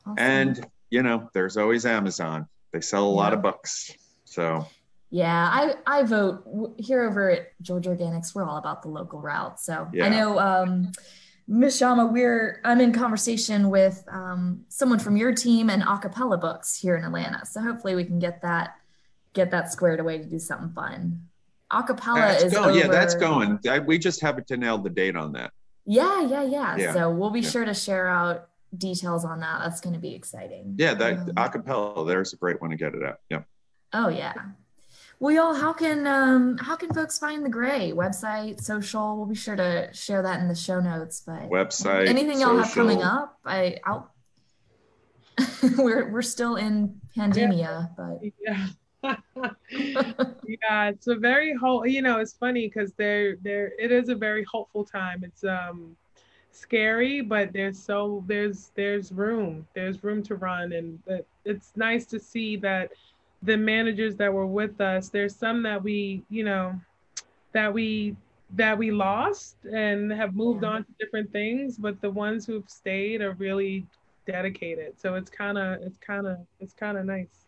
Awesome. 0.05 0.15
And 0.17 0.67
you 0.89 1.01
know, 1.01 1.29
there's 1.33 1.55
always 1.55 1.85
Amazon. 1.85 2.47
They 2.73 2.81
sell 2.81 3.05
a 3.05 3.09
yeah. 3.09 3.15
lot 3.15 3.33
of 3.33 3.41
books. 3.41 3.95
So 4.25 4.67
yeah, 5.11 5.49
I 5.49 5.75
I 5.87 6.03
vote 6.03 6.75
here 6.77 7.03
over 7.03 7.29
at 7.29 7.53
Georgia 7.61 7.91
Organics. 7.91 8.35
We're 8.35 8.43
all 8.43 8.57
about 8.57 8.81
the 8.81 8.89
local 8.89 9.21
route. 9.21 9.61
So 9.61 9.87
yeah. 9.93 10.07
I 10.07 10.09
know 10.09 10.39
um 10.39 10.91
Mashama, 11.49 12.11
we're 12.11 12.59
I'm 12.63 12.81
in 12.81 12.91
conversation 12.91 13.69
with 13.69 14.03
um, 14.11 14.65
someone 14.69 14.99
from 14.99 15.15
your 15.15 15.33
team 15.33 15.69
and 15.69 15.83
A 15.83 15.97
Cappella 15.97 16.37
Books 16.37 16.75
here 16.77 16.95
in 16.95 17.03
Atlanta. 17.03 17.45
So 17.45 17.61
hopefully 17.61 17.95
we 17.95 18.03
can 18.03 18.17
get 18.17 18.41
that 18.41 18.75
get 19.33 19.51
that 19.51 19.71
squared 19.71 19.99
away 19.99 20.17
to 20.17 20.25
do 20.25 20.39
something 20.39 20.71
fun. 20.71 21.21
A 21.69 21.83
Cappella 21.83 22.19
that's 22.19 22.43
is 22.45 22.53
going. 22.53 22.69
Over... 22.69 22.79
Yeah, 22.79 22.87
that's 22.87 23.15
going. 23.15 23.59
we 23.85 23.99
just 23.99 24.21
haven't 24.21 24.47
to 24.47 24.57
nail 24.57 24.77
the 24.79 24.89
date 24.89 25.15
on 25.15 25.33
that. 25.33 25.51
Yeah, 25.85 26.21
yeah, 26.21 26.43
yeah. 26.43 26.77
yeah. 26.77 26.93
So 26.93 27.11
we'll 27.11 27.29
be 27.29 27.41
yeah. 27.41 27.49
sure 27.49 27.65
to 27.65 27.73
share 27.75 28.07
out 28.07 28.49
details 28.75 29.23
on 29.23 29.39
that. 29.41 29.59
That's 29.61 29.81
going 29.81 29.93
to 29.93 29.99
be 29.99 30.15
exciting. 30.15 30.75
Yeah, 30.77 30.95
that 30.95 31.17
um, 31.19 31.33
A 31.37 31.49
Cappella. 31.49 32.05
There's 32.05 32.33
a 32.33 32.37
great 32.37 32.59
one 32.59 32.71
to 32.71 32.75
get 32.75 32.95
it 32.95 33.03
at. 33.03 33.19
Yeah. 33.29 33.43
Oh 33.93 34.09
yeah. 34.09 34.33
Well, 35.19 35.33
y'all, 35.33 35.53
how 35.53 35.71
can 35.71 36.05
um 36.07 36.57
how 36.57 36.75
can 36.75 36.93
folks 36.93 37.17
find 37.17 37.43
the 37.45 37.49
grey 37.49 37.93
website, 37.93 38.61
social? 38.61 39.15
We'll 39.17 39.25
be 39.25 39.35
sure 39.35 39.55
to 39.55 39.89
share 39.93 40.21
that 40.21 40.41
in 40.41 40.47
the 40.47 40.55
show 40.55 40.79
notes. 40.79 41.23
But 41.25 41.49
website, 41.49 42.07
anything 42.07 42.41
y'all 42.41 42.57
have 42.57 42.73
coming 42.73 43.01
up? 43.01 43.39
I 43.45 43.77
out. 43.85 44.11
we're 45.77 46.11
we're 46.11 46.21
still 46.21 46.57
in 46.57 46.99
pandemia, 47.15 47.57
yeah. 47.59 47.85
but 47.97 48.19
yeah. 48.41 48.67
yeah, 50.47 50.89
it's 50.89 51.07
a 51.07 51.15
very 51.15 51.53
whole. 51.53 51.85
You 51.85 52.01
know, 52.01 52.19
it's 52.19 52.33
funny 52.33 52.67
because 52.67 52.93
there, 52.93 53.35
there, 53.37 53.71
it 53.79 53.91
is 53.91 54.09
a 54.09 54.15
very 54.15 54.43
hopeful 54.43 54.83
time. 54.83 55.23
It's 55.23 55.43
um, 55.43 55.95
scary, 56.51 57.21
but 57.21 57.53
there's 57.53 57.81
so 57.81 58.23
there's 58.27 58.71
there's 58.75 59.11
room. 59.11 59.67
There's 59.75 60.03
room 60.03 60.23
to 60.23 60.35
run, 60.35 60.73
and 60.73 60.99
it's 61.45 61.71
nice 61.75 62.05
to 62.07 62.19
see 62.19 62.57
that 62.57 62.91
the 63.43 63.57
managers 63.57 64.15
that 64.15 64.33
were 64.33 64.47
with 64.47 64.79
us, 64.81 65.09
there's 65.09 65.35
some 65.35 65.63
that 65.63 65.83
we, 65.83 66.23
you 66.29 66.43
know, 66.43 66.79
that 67.53 67.73
we 67.73 68.15
that 68.51 68.77
we 68.77 68.91
lost 68.91 69.55
and 69.65 70.11
have 70.11 70.35
moved 70.35 70.63
on 70.63 70.83
to 70.83 70.91
different 70.99 71.31
things, 71.31 71.77
but 71.77 71.99
the 72.01 72.09
ones 72.09 72.45
who've 72.45 72.69
stayed 72.69 73.21
are 73.21 73.33
really 73.33 73.85
dedicated. 74.25 74.99
So 74.99 75.15
it's 75.15 75.29
kind 75.29 75.57
of 75.57 75.81
it's 75.81 75.97
kind 75.97 76.27
of 76.27 76.37
it's 76.59 76.73
kind 76.73 76.97
of 76.97 77.05
nice. 77.05 77.45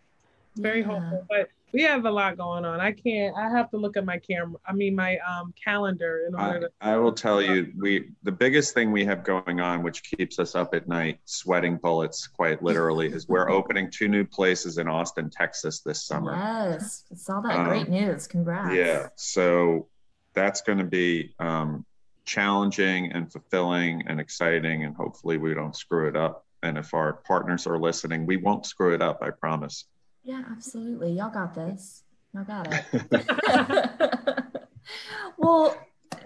Very 0.56 0.80
yeah. 0.80 0.88
hopeful, 0.88 1.26
but 1.30 1.50
we 1.74 1.82
have 1.84 2.06
a 2.06 2.12
lot 2.12 2.38
going 2.38 2.64
on. 2.64 2.80
I 2.80 2.92
can't. 2.92 3.36
I 3.36 3.50
have 3.50 3.70
to 3.72 3.78
look 3.78 3.98
at 3.98 4.06
my 4.06 4.20
camera. 4.20 4.58
I 4.66 4.74
mean, 4.74 4.96
my 4.96 5.18
um, 5.20 5.54
calendar 5.62 6.26
in 6.28 6.36
order 6.36 6.58
I, 6.58 6.60
to. 6.60 6.70
I 6.82 6.98
will 6.98 7.12
tell 7.12 7.42
you, 7.42 7.74
we 7.78 8.10
the 8.24 8.32
biggest 8.32 8.74
thing 8.74 8.92
we 8.92 9.04
have 9.06 9.24
going 9.24 9.60
on, 9.60 9.84
which 9.84 10.04
keeps 10.04 10.40
us 10.40 10.56
up 10.56 10.74
at 10.74 10.88
night, 10.88 11.20
sweating 11.26 11.78
bullets, 11.78 12.26
quite 12.28 12.64
literally, 12.64 13.08
is 13.08 13.28
we're 13.28 13.50
opening 13.58 13.92
two 13.92 14.08
new 14.08 14.24
places 14.24 14.78
in 14.78 14.88
Austin, 14.88 15.30
Texas 15.30 15.82
this 15.82 16.04
summer. 16.04 16.36
Yes, 16.36 17.04
I 17.12 17.16
saw 17.16 17.42
that. 17.42 17.58
Um, 17.58 17.66
Great 17.66 17.90
news. 17.90 18.28
Congrats. 18.28 18.74
Yeah. 18.74 19.10
So 19.16 19.88
that's 20.34 20.62
going 20.62 20.78
to 20.78 20.86
be 20.86 21.36
um, 21.40 21.86
challenging 22.24 23.12
and 23.12 23.32
fulfilling 23.32 24.04
and 24.08 24.22
exciting, 24.22 24.86
and 24.86 24.96
hopefully 24.96 25.38
we 25.38 25.54
don't 25.54 25.76
screw 25.76 26.08
it 26.08 26.16
up. 26.16 26.46
And 26.64 26.78
if 26.78 26.94
our 26.94 27.14
partners 27.14 27.68
are 27.68 27.78
listening, 27.78 28.26
we 28.26 28.38
won't 28.38 28.66
screw 28.66 28.94
it 28.94 29.02
up. 29.02 29.20
I 29.22 29.32
promise. 29.32 29.86
Yeah, 30.28 30.44
absolutely. 30.52 31.14
Y'all 31.14 31.30
got 31.30 31.56
this. 31.56 32.04
Y'all 32.34 32.44
got 32.44 32.68
it. 32.70 32.84
well, 35.38 35.74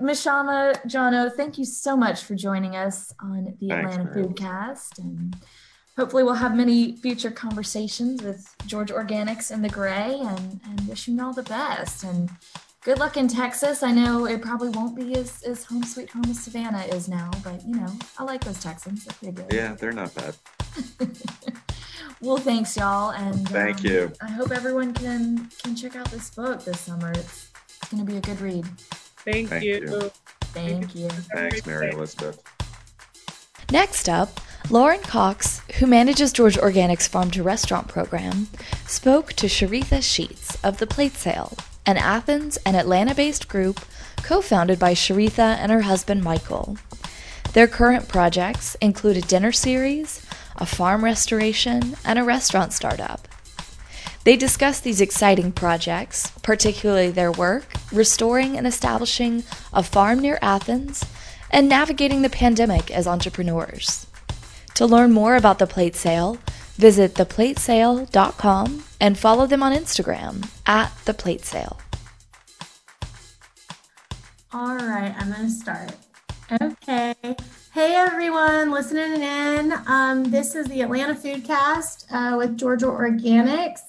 Mashama, 0.02 0.74
Johno, 0.88 1.32
thank 1.32 1.60
you 1.60 1.66
so 1.66 1.96
much 1.96 2.24
for 2.24 2.34
joining 2.34 2.76
us 2.76 3.14
on 3.22 3.56
the 3.60 3.68
Thanks, 3.68 3.96
Atlanta 3.96 4.16
man. 4.16 4.28
Foodcast. 4.30 4.98
And 4.98 5.36
hopefully 5.96 6.24
we'll 6.24 6.34
have 6.34 6.56
many 6.56 6.96
future 6.96 7.30
conversations 7.30 8.24
with 8.24 8.56
Georgia 8.66 8.96
Organics 8.96 9.52
and 9.52 9.64
the 9.64 9.70
Grey 9.70 10.18
and, 10.20 10.60
and 10.66 10.88
wishing 10.88 11.18
you 11.18 11.24
all 11.24 11.34
the 11.34 11.44
best. 11.44 12.04
And 12.04 12.28
good 12.84 12.98
luck 12.98 13.18
in 13.18 13.28
Texas. 13.28 13.84
I 13.84 13.92
know 13.92 14.26
it 14.26 14.42
probably 14.42 14.70
won't 14.70 14.96
be 14.96 15.14
as, 15.16 15.44
as 15.44 15.64
home 15.64 15.84
sweet 15.84 16.10
home 16.10 16.26
as 16.28 16.40
Savannah 16.40 16.86
is 16.86 17.08
now, 17.08 17.30
but 17.44 17.64
you 17.68 17.76
know, 17.76 17.94
I 18.18 18.24
like 18.24 18.44
those 18.44 18.60
Texans. 18.60 19.06
They're 19.06 19.32
pretty 19.32 19.44
good. 19.44 19.54
Yeah, 19.54 19.76
they're 19.76 19.92
not 19.92 20.12
bad. 20.16 20.34
Well, 22.22 22.38
thanks, 22.38 22.78
y'all, 22.78 23.12
and 23.12 23.50
thank 23.50 23.80
um, 23.80 23.86
you. 23.86 24.12
I 24.22 24.30
hope 24.30 24.52
everyone 24.52 24.94
can 24.94 25.50
can 25.64 25.76
check 25.76 25.96
out 25.96 26.12
this 26.12 26.30
book 26.30 26.64
this 26.64 26.80
summer. 26.80 27.12
It's, 27.12 27.50
it's 27.68 27.90
going 27.90 28.06
to 28.06 28.12
be 28.12 28.18
a 28.18 28.22
good 28.22 28.40
read. 28.40 28.66
Thank, 29.26 29.50
thank 29.50 29.64
you. 29.64 29.76
you. 29.76 30.12
Thank 30.54 30.96
you. 30.96 31.10
Thanks, 31.10 31.66
Mary 31.66 31.90
Elizabeth. 31.90 32.44
Next 33.72 34.08
up, 34.08 34.40
Lauren 34.70 35.02
Cox, 35.02 35.62
who 35.80 35.88
manages 35.88 36.32
Georgia 36.32 36.60
Organics 36.60 37.08
Farm 37.08 37.32
to 37.32 37.42
Restaurant 37.42 37.88
program, 37.88 38.48
spoke 38.86 39.34
to 39.34 39.48
Shyretha 39.48 40.04
Sheats 40.04 40.64
of 40.64 40.78
The 40.78 40.88
Plate 40.88 41.16
Sale, 41.16 41.58
an 41.88 41.98
Athens 41.98 42.58
and 42.66 42.76
Atlanta 42.76 43.16
based 43.16 43.48
group 43.48 43.80
co 44.18 44.42
founded 44.42 44.78
by 44.78 44.94
Shyretha 44.94 45.58
and 45.58 45.72
her 45.72 45.82
husband 45.82 46.24
Michael. 46.24 46.78
Their 47.54 47.68
current 47.68 48.08
projects 48.08 48.76
include 48.76 49.18
a 49.18 49.22
dinner 49.22 49.52
series, 49.52 50.26
a 50.58 50.66
farm 50.66 51.04
restoration, 51.04 51.96
and 52.06 52.20
a 52.20 52.24
restaurant 52.24 52.74
startup. 52.74 53.28
They 54.24 54.36
discuss 54.36 54.80
these 54.80 55.02
exciting 55.02 55.52
projects, 55.52 56.32
particularly 56.44 57.10
their 57.10 57.32
work 57.32 57.74
restoring 57.92 58.58
and 58.58 58.68
establishing 58.68 59.44
a 59.74 59.84
farm 59.84 60.20
near 60.20 60.38
Athens 60.42 61.04
and 61.50 61.68
navigating 61.68 62.22
the 62.22 62.30
pandemic 62.30 62.92
as 62.92 63.08
entrepreneurs. 63.08 64.08
To 64.76 64.86
learn 64.86 65.12
more 65.12 65.36
about 65.36 65.60
the 65.60 65.68
plate 65.68 65.96
sale, 65.96 66.38
visit 66.76 67.16
theplatesale.com 67.16 68.84
and 69.00 69.18
follow 69.18 69.48
them 69.48 69.64
on 69.64 69.74
Instagram 69.74 70.50
at 70.66 70.92
theplatesale. 71.06 71.80
All 74.54 74.76
right, 74.76 75.14
I'm 75.18 75.32
going 75.32 75.46
to 75.46 75.50
start. 75.50 75.92
Okay. 76.62 77.36
Hey 77.74 77.96
everyone, 77.96 78.70
listening 78.70 79.22
in. 79.22 79.74
Um, 79.88 80.26
this 80.26 80.56
is 80.56 80.68
the 80.68 80.82
Atlanta 80.82 81.16
Foodcast 81.16 82.06
uh, 82.12 82.36
with 82.36 82.58
Georgia 82.58 82.88
Organics. 82.88 83.80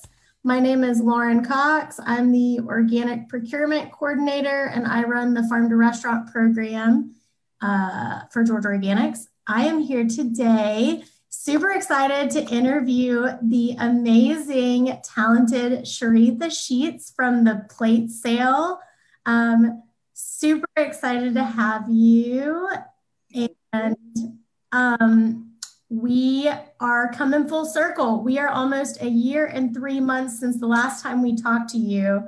My 0.44 0.60
name 0.60 0.84
is 0.84 1.00
Lauren 1.00 1.44
Cox. 1.44 1.98
I'm 2.06 2.30
the 2.30 2.60
Organic 2.60 3.28
Procurement 3.28 3.90
Coordinator 3.90 4.66
and 4.72 4.86
I 4.86 5.02
run 5.02 5.34
the 5.34 5.42
Farm 5.48 5.68
to 5.68 5.74
Restaurant 5.74 6.30
program 6.30 7.16
uh, 7.60 8.20
for 8.30 8.44
Georgia 8.44 8.68
Organics. 8.68 9.26
I 9.48 9.66
am 9.66 9.80
here 9.80 10.06
today, 10.06 11.02
super 11.28 11.72
excited 11.72 12.30
to 12.30 12.54
interview 12.54 13.30
the 13.42 13.74
amazing, 13.80 14.96
talented 15.02 15.80
Shyretha 15.80 16.52
Sheats 16.52 17.10
from 17.10 17.42
the 17.42 17.66
Plate 17.68 18.10
Sale. 18.10 18.78
Um, 19.26 19.82
super 20.12 20.68
excited 20.76 21.34
to 21.34 21.42
have 21.42 21.90
you. 21.90 22.68
And 23.72 23.96
um, 24.72 25.52
we 25.88 26.50
are 26.80 27.12
coming 27.12 27.48
full 27.48 27.64
circle. 27.64 28.22
We 28.22 28.38
are 28.38 28.48
almost 28.48 29.02
a 29.02 29.08
year 29.08 29.46
and 29.46 29.74
three 29.74 30.00
months 30.00 30.40
since 30.40 30.58
the 30.58 30.66
last 30.66 31.02
time 31.02 31.22
we 31.22 31.36
talked 31.36 31.70
to 31.70 31.78
you. 31.78 32.24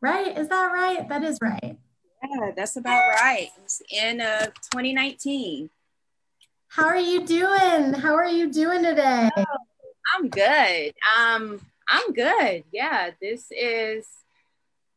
Right? 0.00 0.36
Is 0.36 0.48
that 0.48 0.72
right? 0.72 1.08
That 1.08 1.24
is 1.24 1.38
right. 1.40 1.78
Yeah, 2.22 2.50
that's 2.56 2.76
about 2.76 3.00
right. 3.20 3.48
It's 3.64 3.82
in 3.90 4.20
uh, 4.20 4.46
2019. 4.72 5.70
How 6.68 6.84
are 6.84 6.98
you 6.98 7.26
doing? 7.26 7.94
How 7.94 8.14
are 8.14 8.26
you 8.26 8.52
doing 8.52 8.82
today? 8.82 9.30
Oh, 9.36 9.44
I'm 10.14 10.28
good. 10.28 10.94
Um, 11.18 11.60
I'm 11.88 12.12
good. 12.12 12.64
Yeah, 12.72 13.10
this 13.20 13.46
is 13.50 14.06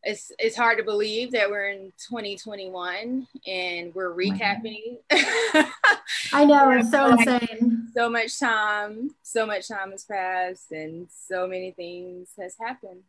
it's 0.09 0.31
it's 0.39 0.57
hard 0.57 0.79
to 0.79 0.83
believe 0.83 1.31
that 1.31 1.49
we're 1.49 1.69
in 1.69 1.93
2021 2.09 3.27
and 3.45 3.93
we're 3.93 4.11
recapping. 4.11 4.97
I 6.33 6.45
know 6.45 6.71
it's 6.71 6.89
so 6.91 7.11
insane. 7.11 7.89
So 7.93 8.09
much 8.09 8.39
time, 8.39 9.11
so 9.21 9.45
much 9.45 9.67
time 9.67 9.91
has 9.91 10.05
passed, 10.05 10.71
and 10.71 11.07
so 11.11 11.47
many 11.47 11.71
things 11.71 12.29
has 12.39 12.55
happened. 12.59 13.01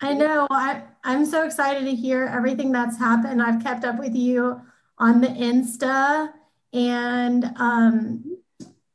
I 0.00 0.14
know. 0.14 0.46
I, 0.50 0.82
I'm 1.02 1.26
so 1.26 1.44
excited 1.44 1.84
to 1.86 1.94
hear 1.94 2.26
everything 2.26 2.70
that's 2.70 2.98
happened. 2.98 3.42
I've 3.42 3.62
kept 3.62 3.84
up 3.84 3.98
with 3.98 4.14
you 4.14 4.60
on 4.98 5.20
the 5.20 5.28
Insta 5.28 6.32
and 6.72 7.44
um 7.56 8.38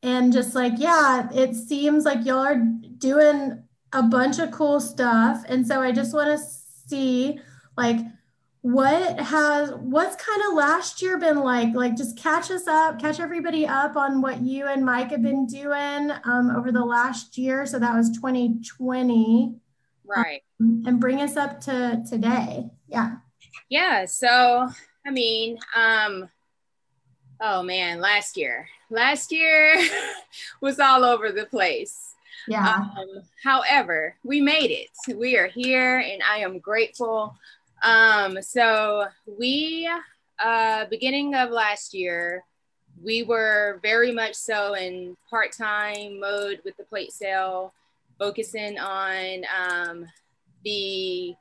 and 0.01 0.31
just 0.31 0.55
like 0.55 0.73
yeah, 0.77 1.27
it 1.33 1.55
seems 1.55 2.05
like 2.05 2.25
y'all 2.25 2.37
are 2.37 2.63
doing 2.97 3.63
a 3.91 4.03
bunch 4.03 4.39
of 4.39 4.51
cool 4.51 4.79
stuff. 4.79 5.43
And 5.49 5.67
so 5.67 5.81
I 5.81 5.91
just 5.91 6.13
want 6.13 6.39
to 6.39 6.45
see 6.87 7.39
like 7.79 7.97
what 8.61 9.17
has 9.21 9.71
what's 9.71 10.17
kind 10.17 10.41
of 10.49 10.53
last 10.53 11.01
year 11.01 11.17
been 11.17 11.39
like? 11.39 11.73
Like 11.73 11.95
just 11.95 12.17
catch 12.17 12.51
us 12.51 12.67
up 12.67 12.99
catch 12.99 13.21
everybody 13.21 13.65
up 13.65 13.95
on 13.95 14.21
what 14.21 14.41
you 14.41 14.67
and 14.67 14.85
mike 14.85 15.11
have 15.11 15.23
been 15.23 15.45
doing 15.45 16.11
um, 16.25 16.53
over 16.55 16.71
the 16.71 16.83
last 16.83 17.37
year. 17.37 17.65
So 17.65 17.79
that 17.79 17.95
was 17.95 18.09
2020 18.11 19.55
right. 20.05 20.41
Um, 20.59 20.83
and 20.85 20.99
bring 20.99 21.21
us 21.21 21.37
up 21.37 21.61
to 21.61 22.03
today. 22.07 22.69
Yeah. 22.87 23.17
Yeah 23.69 24.05
so 24.05 24.69
i 25.05 25.11
mean 25.11 25.57
um 25.75 26.29
oh 27.39 27.63
man 27.63 28.01
last 28.01 28.35
year. 28.35 28.67
Last 28.89 29.31
year 29.31 29.81
was 30.61 30.79
all 30.79 31.05
over 31.05 31.31
the 31.31 31.45
place. 31.45 32.09
Yeah. 32.47 32.77
Um, 32.97 33.21
however, 33.43 34.15
we 34.23 34.41
made 34.41 34.71
it. 34.71 35.15
We 35.15 35.37
are 35.37 35.47
here, 35.47 35.99
and 35.99 36.23
I 36.23 36.39
am 36.39 36.59
grateful. 36.59 37.37
Um, 37.83 38.41
so 38.41 39.05
we, 39.25 39.89
uh, 40.43 40.85
beginning 40.89 41.35
of 41.35 41.49
last 41.51 41.93
year, 41.93 42.43
we 43.01 43.23
were 43.23 43.79
very 43.81 44.11
much 44.11 44.35
so 44.35 44.73
in 44.73 45.15
part-time 45.29 46.19
mode 46.19 46.61
with 46.65 46.75
the 46.77 46.83
plate 46.83 47.13
sale, 47.13 47.73
focusing 48.17 48.77
on 48.77 49.45
um, 49.57 50.05
the 50.65 51.33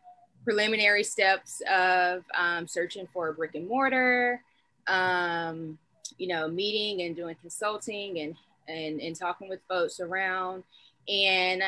preliminary 0.45 1.03
steps 1.03 1.61
of 1.70 2.22
um, 2.36 2.68
searching 2.68 3.09
for 3.12 3.28
a 3.28 3.34
brick 3.34 3.55
and 3.55 3.66
mortar, 3.66 4.41
um, 4.86 5.78
you 6.16 6.28
know, 6.28 6.49
meeting 6.49 7.05
and 7.07 7.16
doing 7.16 7.36
consulting 7.41 8.20
and, 8.20 8.36
and, 8.68 9.01
and 9.01 9.16
talking 9.16 9.49
with 9.49 9.61
folks 9.68 9.99
around. 9.99 10.62
And 11.09 11.62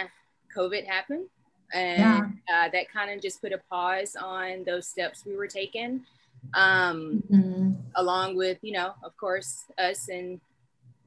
COVID 0.56 0.86
happened. 0.86 1.26
And 1.72 2.00
yeah. 2.48 2.66
uh, 2.66 2.68
that 2.70 2.90
kind 2.92 3.10
of 3.10 3.22
just 3.22 3.40
put 3.40 3.52
a 3.52 3.58
pause 3.70 4.16
on 4.16 4.64
those 4.64 4.86
steps 4.86 5.24
we 5.24 5.36
were 5.36 5.46
taking, 5.46 6.02
um, 6.54 7.22
mm-hmm. 7.30 7.72
along 7.96 8.36
with, 8.36 8.58
you 8.62 8.72
know, 8.72 8.94
of 9.02 9.16
course, 9.16 9.64
us 9.78 10.08
and 10.08 10.40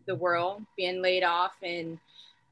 the 0.06 0.16
world 0.16 0.62
being 0.78 1.02
laid 1.02 1.24
off. 1.24 1.54
And 1.62 2.00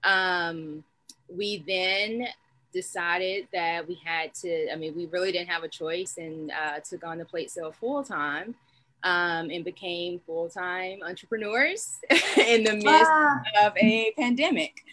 um, 0.04 0.84
we 1.30 1.64
then 1.68 2.28
decided 2.74 3.48
that 3.54 3.88
we 3.88 4.00
had 4.04 4.34
to, 4.36 4.72
I 4.72 4.76
mean, 4.76 4.96
we 4.96 5.06
really 5.08 5.32
didn't 5.32 5.50
have 5.50 5.64
a 5.64 5.68
choice 5.68 6.18
and 6.18 6.52
uh, 6.52 6.80
took 6.80 7.06
on 7.06 7.18
the 7.18 7.26
plate 7.26 7.52
sale 7.52 7.72
full 7.72 8.04
time 8.04 8.56
um, 9.04 9.50
and 9.50 9.64
became 9.64 10.20
full 10.26 10.50
time 10.50 11.00
entrepreneurs 11.06 12.00
in 12.38 12.64
the 12.64 12.74
midst 12.74 13.10
ah. 13.10 13.42
of 13.64 13.74
a 13.78 14.12
pandemic. 14.18 14.84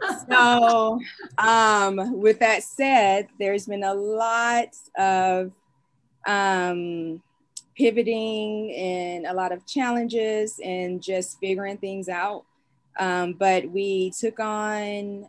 So, 0.30 1.00
um, 1.38 2.20
with 2.20 2.38
that 2.38 2.62
said, 2.62 3.26
there's 3.40 3.66
been 3.66 3.82
a 3.82 3.94
lot 3.94 4.68
of 4.96 5.50
um, 6.24 7.20
pivoting 7.76 8.72
and 8.76 9.26
a 9.26 9.32
lot 9.32 9.50
of 9.50 9.66
challenges 9.66 10.60
and 10.62 11.02
just 11.02 11.40
figuring 11.40 11.78
things 11.78 12.08
out. 12.08 12.44
Um, 13.00 13.32
but 13.32 13.68
we 13.70 14.12
took 14.16 14.38
on 14.38 15.26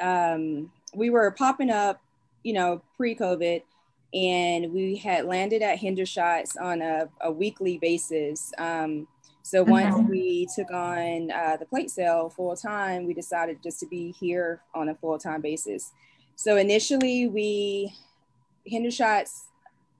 um, 0.00 0.72
we 0.94 1.10
were 1.10 1.30
popping 1.30 1.70
up, 1.70 2.00
you 2.42 2.52
know, 2.52 2.82
pre-COVID, 2.96 3.62
and 4.14 4.72
we 4.72 4.96
had 4.96 5.24
landed 5.24 5.62
at 5.62 5.78
Hendershots 5.78 6.60
on 6.60 6.82
a, 6.82 7.08
a 7.20 7.32
weekly 7.32 7.78
basis. 7.78 8.52
Um, 8.58 9.08
so 9.42 9.62
once 9.62 9.94
okay. 9.94 10.04
we 10.04 10.48
took 10.54 10.70
on 10.70 11.30
uh, 11.30 11.56
the 11.56 11.66
plate 11.66 11.90
sale 11.90 12.28
full 12.28 12.54
time, 12.54 13.06
we 13.06 13.14
decided 13.14 13.62
just 13.62 13.80
to 13.80 13.86
be 13.86 14.12
here 14.12 14.60
on 14.74 14.88
a 14.88 14.94
full 14.94 15.18
time 15.18 15.40
basis. 15.40 15.92
So 16.36 16.56
initially, 16.56 17.26
we 17.26 17.92
Hendershots 18.70 19.46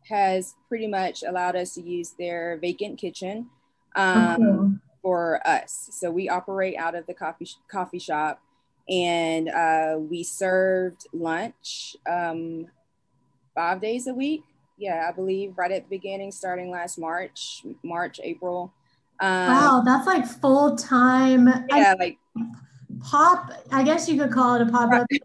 has 0.08 0.54
pretty 0.68 0.86
much 0.86 1.22
allowed 1.22 1.56
us 1.56 1.74
to 1.74 1.82
use 1.82 2.10
their 2.18 2.58
vacant 2.58 2.98
kitchen 2.98 3.48
um, 3.96 4.42
okay. 4.42 4.74
for 5.00 5.46
us. 5.46 5.88
So 5.92 6.10
we 6.10 6.28
operate 6.28 6.76
out 6.76 6.94
of 6.94 7.06
the 7.06 7.14
coffee 7.14 7.48
coffee 7.70 7.98
shop 7.98 8.40
and 8.88 9.48
uh, 9.48 9.96
we 9.98 10.22
served 10.22 11.06
lunch 11.12 11.96
um, 12.08 12.66
five 13.55 13.80
days 13.80 14.07
a 14.07 14.14
week. 14.14 14.42
Yeah, 14.78 15.07
I 15.09 15.12
believe 15.12 15.57
right 15.57 15.70
at 15.70 15.84
the 15.84 15.96
beginning, 15.96 16.32
starting 16.32 16.70
last 16.70 16.98
March, 16.98 17.64
March, 17.82 18.20
April. 18.22 18.72
Um, 19.20 19.28
wow, 19.30 19.82
that's 19.84 20.07
like 20.07 20.26
full 20.26 20.76
time. 20.76 21.48
Yeah, 21.68 21.94
like 21.98 22.18
pop. 23.00 23.53
I 23.70 23.82
guess 23.82 24.09
you 24.09 24.18
could 24.18 24.32
call 24.32 24.55
it 24.57 24.62
a 24.62 24.66
pop 24.66 24.92
up, 24.92 25.07
right. 25.11 25.22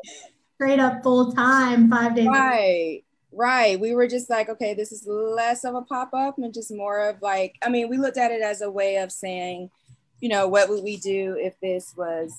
straight 0.55 0.79
up 0.79 1.01
full 1.01 1.31
time, 1.31 1.89
five 1.89 2.15
days. 2.15 2.27
Right, 2.27 3.03
right. 3.31 3.79
We 3.79 3.95
were 3.95 4.07
just 4.07 4.29
like, 4.29 4.49
okay, 4.49 4.73
this 4.73 4.91
is 4.91 5.07
less 5.07 5.63
of 5.63 5.73
a 5.73 5.81
pop 5.81 6.13
up 6.13 6.37
and 6.37 6.53
just 6.53 6.71
more 6.71 7.09
of 7.09 7.21
like. 7.21 7.55
I 7.61 7.69
mean, 7.69 7.89
we 7.89 7.97
looked 7.97 8.17
at 8.17 8.31
it 8.31 8.41
as 8.41 8.61
a 8.61 8.69
way 8.69 8.97
of 8.97 9.11
saying, 9.11 9.71
you 10.19 10.29
know, 10.29 10.47
what 10.47 10.69
would 10.69 10.83
we 10.83 10.97
do 10.97 11.35
if 11.39 11.59
this 11.61 11.95
was 11.97 12.33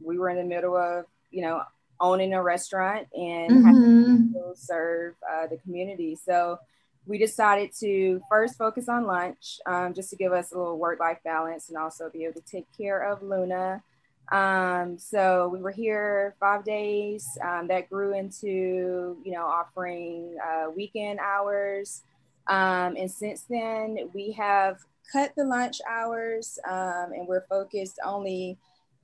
we 0.00 0.18
were 0.18 0.28
in 0.28 0.36
the 0.36 0.44
middle 0.44 0.76
of, 0.76 1.06
you 1.30 1.42
know, 1.42 1.62
owning 2.00 2.34
a 2.34 2.42
restaurant 2.42 3.06
and 3.14 3.50
mm-hmm. 3.50 4.32
to 4.32 4.52
serve 4.54 5.14
uh, 5.30 5.46
the 5.46 5.56
community. 5.58 6.16
So 6.16 6.58
we 7.06 7.18
decided 7.18 7.70
to 7.80 8.20
first 8.28 8.56
focus 8.56 8.88
on 8.88 9.06
lunch 9.06 9.58
um, 9.66 9.94
just 9.94 10.10
to 10.10 10.16
give 10.16 10.32
us 10.32 10.52
a 10.52 10.58
little 10.58 10.78
work 10.78 10.98
life 10.98 11.18
balance 11.24 11.68
and 11.68 11.78
also 11.78 12.10
be 12.10 12.24
able 12.24 12.40
to 12.40 12.46
take 12.46 12.66
care 12.76 13.00
of 13.00 13.22
Luna. 13.22 13.82
Um, 14.32 14.98
so 14.98 15.48
we 15.48 15.60
were 15.60 15.70
here 15.70 16.34
five 16.40 16.64
days. 16.64 17.26
Um, 17.42 17.68
that 17.68 17.88
grew 17.88 18.16
into, 18.16 19.16
you 19.24 19.32
know, 19.32 19.46
offering 19.46 20.36
uh, 20.44 20.70
weekend 20.74 21.20
hours. 21.20 22.02
Um, 22.48 22.96
and 22.96 23.10
since 23.10 23.44
then, 23.48 24.10
we 24.12 24.32
have 24.32 24.78
cut 25.12 25.32
the 25.36 25.44
lunch 25.44 25.80
hours 25.88 26.58
um, 26.68 27.12
and 27.12 27.28
we're 27.28 27.46
focused 27.48 28.00
only 28.04 28.58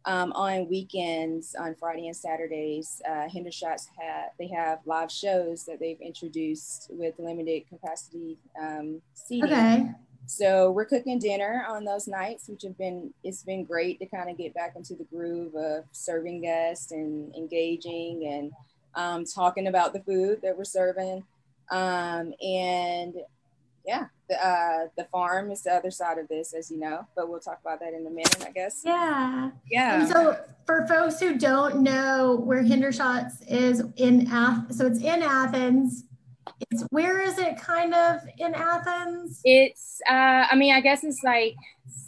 um, 0.05 0.33
on 0.33 0.69
weekends, 0.69 1.55
on 1.55 1.75
Friday 1.75 2.07
and 2.09 2.17
Saturdays, 2.17 3.01
uh, 3.09 3.29
Hendershots 3.29 3.87
have 3.99 4.31
they 4.39 4.49
have 4.49 4.81
live 4.85 5.11
shows 5.11 5.65
that 5.65 5.79
they've 5.79 6.01
introduced 6.01 6.89
with 6.91 7.15
limited 7.19 7.69
capacity 7.69 8.39
um, 8.61 9.01
seating. 9.15 9.53
Okay. 9.53 9.91
So 10.27 10.71
we're 10.71 10.85
cooking 10.85 11.19
dinner 11.19 11.65
on 11.69 11.85
those 11.85 12.07
nights, 12.07 12.49
which 12.49 12.63
have 12.63 12.79
been 12.79 13.13
it's 13.23 13.43
been 13.43 13.65
great 13.65 13.99
to 14.01 14.07
kind 14.07 14.31
of 14.31 14.39
get 14.39 14.55
back 14.55 14.75
into 14.77 14.95
the 14.95 15.05
groove 15.05 15.55
of 15.55 15.85
serving 15.93 16.43
guests 16.43 16.93
and 16.93 17.35
engaging 17.35 18.27
and 18.27 18.53
um, 18.95 19.25
talking 19.25 19.67
about 19.67 19.93
the 19.93 20.01
food 20.01 20.41
that 20.43 20.57
we're 20.57 20.65
serving. 20.65 21.25
Um, 21.71 22.35
and 22.43 23.15
yeah, 23.87 24.07
the 24.29 24.47
uh, 24.47 24.87
the 24.97 25.05
farm 25.05 25.51
is 25.51 25.63
the 25.63 25.73
other 25.73 25.91
side 25.91 26.19
of 26.19 26.29
this, 26.29 26.55
as 26.55 26.71
you 26.71 26.79
know, 26.79 27.07
but 27.17 27.29
we'll 27.29 27.41
talk 27.41 27.59
about 27.61 27.81
that 27.81 27.95
in 27.95 28.07
a 28.07 28.11
minute, 28.11 28.45
I 28.47 28.51
guess. 28.51 28.83
Yeah. 28.85 29.51
Yeah. 29.71 30.01
And 30.01 30.09
so 30.09 30.39
for 30.67 30.87
folks 30.87 31.19
who 31.21 31.37
don't 31.39 31.83
know 31.83 32.37
where 32.37 32.63
Hendershots 32.63 33.47
is 33.49 33.83
in 33.97 34.29
Athens, 34.31 34.79
so 34.79 34.87
it's 34.87 35.01
in 35.01 35.23
Athens. 35.23 36.05
It's 36.71 36.83
where 36.91 37.21
is 37.21 37.39
it 37.39 37.57
kind 37.57 37.95
of 37.95 38.21
in 38.39 38.55
Athens? 38.55 39.41
It's 39.45 40.01
uh 40.09 40.47
I 40.51 40.55
mean, 40.55 40.75
I 40.75 40.81
guess 40.81 41.03
it's 41.03 41.23
like 41.25 41.55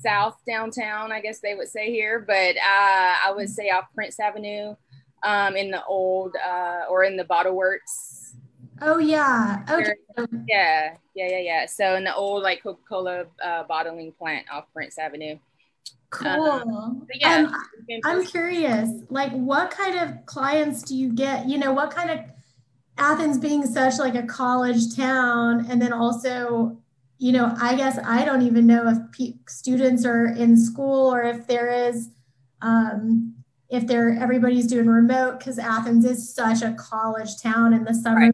south 0.03 0.37
downtown, 0.47 1.13
I 1.13 1.21
guess 1.21 1.41
they 1.41 1.55
would 1.55 1.69
say 1.69 1.91
here, 1.91 2.21
but 2.21 2.57
uh 2.57 3.15
I 3.27 3.33
would 3.35 3.49
say 3.49 3.71
off 3.71 3.87
Prince 3.95 4.19
Avenue, 4.21 4.77
um 5.25 5.57
in 5.57 5.71
the 5.71 5.85
old 5.85 6.37
uh 6.47 6.83
or 6.89 7.05
in 7.05 7.17
the 7.17 7.25
bottle 7.25 7.55
works 7.55 8.24
Oh 8.83 8.99
yeah. 8.99 9.65
Okay. 9.71 9.93
Yeah, 10.49 10.95
yeah, 11.15 11.29
yeah, 11.29 11.39
yeah. 11.39 11.67
So 11.67 11.97
in 11.97 12.05
the 12.05 12.15
old 12.15 12.43
like 12.43 12.63
Coca 12.63 12.81
Cola 12.89 13.25
uh, 13.43 13.65
bottling 13.65 14.13
plant 14.13 14.47
off 14.53 14.65
Prince 14.73 14.99
Avenue. 14.99 15.39
Cool. 16.11 16.31
Um, 16.31 17.07
yeah, 17.15 17.37
um, 17.37 17.57
I'm 18.05 18.25
curious. 18.25 18.89
Like, 19.11 19.33
what 19.33 19.71
kind 19.71 19.99
of 19.99 20.25
clients 20.27 20.83
do 20.83 20.97
you 20.97 21.13
get? 21.13 21.49
You 21.49 21.59
know, 21.59 21.73
what 21.73 21.91
kind 21.91 22.11
of 22.11 22.21
Athens 22.99 23.39
being 23.39 23.67
such 23.67 23.99
like 23.99 24.15
a 24.15 24.23
college 24.23 24.95
town, 24.95 25.67
and 25.69 25.83
then 25.83 25.93
also, 25.93 26.79
you 27.19 27.33
know, 27.33 27.53
I 27.61 27.75
guess 27.75 27.99
I 28.05 28.25
don't 28.25 28.43
even 28.43 28.67
know 28.67 28.89
if 28.89 28.99
p- 29.11 29.39
students 29.49 30.05
are 30.05 30.27
in 30.27 30.57
school 30.57 31.13
or 31.13 31.23
if 31.23 31.47
there 31.47 31.69
is. 31.69 32.11
Um, 32.63 33.35
if 33.69 33.87
they're 33.87 34.17
everybody's 34.21 34.67
doing 34.67 34.87
remote 34.87 35.39
because 35.39 35.59
Athens 35.59 36.05
is 36.05 36.33
such 36.33 36.63
a 36.63 36.75
college 36.75 37.41
town 37.43 37.75
in 37.75 37.85
the 37.85 37.95
summer 37.95 38.21
right. 38.21 38.34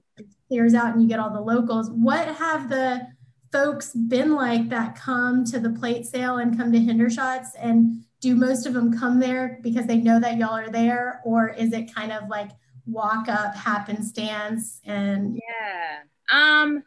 Clears 0.50 0.74
out 0.74 0.92
and 0.92 1.02
you 1.02 1.08
get 1.08 1.20
all 1.20 1.30
the 1.30 1.40
locals. 1.40 1.90
What 1.90 2.26
have 2.26 2.68
the 2.68 3.06
folks 3.52 3.92
been 3.92 4.34
like 4.34 4.68
that 4.68 4.96
come 4.96 5.44
to 5.44 5.60
the 5.60 5.70
plate 5.70 6.06
sale 6.06 6.38
and 6.38 6.56
come 6.56 6.72
to 6.72 6.78
Hendershots 6.78 7.48
and 7.58 8.04
do 8.20 8.34
most 8.36 8.66
of 8.66 8.74
them 8.74 8.96
come 8.96 9.18
there 9.18 9.58
because 9.62 9.86
they 9.86 9.96
know 9.96 10.20
that 10.20 10.36
y'all 10.36 10.56
are 10.56 10.70
there 10.70 11.20
or 11.24 11.48
is 11.48 11.72
it 11.72 11.92
kind 11.94 12.12
of 12.12 12.28
like 12.28 12.50
walk 12.86 13.28
up 13.28 13.54
happenstance 13.54 14.80
and 14.84 15.40
yeah 15.48 16.00
um 16.30 16.82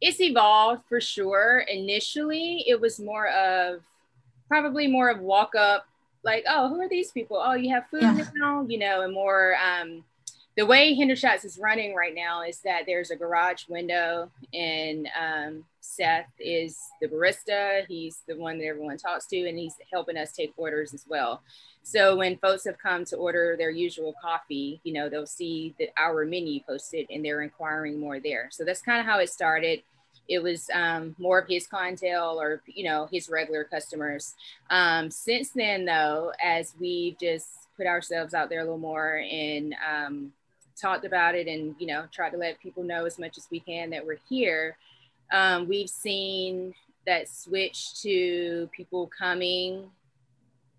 it's 0.00 0.20
evolved 0.20 0.82
for 0.88 1.00
sure 1.00 1.64
initially 1.68 2.64
it 2.66 2.78
was 2.78 3.00
more 3.00 3.28
of 3.28 3.82
probably 4.48 4.86
more 4.86 5.08
of 5.08 5.20
walk 5.20 5.54
up 5.54 5.86
like, 6.24 6.44
oh, 6.48 6.68
who 6.68 6.80
are 6.80 6.88
these 6.88 7.12
people? 7.12 7.40
Oh, 7.42 7.54
you 7.54 7.72
have 7.72 7.86
food 7.90 8.02
yeah. 8.02 8.24
now, 8.34 8.66
you 8.68 8.78
know, 8.78 9.02
and 9.02 9.12
more. 9.12 9.54
Um, 9.56 10.04
the 10.56 10.66
way 10.66 10.94
Hendershots 10.94 11.44
is 11.44 11.58
running 11.58 11.94
right 11.94 12.14
now 12.14 12.42
is 12.42 12.60
that 12.60 12.82
there's 12.86 13.10
a 13.10 13.16
garage 13.16 13.64
window, 13.68 14.30
and 14.52 15.08
um, 15.20 15.64
Seth 15.80 16.30
is 16.38 16.78
the 17.00 17.08
barista. 17.08 17.84
He's 17.88 18.22
the 18.28 18.36
one 18.36 18.58
that 18.58 18.66
everyone 18.66 18.96
talks 18.96 19.26
to, 19.26 19.48
and 19.48 19.58
he's 19.58 19.74
helping 19.92 20.16
us 20.16 20.32
take 20.32 20.52
orders 20.56 20.94
as 20.94 21.06
well. 21.08 21.42
So 21.82 22.16
when 22.16 22.38
folks 22.38 22.64
have 22.66 22.78
come 22.78 23.04
to 23.06 23.16
order 23.16 23.56
their 23.58 23.70
usual 23.70 24.14
coffee, 24.22 24.80
you 24.84 24.92
know, 24.92 25.08
they'll 25.08 25.26
see 25.26 25.74
the 25.78 25.88
our 25.98 26.24
menu 26.24 26.60
posted, 26.68 27.06
and 27.10 27.24
they're 27.24 27.42
inquiring 27.42 27.98
more 27.98 28.20
there. 28.20 28.48
So 28.52 28.64
that's 28.64 28.80
kind 28.80 29.00
of 29.00 29.06
how 29.06 29.18
it 29.18 29.30
started 29.30 29.82
it 30.26 30.42
was 30.42 30.70
um, 30.72 31.14
more 31.18 31.38
of 31.38 31.46
his 31.48 31.66
clientele 31.66 32.40
or 32.40 32.62
you 32.66 32.84
know 32.84 33.06
his 33.12 33.28
regular 33.28 33.64
customers 33.64 34.34
um, 34.70 35.10
since 35.10 35.50
then 35.50 35.84
though 35.84 36.32
as 36.42 36.72
we've 36.80 37.18
just 37.18 37.48
put 37.76 37.86
ourselves 37.86 38.32
out 38.32 38.48
there 38.48 38.60
a 38.60 38.64
little 38.64 38.78
more 38.78 39.16
and 39.30 39.74
um, 39.86 40.32
talked 40.80 41.04
about 41.04 41.34
it 41.34 41.46
and 41.46 41.74
you 41.78 41.86
know 41.86 42.04
tried 42.12 42.30
to 42.30 42.36
let 42.36 42.60
people 42.60 42.82
know 42.82 43.04
as 43.04 43.18
much 43.18 43.38
as 43.38 43.46
we 43.50 43.60
can 43.60 43.90
that 43.90 44.04
we're 44.04 44.18
here 44.28 44.76
um, 45.32 45.68
we've 45.68 45.88
seen 45.88 46.74
that 47.06 47.28
switch 47.28 48.00
to 48.00 48.68
people 48.72 49.10
coming 49.16 49.90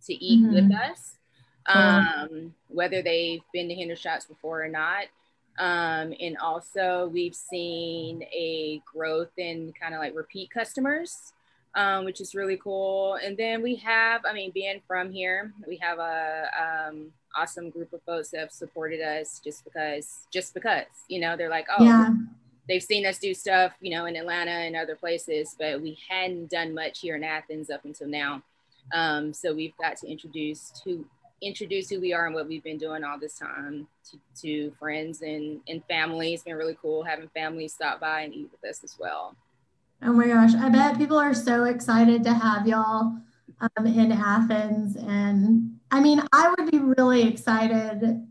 to 0.05 0.13
eat 0.13 0.43
mm-hmm. 0.43 0.53
with 0.53 0.71
us 0.73 1.17
um, 1.67 2.53
whether 2.67 3.01
they've 3.01 3.41
been 3.53 3.67
to 3.67 3.75
Hendershots 3.75 4.27
before 4.27 4.63
or 4.63 4.67
not 4.67 5.05
um, 5.57 6.13
and 6.19 6.37
also 6.37 7.09
we've 7.13 7.35
seen 7.35 8.23
a 8.23 8.81
growth 8.91 9.31
in 9.37 9.73
kind 9.79 9.93
of 9.93 9.99
like 9.99 10.15
repeat 10.15 10.49
customers 10.51 11.33
um, 11.75 12.05
which 12.05 12.21
is 12.21 12.33
really 12.33 12.57
cool. 12.57 13.15
And 13.15 13.37
then 13.37 13.61
we 13.61 13.75
have, 13.75 14.21
I 14.25 14.33
mean, 14.33 14.51
being 14.51 14.81
from 14.87 15.11
here, 15.11 15.53
we 15.67 15.77
have 15.77 15.99
a 15.99 16.47
um, 16.59 17.11
awesome 17.35 17.69
group 17.69 17.93
of 17.93 18.01
folks 18.03 18.29
that 18.29 18.39
have 18.39 18.51
supported 18.51 19.01
us 19.01 19.41
just 19.43 19.63
because, 19.63 20.27
just 20.31 20.53
because, 20.53 20.85
you 21.07 21.19
know, 21.19 21.35
they're 21.35 21.49
like, 21.49 21.67
oh, 21.77 21.83
yeah. 21.83 22.09
they've 22.67 22.83
seen 22.83 23.05
us 23.05 23.17
do 23.17 23.33
stuff, 23.33 23.73
you 23.81 23.91
know, 23.91 24.05
in 24.05 24.15
Atlanta 24.15 24.51
and 24.51 24.75
other 24.75 24.95
places, 24.95 25.55
but 25.59 25.81
we 25.81 25.97
hadn't 26.09 26.49
done 26.49 26.73
much 26.73 26.99
here 26.99 27.15
in 27.15 27.23
Athens 27.23 27.69
up 27.69 27.85
until 27.85 28.07
now. 28.07 28.41
Um, 28.93 29.33
so 29.33 29.53
we've 29.53 29.75
got 29.77 29.97
to 29.97 30.07
introduce 30.07 30.71
to 30.83 31.05
introduce 31.41 31.89
who 31.89 31.99
we 31.99 32.13
are 32.13 32.25
and 32.25 32.35
what 32.35 32.47
we've 32.47 32.63
been 32.63 32.77
doing 32.77 33.03
all 33.03 33.19
this 33.19 33.37
time 33.37 33.87
to, 34.09 34.17
to 34.41 34.71
friends 34.79 35.21
and, 35.21 35.59
and 35.67 35.83
family. 35.85 36.33
It's 36.33 36.43
been 36.43 36.55
really 36.55 36.77
cool 36.81 37.03
having 37.03 37.29
families 37.29 37.73
stop 37.73 37.99
by 37.99 38.21
and 38.21 38.33
eat 38.33 38.49
with 38.51 38.69
us 38.69 38.83
as 38.83 38.95
well. 38.99 39.35
Oh 40.01 40.13
my 40.13 40.27
gosh, 40.27 40.53
I 40.53 40.69
bet 40.69 40.97
people 40.97 41.17
are 41.17 41.33
so 41.33 41.65
excited 41.65 42.23
to 42.23 42.33
have 42.33 42.67
y'all 42.67 43.17
um, 43.59 43.87
in 43.87 44.11
Athens. 44.11 44.95
And 44.95 45.77
I 45.91 45.99
mean, 45.99 46.21
I 46.31 46.53
would 46.57 46.71
be 46.71 46.79
really 46.79 47.27
excited 47.27 48.25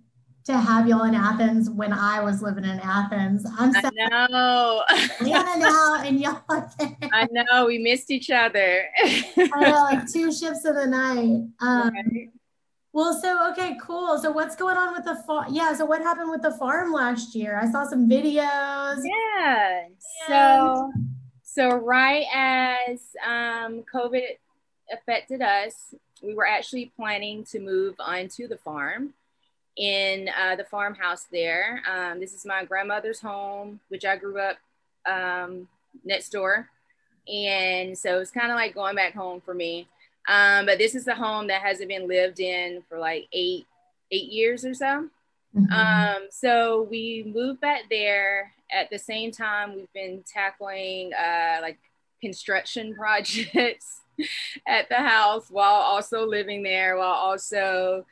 to 0.45 0.59
have 0.59 0.87
y'all 0.87 1.05
in 1.05 1.15
Athens 1.15 1.71
when 1.71 1.93
I 1.93 2.23
was 2.23 2.43
living 2.43 2.65
in 2.65 2.79
Athens. 2.81 3.47
I'm 3.59 3.73
I 3.75 3.91
know. 4.29 4.83
Atlanta 4.91 5.59
now, 5.59 6.03
and 6.03 6.21
y'all. 6.21 6.43
I 7.13 7.27
know 7.31 7.67
we 7.67 7.79
missed 7.79 8.11
each 8.11 8.31
other. 8.31 8.85
I 8.99 9.49
know, 9.57 9.71
like 9.71 10.13
two 10.13 10.31
ships 10.31 10.65
of 10.65 10.75
the 10.75 10.87
night. 10.87 11.49
Um, 11.61 11.93
right. 11.95 12.31
Well, 12.93 13.19
so 13.21 13.51
okay, 13.51 13.77
cool. 13.83 14.19
So 14.19 14.31
what's 14.31 14.55
going 14.55 14.77
on 14.77 14.93
with 14.93 15.05
the 15.05 15.17
farm? 15.27 15.47
Yeah, 15.53 15.75
so 15.75 15.85
what 15.85 16.01
happened 16.03 16.31
with 16.31 16.43
the 16.43 16.53
farm 16.53 16.93
last 16.93 17.35
year? 17.35 17.59
I 17.59 17.69
saw 17.69 17.85
some 17.89 18.09
videos. 18.09 19.03
Yeah. 19.03 19.87
So 20.29 20.93
so 21.43 21.71
right 21.77 22.27
as 22.33 23.01
um, 23.27 23.83
COVID 23.93 24.37
affected 24.95 25.43
us, 25.43 25.95
we 26.23 26.35
were 26.35 26.47
actually 26.47 26.93
planning 26.97 27.45
to 27.45 27.61
move 27.61 27.95
onto 27.99 28.49
the 28.49 28.57
farm 28.57 29.15
in 29.77 30.29
uh, 30.41 30.57
the 30.57 30.65
farmhouse 30.65 31.25
there. 31.31 31.83
Um, 31.91 32.21
this 32.21 32.33
is 32.33 32.47
my 32.47 32.65
grandmother's 32.65 33.21
home, 33.21 33.81
which 33.89 34.05
I 34.05 34.17
grew 34.17 34.39
up 34.39 34.57
um, 35.07 35.69
next 36.05 36.31
door. 36.31 36.69
And 37.33 37.97
so 37.97 38.21
it's 38.21 38.31
kind 38.31 38.51
of 38.51 38.57
like 38.57 38.75
going 38.75 38.97
back 38.97 39.15
home 39.15 39.41
for 39.41 39.55
me. 39.55 39.89
Um, 40.29 40.67
but 40.67 40.79
this 40.79 40.95
is 40.95 41.05
the 41.05 41.15
home 41.15 41.49
that 41.49 41.61
hasn't 41.63 41.89
been 41.89 42.09
lived 42.09 42.41
in 42.41 42.83
for 42.89 42.99
like 42.99 43.27
eight, 43.33 43.67
eight 44.11 44.31
years 44.31 44.65
or 44.65 44.75
so. 44.75 45.09
Mm-hmm. 45.57 45.73
Um, 45.73 46.29
so 46.31 46.87
we 46.91 47.31
moved 47.35 47.61
back 47.61 47.83
there 47.91 48.53
at 48.73 48.91
the 48.91 48.99
same 48.99 49.31
time, 49.31 49.75
we've 49.75 49.93
been 49.93 50.25
tackling 50.27 51.13
uh, 51.15 51.59
like 51.63 51.79
construction 52.21 52.95
projects 52.99 54.01
at 54.67 54.89
the 54.89 54.97
house 54.97 55.51
while 55.51 55.75
also 55.75 56.27
living 56.27 56.63
there, 56.63 56.97
while 56.97 57.13
also 57.13 58.07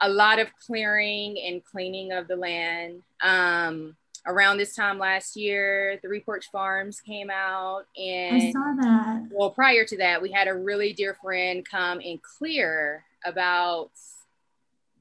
a 0.00 0.08
lot 0.08 0.38
of 0.38 0.48
clearing 0.66 1.38
and 1.38 1.64
cleaning 1.64 2.12
of 2.12 2.28
the 2.28 2.36
land. 2.36 3.02
Um, 3.22 3.96
around 4.26 4.58
this 4.58 4.74
time 4.74 4.98
last 4.98 5.36
year, 5.36 5.98
Three 6.02 6.20
Porch 6.20 6.50
Farms 6.50 7.00
came 7.00 7.30
out, 7.30 7.84
and 7.96 8.36
I 8.36 8.52
saw 8.52 8.74
that. 8.80 9.28
Well, 9.30 9.50
prior 9.50 9.84
to 9.84 9.96
that, 9.98 10.20
we 10.20 10.30
had 10.30 10.48
a 10.48 10.54
really 10.54 10.92
dear 10.92 11.16
friend 11.22 11.64
come 11.68 12.00
and 12.00 12.20
clear 12.22 13.04
about 13.24 13.90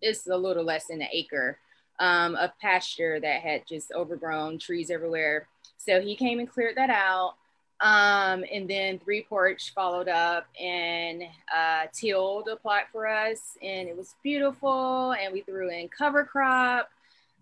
it's 0.01 0.27
a 0.27 0.35
little 0.35 0.63
less 0.63 0.87
than 0.87 1.01
an 1.01 1.07
acre 1.11 1.57
um, 1.99 2.35
of 2.35 2.51
pasture 2.59 3.19
that 3.19 3.41
had 3.41 3.67
just 3.67 3.91
overgrown 3.91 4.57
trees 4.57 4.89
everywhere. 4.89 5.47
So 5.77 6.01
he 6.01 6.15
came 6.15 6.39
and 6.39 6.49
cleared 6.49 6.77
that 6.77 6.89
out. 6.89 7.35
Um, 7.81 8.45
and 8.53 8.69
then 8.69 8.99
Three 8.99 9.23
Porch 9.23 9.73
followed 9.73 10.07
up 10.07 10.45
and 10.59 11.23
uh, 11.53 11.87
tilled 11.91 12.47
a 12.47 12.55
plot 12.55 12.83
for 12.91 13.07
us, 13.07 13.57
and 13.61 13.89
it 13.89 13.97
was 13.97 14.15
beautiful. 14.21 15.13
And 15.13 15.33
we 15.33 15.41
threw 15.41 15.69
in 15.71 15.89
cover 15.89 16.23
crop 16.23 16.89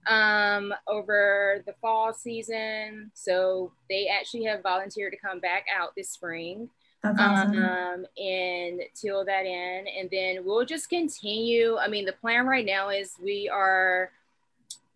um, 0.07 0.73
over 0.87 1.61
the 1.65 1.73
fall 1.81 2.13
season. 2.13 3.11
So 3.13 3.73
they 3.89 4.07
actually 4.07 4.45
have 4.45 4.63
volunteered 4.63 5.11
to 5.11 5.19
come 5.19 5.39
back 5.39 5.65
out 5.77 5.93
this 5.95 6.09
spring. 6.09 6.69
Awesome. 7.03 7.57
Um, 7.57 8.05
and 8.21 8.81
till 8.93 9.23
that 9.25 9.45
in, 9.45 9.85
and 9.87 10.09
then 10.09 10.45
we'll 10.45 10.65
just 10.65 10.89
continue. 10.89 11.77
I 11.77 11.87
mean, 11.87 12.05
the 12.05 12.13
plan 12.13 12.45
right 12.45 12.65
now 12.65 12.89
is 12.89 13.13
we 13.21 13.49
are 13.49 14.11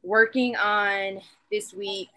working 0.04 0.56
on 0.58 1.22
this 1.50 1.74
week 1.74 2.10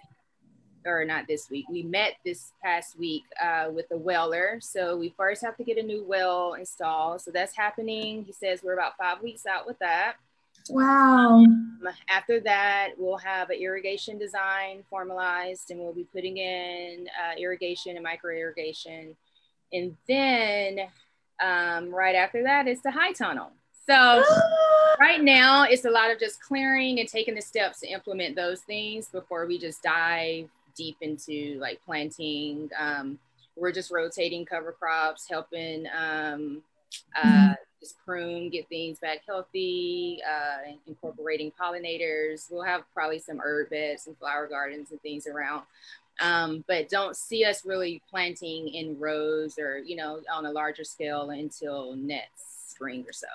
or 0.87 1.05
not 1.05 1.27
this 1.27 1.51
week 1.51 1.67
we 1.69 1.83
met 1.83 2.15
this 2.25 2.53
past 2.63 2.99
week 2.99 3.25
uh, 3.43 3.69
with 3.73 3.87
a 3.91 3.97
weller. 3.97 4.59
So 4.61 4.97
we 4.97 5.15
first 5.17 5.45
have 5.45 5.57
to 5.57 5.65
get 5.65 5.79
a 5.79 5.83
new 5.83 6.05
well 6.05 6.55
installed. 6.55 7.23
So 7.23 7.31
that's 7.31 7.57
happening. 7.57 8.25
He 8.25 8.33
says 8.33 8.63
we're 8.63 8.75
about 8.75 8.97
five 8.99 9.23
weeks 9.23 9.47
out 9.47 9.67
with 9.67 9.79
that. 9.81 10.15
Wow. 10.69 11.45
Um, 11.45 11.79
after 12.09 12.41
that 12.41 12.91
we'll 12.97 13.19
have 13.19 13.51
an 13.51 13.59
irrigation 13.61 14.19
design 14.19 14.83
formalized 14.91 15.71
and 15.71 15.81
we'll 15.81 15.93
be 15.93 16.07
putting 16.13 16.39
in 16.39 17.07
uh, 17.09 17.39
irrigation 17.39 17.97
and 17.97 18.03
micro 18.03 18.35
irrigation. 18.35 19.17
And 19.73 19.97
then 20.09 20.81
um, 21.41 21.95
right 21.95 22.15
after 22.15 22.43
that 22.45 22.67
is 22.67 22.81
the 22.83 22.91
high 22.91 23.13
tunnel. 23.13 23.53
So 23.89 24.25
right 25.01 25.23
now 25.23 25.65
it's 25.65 25.85
a 25.85 25.91
lot 25.91 26.11
of 26.11 26.19
just 26.19 26.41
clearing 26.41 27.01
and 27.01 27.09
taking 27.09 27.35
the 27.35 27.43
steps 27.43 27.81
to 27.81 27.89
implement 27.89 28.37
those 28.37 28.61
things 28.63 29.09
before 29.09 29.47
we 29.47 29.59
just 29.59 29.83
dive 29.83 30.49
deep 30.77 30.97
into 31.01 31.59
like 31.61 31.81
planting. 31.85 32.71
Um, 32.79 33.19
we're 33.57 33.73
just 33.73 33.91
rotating 33.91 34.45
cover 34.45 34.73
crops, 34.73 35.27
helping 35.29 35.87
um, 35.87 36.63
uh, 37.17 37.27
mm-hmm. 37.27 37.53
just 37.81 37.97
prune, 38.05 38.51
get 38.51 38.69
things 38.69 38.99
back 38.99 39.21
healthy, 39.27 40.21
uh, 40.29 40.73
incorporating 40.87 41.53
pollinators. 41.59 42.51
We'll 42.51 42.63
have 42.63 42.83
probably 42.93 43.19
some 43.19 43.41
herb 43.43 43.71
beds 43.71 44.07
and 44.07 44.17
flower 44.19 44.47
gardens 44.47 44.91
and 44.91 45.01
things 45.01 45.27
around. 45.27 45.63
Um, 46.21 46.65
but 46.67 46.89
don't 46.89 47.17
see 47.17 47.45
us 47.45 47.65
really 47.67 48.03
planting 48.09 48.69
in 48.69 48.99
rows 48.99 49.59
or, 49.59 49.79
you 49.79 49.97
know, 49.97 50.21
on 50.33 50.47
a 50.47 50.51
larger 50.51 50.85
scale 50.85 51.31
until 51.31 51.95
next 51.97 52.71
spring 52.71 53.05
or 53.07 53.13
so. 53.13 53.27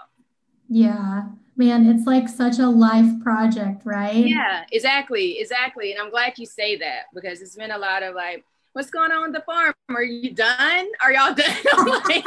Yeah, 0.74 1.24
man, 1.58 1.86
it's 1.86 2.08
like 2.08 2.30
such 2.30 2.58
a 2.58 2.66
life 2.66 3.22
project, 3.22 3.82
right? 3.84 4.26
Yeah, 4.26 4.64
exactly, 4.72 5.38
exactly. 5.38 5.92
And 5.92 6.00
I'm 6.00 6.10
glad 6.10 6.38
you 6.38 6.46
say 6.46 6.78
that 6.78 7.08
because 7.14 7.42
it's 7.42 7.58
been 7.58 7.72
a 7.72 7.78
lot 7.78 8.04
of 8.04 8.16
like, 8.16 8.46
what's 8.72 8.90
going 8.90 9.12
on 9.12 9.24
with 9.24 9.34
the 9.34 9.42
farm? 9.42 9.74
Are 9.90 10.02
you 10.02 10.32
done? 10.32 10.88
Are 11.04 11.12
y'all 11.12 11.34
done? 11.36 11.58
like, 12.06 12.24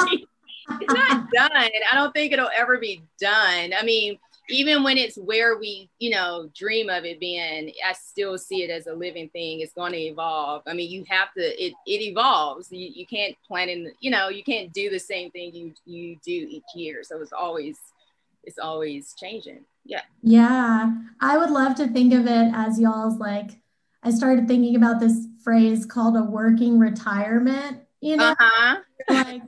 it's 0.78 0.92
not 0.92 1.26
done. 1.30 1.51
I 1.90 1.95
don't 1.95 2.12
think 2.12 2.34
it'll 2.34 2.51
ever 2.55 2.76
be 2.76 3.03
done. 3.18 3.72
I 3.72 3.82
mean, 3.82 4.18
even 4.51 4.82
when 4.82 4.99
it's 4.99 5.16
where 5.16 5.57
we, 5.57 5.88
you 5.99 6.11
know, 6.11 6.51
dream 6.55 6.90
of 6.90 7.07
it 7.07 7.18
being, 7.18 7.72
I 7.82 7.95
still 7.95 8.36
see 8.36 8.62
it 8.62 8.68
as 8.68 8.86
a 8.88 8.92
living 8.92 9.30
thing. 9.30 9.61
It's 9.61 9.72
going 9.72 9.92
to 9.92 9.99
evolve. 9.99 10.64
I 10.66 10.74
mean, 10.74 10.90
you 10.90 11.03
have 11.09 11.32
to, 11.38 11.40
it, 11.40 11.72
it 11.86 12.03
evolves. 12.03 12.70
You, 12.70 12.90
you 12.95 13.07
can't 13.07 13.34
plan 13.49 13.70
in, 13.70 13.90
you 14.01 14.11
know, 14.11 14.28
you 14.28 14.45
can't 14.45 14.70
do 14.74 14.90
the 14.90 14.99
same 14.99 15.30
thing 15.30 15.55
you, 15.55 15.72
you 15.86 16.16
do 16.22 16.47
each 16.51 16.74
year. 16.74 17.03
So 17.05 17.22
it's 17.22 17.32
always 17.32 17.78
it's 18.47 18.59
always 18.59 19.14
changing. 19.14 19.64
Yeah. 19.84 20.03
Yeah. 20.22 20.92
I 21.20 21.36
would 21.38 21.51
love 21.51 21.74
to 21.76 21.88
think 21.88 22.12
of 22.14 22.26
it 22.26 22.53
as 22.55 22.80
y'all's 22.80 23.18
like, 23.18 23.51
I 24.03 24.11
started 24.11 24.49
thinking 24.49 24.76
about 24.76 25.01
this 25.01 25.26
phrase 25.42 25.84
called 25.84 26.16
a 26.16 26.22
working 26.22 26.78
retirement, 26.78 27.80
you 28.01 28.16
know? 28.16 28.30
Uh-huh. 28.38 28.76
like, 29.09 29.42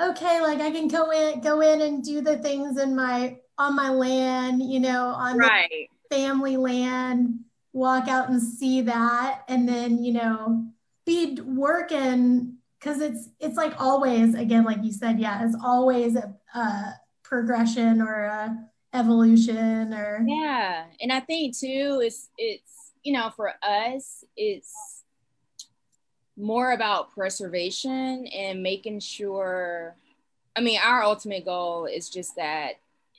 okay, 0.00 0.40
like 0.40 0.60
I 0.60 0.70
can 0.70 0.88
go 0.88 1.10
in, 1.10 1.40
go 1.40 1.60
in 1.60 1.80
and 1.80 2.02
do 2.02 2.20
the 2.20 2.38
things 2.38 2.78
in 2.78 2.94
my 2.94 3.38
on 3.58 3.74
my 3.74 3.90
land, 3.90 4.62
you 4.62 4.78
know, 4.78 5.08
on 5.08 5.36
right. 5.36 5.90
family 6.10 6.56
land, 6.56 7.40
walk 7.72 8.06
out 8.06 8.28
and 8.28 8.40
see 8.40 8.82
that, 8.82 9.42
and 9.48 9.68
then, 9.68 10.02
you 10.02 10.12
know, 10.12 10.64
be 11.04 11.40
working 11.40 12.58
because 12.78 13.00
it's 13.00 13.30
it's 13.40 13.56
like 13.56 13.72
always 13.80 14.34
again 14.34 14.62
like 14.62 14.82
you 14.84 14.92
said 14.92 15.18
yeah 15.18 15.44
it's 15.44 15.56
always 15.64 16.14
a, 16.16 16.34
a 16.54 16.92
progression 17.28 18.00
or 18.00 18.24
a 18.24 18.56
evolution 18.94 19.92
or 19.92 20.24
yeah 20.26 20.84
and 21.00 21.12
i 21.12 21.20
think 21.20 21.56
too 21.56 22.00
it's 22.02 22.30
it's 22.38 22.92
you 23.02 23.12
know 23.12 23.30
for 23.36 23.52
us 23.62 24.24
it's 24.36 25.02
more 26.38 26.72
about 26.72 27.12
preservation 27.12 28.26
and 28.28 28.62
making 28.62 28.98
sure 28.98 29.94
i 30.56 30.60
mean 30.60 30.80
our 30.82 31.02
ultimate 31.02 31.44
goal 31.44 31.84
is 31.84 32.08
just 32.08 32.34
that 32.36 32.76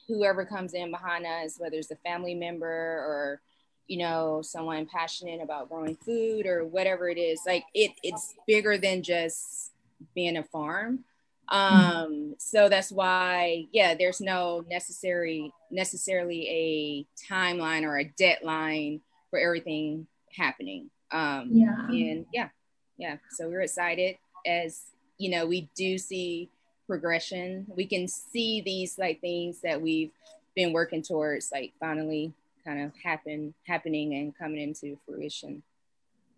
whoever 0.10 0.43
comes 0.43 0.74
in 0.74 0.91
behind 0.91 1.26
us, 1.26 1.57
whether 1.60 1.78
it's 1.78 1.91
a 1.91 1.95
family 1.97 2.36
member 2.36 2.68
or 2.68 3.41
you 3.88 3.97
know 3.97 4.41
someone 4.43 4.86
passionate 4.86 5.41
about 5.41 5.70
growing 5.70 5.95
food 5.95 6.45
or 6.45 6.66
whatever 6.66 7.07
it 7.07 7.18
is, 7.18 7.41
like 7.45 7.64
it 7.74 7.91
it's 8.03 8.36
bigger 8.45 8.78
than 8.78 9.01
just 9.01 9.72
being 10.14 10.36
a 10.36 10.43
farm. 10.43 11.05
Um, 11.52 12.36
so 12.38 12.70
that's 12.70 12.91
why, 12.91 13.66
yeah, 13.72 13.95
there's 13.95 14.22
no 14.22 14.64
necessary 14.70 15.52
necessarily 15.72 16.47
a 16.50 17.32
timeline 17.32 17.84
or 17.84 17.97
a 17.97 18.04
deadline 18.18 19.02
for 19.30 19.39
everything 19.39 20.08
happening. 20.36 20.89
Um, 21.12 21.50
Yeah. 21.52 21.88
and 21.88 22.26
yeah, 22.34 22.50
yeah. 22.97 23.18
So 23.32 23.50
we're 23.50 23.62
excited 23.62 24.18
as 24.45 24.82
you 25.18 25.32
know 25.32 25.45
we 25.45 25.70
do 25.76 25.97
see 25.97 26.50
progression. 26.88 27.68
We 27.76 27.86
can 27.86 28.08
see 28.08 28.62
these 28.62 28.97
like 28.97 29.22
things 29.22 29.62
that 29.62 29.82
we've 29.82 30.12
been 30.56 30.74
working 30.74 31.02
towards, 31.04 31.52
like 31.52 31.74
finally 31.80 32.34
kind 32.66 32.82
of 32.84 32.91
happen 33.04 33.54
happening 33.66 34.16
and 34.16 34.38
coming 34.38 34.60
into 34.62 34.97
fruition. 35.06 35.64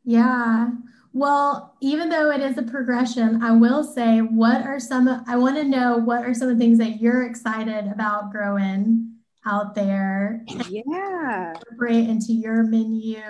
Yeah. 0.03 0.69
Well, 1.13 1.75
even 1.81 2.09
though 2.09 2.31
it 2.31 2.39
is 2.41 2.57
a 2.57 2.63
progression, 2.63 3.43
I 3.43 3.51
will 3.51 3.83
say, 3.83 4.19
what 4.19 4.61
are 4.61 4.79
some, 4.79 5.23
I 5.27 5.35
want 5.35 5.57
to 5.57 5.63
know 5.63 5.97
what 5.97 6.23
are 6.25 6.33
some 6.33 6.47
of 6.49 6.57
the 6.57 6.63
things 6.63 6.77
that 6.77 7.01
you're 7.01 7.23
excited 7.25 7.87
about 7.91 8.31
growing 8.31 9.15
out 9.45 9.75
there, 9.75 10.45
Yeah. 10.69 11.53
incorporate 11.53 12.07
into 12.07 12.31
your 12.31 12.63
menu, 12.63 13.21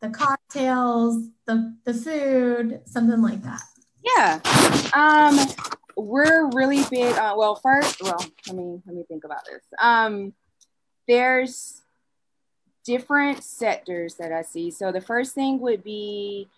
the 0.00 0.08
cocktails, 0.10 1.28
the, 1.46 1.76
the 1.84 1.94
food, 1.94 2.80
something 2.86 3.22
like 3.22 3.42
that. 3.42 3.62
Yeah. 4.02 4.40
Um, 4.94 5.38
we're 5.96 6.48
really 6.50 6.82
big. 6.90 7.14
Uh, 7.14 7.34
well, 7.36 7.56
first, 7.56 8.02
well, 8.02 8.24
let 8.46 8.56
me 8.56 8.80
let 8.86 8.96
me 8.96 9.04
think 9.06 9.24
about 9.24 9.44
this. 9.44 9.62
Um, 9.80 10.32
there's 11.06 11.79
different 12.84 13.44
sectors 13.44 14.14
that 14.14 14.32
I 14.32 14.42
see. 14.42 14.70
So 14.70 14.92
the 14.92 15.00
first 15.00 15.34
thing 15.34 15.60
would 15.60 15.84
be 15.84 16.48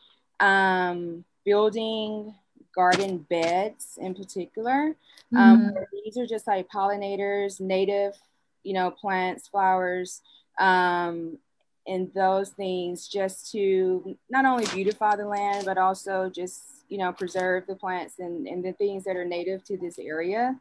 um, 0.41 1.25
building 1.45 2.35
garden 2.75 3.19
beds 3.29 3.99
in 4.01 4.15
particular. 4.15 4.97
Um, 5.35 5.59
Mhm. 5.59 5.87
these 6.05 6.17
are 6.17 6.27
just 6.27 6.47
like 6.47 6.69
pollinators, 6.69 7.61
native, 7.61 8.17
you 8.63 8.73
know, 8.73 8.91
plants, 8.91 9.49
flowers, 9.49 10.23
um, 10.59 11.39
and 11.87 12.13
those 12.15 12.51
things 12.51 13.09
just 13.09 13.51
to 13.53 14.17
not 14.31 14.45
only 14.45 14.67
beautify 14.67 15.17
the 15.17 15.27
land, 15.27 15.65
but 15.65 15.79
also 15.79 16.31
just, 16.31 16.85
you 16.89 16.97
know, 16.99 17.13
preserve 17.13 17.67
the 17.67 17.75
plants 17.75 18.19
and, 18.21 18.47
and 18.47 18.65
the 18.65 18.73
things 18.73 19.05
that 19.05 19.17
are 19.17 19.25
native 19.25 19.65
to 19.65 19.77
this 19.77 19.99
area. 19.99 20.59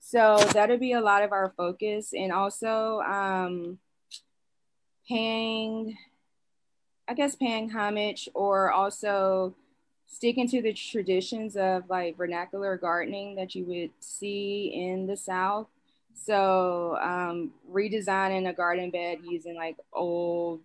So 0.00 0.36
that'll 0.52 0.78
be 0.78 0.92
a 0.92 1.00
lot 1.00 1.22
of 1.22 1.32
our 1.32 1.52
focus. 1.56 2.12
And 2.12 2.32
also 2.32 3.00
um, 3.00 3.78
paying, 5.08 5.96
I 7.08 7.14
guess, 7.14 7.34
paying 7.34 7.70
homage 7.70 8.28
or 8.34 8.70
also 8.70 9.54
sticking 10.06 10.48
to 10.48 10.62
the 10.62 10.72
traditions 10.72 11.56
of 11.56 11.84
like 11.88 12.16
vernacular 12.16 12.76
gardening 12.76 13.36
that 13.36 13.54
you 13.54 13.64
would 13.64 13.90
see 14.00 14.72
in 14.74 15.06
the 15.06 15.16
South. 15.16 15.66
So 16.14 16.96
um, 17.02 17.50
redesigning 17.70 18.48
a 18.48 18.52
garden 18.52 18.90
bed 18.90 19.18
using 19.28 19.56
like 19.56 19.76
old, 19.92 20.60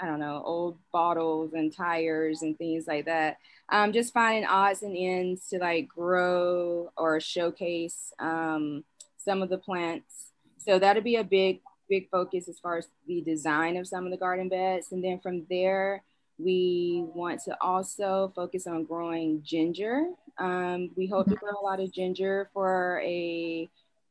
I 0.00 0.06
don't 0.06 0.20
know, 0.20 0.42
old 0.44 0.78
bottles 0.92 1.52
and 1.52 1.74
tires 1.74 2.42
and 2.42 2.56
things 2.56 2.86
like 2.86 3.06
that. 3.06 3.38
Um, 3.68 3.92
just 3.92 4.12
finding 4.12 4.44
odds 4.44 4.82
and 4.82 4.96
ends 4.96 5.48
to 5.48 5.58
like 5.58 5.88
grow 5.88 6.90
or 6.96 7.20
showcase 7.20 8.12
um, 8.18 8.84
some 9.16 9.42
of 9.42 9.48
the 9.48 9.58
plants. 9.58 10.30
So 10.58 10.78
that'll 10.78 11.02
be 11.02 11.16
a 11.16 11.24
big, 11.24 11.60
big 11.88 12.08
focus 12.10 12.48
as 12.48 12.58
far 12.58 12.78
as 12.78 12.88
the 13.06 13.20
design 13.22 13.76
of 13.76 13.86
some 13.86 14.04
of 14.04 14.10
the 14.10 14.16
garden 14.16 14.48
beds. 14.48 14.92
And 14.92 15.02
then 15.02 15.20
from 15.20 15.46
there, 15.50 16.02
we 16.38 17.04
want 17.14 17.40
to 17.44 17.56
also 17.60 18.32
focus 18.34 18.66
on 18.66 18.84
growing 18.84 19.42
ginger. 19.44 20.06
Um, 20.38 20.90
we 20.96 21.06
hope 21.06 21.28
to 21.28 21.36
grow 21.36 21.52
a 21.60 21.64
lot 21.64 21.80
of 21.80 21.92
ginger 21.92 22.50
for 22.52 23.00
a 23.04 23.68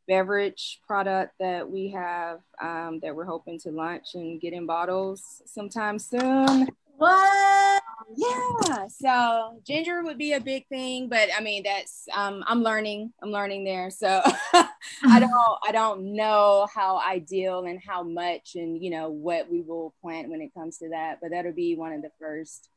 beverage 0.08 0.80
product 0.86 1.34
that 1.40 1.70
we 1.70 1.90
have 1.90 2.40
um, 2.62 3.00
that 3.02 3.16
we're 3.16 3.26
hoping 3.26 3.60
to 3.60 3.72
launch 3.72 4.16
and 4.16 4.40
get 4.40 4.54
in 4.54 4.66
bottles 4.66 5.42
sometime 5.46 6.00
soon. 6.00 6.68
What? 7.04 7.84
Yeah, 8.16 8.88
so 8.88 9.60
ginger 9.68 10.04
would 10.04 10.18
be 10.18 10.32
a 10.32 10.40
big 10.40 10.68
thing, 10.68 11.10
but 11.10 11.28
I 11.38 11.42
mean 11.42 11.64
that's 11.64 12.08
um, 12.16 12.46
I'm 12.48 12.64
learning. 12.64 13.12
I'm 13.22 13.30
learning 13.30 13.66
there, 13.66 13.90
so 13.90 14.22
I 14.54 15.20
don't 15.20 15.60
I 15.68 15.74
don't 15.74 16.16
know 16.16 16.66
how 16.74 17.02
ideal 17.06 17.66
and 17.66 17.78
how 17.86 18.04
much 18.04 18.52
and 18.56 18.82
you 18.82 18.90
know 18.90 19.10
what 19.10 19.52
we 19.52 19.60
will 19.64 19.94
plant 20.02 20.30
when 20.30 20.40
it 20.40 20.54
comes 20.54 20.78
to 20.78 20.90
that, 20.92 21.20
but 21.22 21.32
that'll 21.32 21.52
be 21.52 21.76
one 21.76 21.92
of 21.92 22.02
the 22.02 22.12
first 22.22 22.70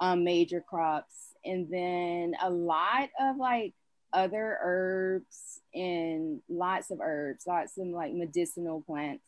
um, 0.00 0.24
major 0.24 0.62
crops, 0.62 1.34
and 1.44 1.68
then 1.70 2.34
a 2.42 2.48
lot 2.48 3.10
of 3.20 3.36
like 3.36 3.74
other 4.10 4.58
herbs 4.62 5.60
and 5.74 6.40
lots 6.48 6.90
of 6.90 7.00
herbs, 7.02 7.44
lots 7.46 7.76
of 7.76 7.88
like 7.88 8.14
medicinal 8.14 8.80
plants. 8.80 9.26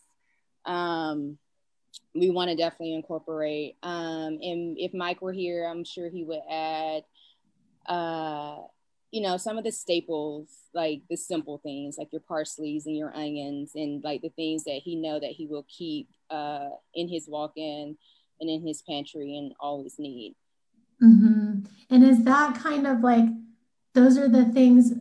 Um, 0.65 1.37
we 2.15 2.31
want 2.31 2.51
to 2.51 2.57
definitely 2.57 2.95
incorporate. 2.95 3.77
Um, 3.83 4.39
and 4.43 4.79
if 4.79 4.95
Mike 4.95 5.23
were 5.23 5.33
here, 5.33 5.65
I'm 5.65 5.85
sure 5.85 6.09
he 6.09 6.25
would 6.25 6.43
add, 6.51 7.05
uh, 7.87 8.57
you 9.11 9.23
know, 9.23 9.37
some 9.37 9.57
of 9.57 9.65
the 9.65 9.73
staples, 9.73 10.49
like 10.75 11.03
the 11.09 11.17
simple 11.17 11.59
things, 11.59 11.97
like 11.97 12.13
your 12.13 12.21
parsleys 12.21 12.87
and 12.87 12.97
your 12.97 13.15
onions, 13.15 13.73
and 13.75 14.03
like 14.05 14.21
the 14.23 14.29
things 14.31 14.65
that 14.65 14.81
he 14.85 14.97
know 14.97 15.19
that 15.19 15.31
he 15.31 15.47
will 15.47 15.67
keep 15.69 16.09
uh, 16.31 16.69
in 16.95 17.09
his 17.09 17.29
walk-in 17.29 17.97
and 18.41 18.51
in 18.51 18.67
his 18.67 18.83
pantry 18.83 19.37
and 19.37 19.53
always 19.61 19.99
need. 19.99 20.35
Mm-hmm. 21.03 21.61
And 21.91 22.05
is 22.05 22.25
that 22.25 22.57
kind 22.57 22.87
of 22.87 23.01
like, 23.01 23.25
those 23.95 24.19
are 24.19 24.29
the 24.29 24.45
things, 24.47 24.93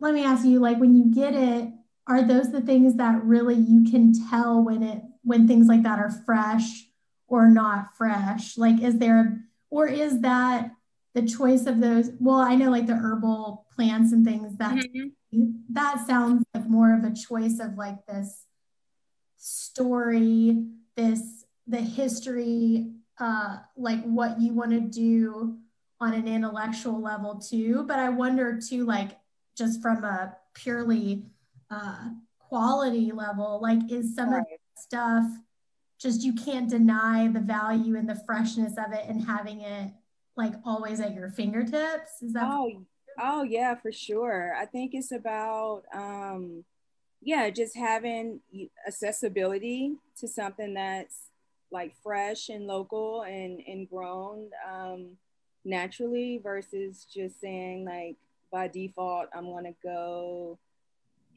let 0.00 0.14
me 0.14 0.24
ask 0.24 0.44
you, 0.44 0.58
like 0.58 0.78
when 0.78 0.94
you 0.94 1.14
get 1.14 1.34
it, 1.34 1.68
are 2.06 2.22
those 2.22 2.50
the 2.50 2.60
things 2.60 2.96
that 2.96 3.22
really 3.24 3.54
you 3.54 3.90
can 3.90 4.12
tell 4.28 4.62
when 4.62 4.82
it, 4.82 5.02
when 5.22 5.46
things 5.46 5.68
like 5.68 5.82
that 5.84 5.98
are 5.98 6.10
fresh 6.10 6.86
or 7.28 7.48
not 7.48 7.96
fresh? 7.96 8.58
Like, 8.58 8.82
is 8.82 8.98
there, 8.98 9.44
or 9.70 9.86
is 9.86 10.20
that 10.22 10.72
the 11.14 11.22
choice 11.22 11.66
of 11.66 11.80
those? 11.80 12.10
Well, 12.18 12.40
I 12.40 12.56
know 12.56 12.70
like 12.70 12.86
the 12.86 12.96
herbal 12.96 13.66
plants 13.74 14.12
and 14.12 14.24
things 14.24 14.56
that, 14.56 14.84
that 15.70 16.06
sounds 16.06 16.44
like 16.54 16.68
more 16.68 16.94
of 16.94 17.04
a 17.04 17.14
choice 17.14 17.60
of 17.60 17.76
like 17.76 18.04
this 18.06 18.46
story, 19.36 20.66
this, 20.96 21.44
the 21.66 21.80
history, 21.80 22.92
uh, 23.18 23.58
like 23.76 24.02
what 24.02 24.40
you 24.40 24.52
want 24.52 24.72
to 24.72 24.80
do 24.80 25.58
on 26.00 26.14
an 26.14 26.26
intellectual 26.26 27.00
level 27.00 27.36
too. 27.36 27.84
But 27.86 28.00
I 28.00 28.08
wonder 28.08 28.58
too, 28.58 28.84
like 28.84 29.12
just 29.56 29.80
from 29.80 30.02
a 30.04 30.36
purely 30.54 31.26
uh, 31.72 32.10
quality 32.38 33.12
level, 33.12 33.60
like 33.62 33.90
is 33.90 34.14
some 34.14 34.28
of 34.28 34.34
Right. 34.34 34.44
that 34.50 34.82
stuff 34.82 35.24
just 35.98 36.22
you 36.22 36.34
can't 36.34 36.68
deny 36.68 37.28
the 37.28 37.40
value 37.40 37.96
and 37.96 38.08
the 38.08 38.20
freshness 38.26 38.72
of 38.76 38.92
it 38.92 39.04
and 39.08 39.24
having 39.24 39.60
it 39.60 39.92
like 40.36 40.54
always 40.64 41.00
at 41.00 41.14
your 41.14 41.30
fingertips? 41.30 42.20
Is 42.22 42.32
that 42.32 42.44
Oh, 42.44 42.84
oh 43.20 43.42
yeah, 43.44 43.74
for 43.76 43.92
sure. 43.92 44.54
I 44.54 44.66
think 44.66 44.92
it's 44.94 45.12
about 45.12 45.82
um 45.94 46.64
yeah, 47.24 47.50
just 47.50 47.76
having 47.76 48.40
accessibility 48.86 49.94
to 50.18 50.26
something 50.26 50.74
that's 50.74 51.28
like 51.70 51.94
fresh 52.02 52.48
and 52.48 52.66
local 52.66 53.22
and 53.22 53.60
and 53.66 53.88
grown 53.88 54.50
um 54.68 55.16
naturally 55.64 56.40
versus 56.42 57.06
just 57.14 57.40
saying 57.40 57.84
like 57.84 58.16
by 58.50 58.66
default 58.68 59.28
I'm 59.34 59.46
to 59.64 59.74
go 59.82 60.58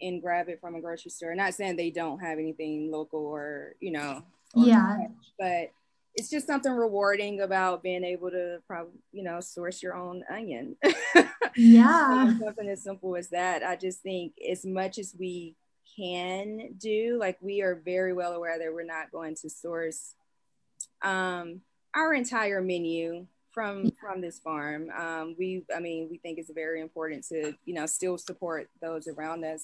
and 0.01 0.21
grab 0.21 0.49
it 0.49 0.59
from 0.61 0.75
a 0.75 0.81
grocery 0.81 1.11
store. 1.11 1.35
Not 1.35 1.53
saying 1.53 1.75
they 1.75 1.91
don't 1.91 2.19
have 2.19 2.39
anything 2.39 2.91
local 2.91 3.25
or, 3.25 3.75
you 3.79 3.91
know, 3.91 4.23
or 4.55 4.65
Yeah. 4.65 4.95
fresh, 4.95 5.09
but 5.39 5.71
it's 6.15 6.29
just 6.29 6.47
something 6.47 6.71
rewarding 6.71 7.41
about 7.41 7.83
being 7.83 8.03
able 8.03 8.31
to 8.31 8.61
probably, 8.67 8.93
you 9.11 9.23
know, 9.23 9.39
source 9.41 9.83
your 9.83 9.95
own 9.95 10.23
onion. 10.29 10.77
yeah. 11.55 12.37
Something 12.39 12.69
as 12.69 12.83
simple 12.83 13.15
as 13.15 13.29
that. 13.29 13.63
I 13.63 13.75
just 13.75 14.01
think 14.01 14.33
as 14.49 14.65
much 14.65 14.97
as 14.97 15.13
we 15.19 15.55
can 15.97 16.73
do, 16.77 17.17
like 17.19 17.37
we 17.41 17.61
are 17.61 17.75
very 17.75 18.13
well 18.13 18.33
aware 18.33 18.57
that 18.57 18.73
we're 18.73 18.83
not 18.83 19.11
going 19.11 19.35
to 19.35 19.49
source 19.49 20.15
um, 21.01 21.61
our 21.93 22.13
entire 22.13 22.61
menu 22.61 23.25
from 23.51 23.91
from 24.01 24.21
this 24.21 24.39
farm. 24.39 24.89
Um, 24.97 25.35
we, 25.39 25.65
I 25.75 25.79
mean, 25.79 26.09
we 26.11 26.17
think 26.17 26.37
it's 26.39 26.51
very 26.51 26.81
important 26.81 27.25
to 27.27 27.53
you 27.65 27.73
know 27.73 27.85
still 27.85 28.17
support 28.17 28.69
those 28.81 29.07
around 29.07 29.43
us. 29.45 29.63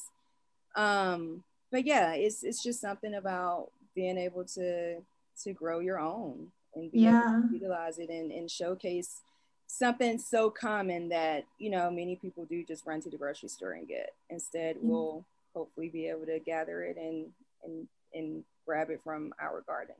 Um, 0.75 1.43
but 1.71 1.85
yeah, 1.85 2.13
it's 2.13 2.43
it's 2.43 2.63
just 2.63 2.81
something 2.81 3.13
about 3.15 3.69
being 3.95 4.17
able 4.17 4.45
to 4.45 4.97
to 5.43 5.53
grow 5.53 5.79
your 5.79 5.99
own 5.99 6.51
and 6.75 6.91
be 6.91 6.99
Yeah. 6.99 7.37
able 7.39 7.47
to 7.47 7.53
utilize 7.53 7.97
it 7.99 8.09
and, 8.09 8.31
and 8.31 8.49
showcase 8.49 9.21
something 9.67 10.17
so 10.19 10.49
common 10.49 11.09
that 11.09 11.45
you 11.57 11.69
know 11.69 11.89
many 11.89 12.15
people 12.17 12.45
do 12.45 12.63
just 12.65 12.85
run 12.85 13.01
to 13.01 13.09
the 13.09 13.17
grocery 13.17 13.47
store 13.49 13.71
and 13.73 13.87
get 13.87 14.13
instead 14.29 14.75
Mm. 14.77 14.83
we'll 14.83 15.25
hopefully 15.55 15.89
be 15.89 16.07
able 16.07 16.25
to 16.25 16.39
gather 16.39 16.83
it 16.83 16.97
and 16.97 17.27
and 17.63 17.87
and 18.13 18.43
grab 18.65 18.89
it 18.89 19.01
from 19.03 19.33
our 19.41 19.61
garden. 19.61 19.95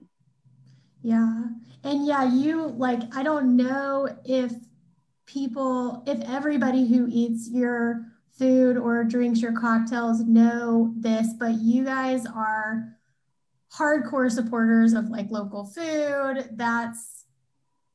Yeah. 1.01 1.45
And 1.84 2.05
yeah, 2.05 2.24
you 2.32 2.67
like, 2.67 2.99
I 3.15 3.24
don't 3.24 3.55
know 3.55 4.07
if 4.24 4.53
people, 5.26 6.03
if 6.05 6.19
everybody 6.30 6.86
who 6.88 7.07
eats 7.09 7.49
your 7.49 8.05
food 8.41 8.75
or 8.75 9.03
drinks 9.03 9.39
your 9.39 9.53
cocktails 9.53 10.21
know 10.21 10.91
this, 10.97 11.27
but 11.37 11.53
you 11.59 11.85
guys 11.85 12.25
are 12.25 12.97
hardcore 13.71 14.31
supporters 14.31 14.93
of 14.93 15.09
like 15.09 15.29
local 15.29 15.63
food. 15.63 16.49
That's 16.53 17.25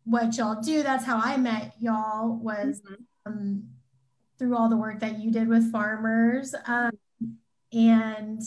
what 0.05 0.37
y'all 0.37 0.63
do. 0.63 0.85
That's 0.85 1.05
how 1.05 1.19
I 1.19 1.37
met 1.37 1.75
y'all 1.81 2.37
was 2.37 2.81
mm-hmm. 2.81 2.95
um, 3.27 3.65
through 4.39 4.57
all 4.57 4.69
the 4.69 4.77
work 4.77 5.01
that 5.01 5.19
you 5.19 5.33
did 5.33 5.49
with 5.49 5.73
farmers. 5.73 6.55
Um, 6.65 6.93
and 7.73 8.41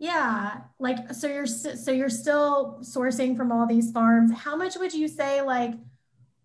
yeah, 0.00 0.62
like 0.80 1.14
so 1.14 1.28
you're 1.28 1.46
so 1.46 1.92
you're 1.92 2.10
still 2.10 2.80
sourcing 2.80 3.36
from 3.36 3.52
all 3.52 3.68
these 3.68 3.92
farms. 3.92 4.32
How 4.36 4.56
much 4.56 4.76
would 4.76 4.92
you 4.92 5.06
say 5.06 5.40
like 5.40 5.74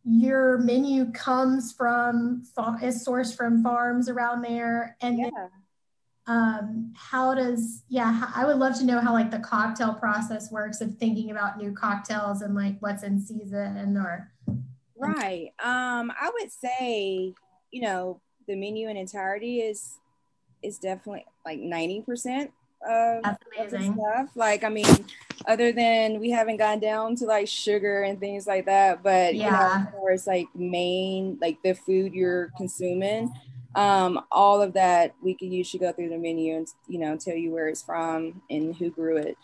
your 0.03 0.57
menu 0.59 1.11
comes 1.11 1.71
from 1.71 2.43
is 2.81 3.05
sourced 3.05 3.35
from 3.35 3.63
farms 3.63 4.09
around 4.09 4.41
there 4.41 4.97
and 5.01 5.19
yeah. 5.19 5.29
then, 5.35 5.49
um 6.27 6.93
how 6.95 7.33
does 7.33 7.83
yeah 7.87 8.29
i 8.35 8.45
would 8.45 8.57
love 8.57 8.75
to 8.77 8.85
know 8.85 8.99
how 8.99 9.13
like 9.13 9.31
the 9.31 9.39
cocktail 9.39 9.93
process 9.93 10.51
works 10.51 10.81
of 10.81 10.95
thinking 10.97 11.31
about 11.31 11.57
new 11.57 11.71
cocktails 11.71 12.41
and 12.41 12.55
like 12.55 12.75
what's 12.79 13.03
in 13.03 13.19
season 13.19 13.77
and 13.77 13.97
or 13.97 14.31
right 14.95 15.51
um 15.63 16.11
i 16.19 16.31
would 16.33 16.51
say 16.51 17.33
you 17.71 17.81
know 17.81 18.19
the 18.47 18.55
menu 18.55 18.89
in 18.89 18.97
entirety 18.97 19.59
is 19.59 19.97
is 20.63 20.77
definitely 20.77 21.25
like 21.45 21.59
90% 21.59 22.49
of, 22.87 23.23
That's 23.23 23.73
amazing. 23.73 23.93
stuff. 23.93 24.29
Like, 24.35 24.63
I 24.63 24.69
mean, 24.69 25.05
other 25.47 25.71
than 25.71 26.19
we 26.19 26.29
haven't 26.29 26.57
gone 26.57 26.79
down 26.79 27.15
to 27.17 27.25
like 27.25 27.47
sugar 27.47 28.03
and 28.03 28.19
things 28.19 28.47
like 28.47 28.65
that, 28.65 29.03
but 29.03 29.35
yeah, 29.35 29.79
you 29.79 29.85
know, 29.85 30.07
it's 30.09 30.27
like 30.27 30.47
main, 30.55 31.37
like 31.41 31.61
the 31.63 31.73
food 31.73 32.13
you're 32.13 32.51
consuming, 32.57 33.31
um, 33.75 34.21
all 34.31 34.61
of 34.61 34.73
that 34.73 35.15
we 35.21 35.33
could 35.33 35.51
usually 35.51 35.79
go 35.79 35.91
through 35.91 36.09
the 36.09 36.17
menu 36.17 36.55
and 36.57 36.67
you 36.87 36.99
know 36.99 37.15
tell 37.15 37.35
you 37.35 37.51
where 37.51 37.67
it's 37.67 37.81
from 37.81 38.41
and 38.49 38.75
who 38.75 38.89
grew 38.89 39.17
it. 39.17 39.37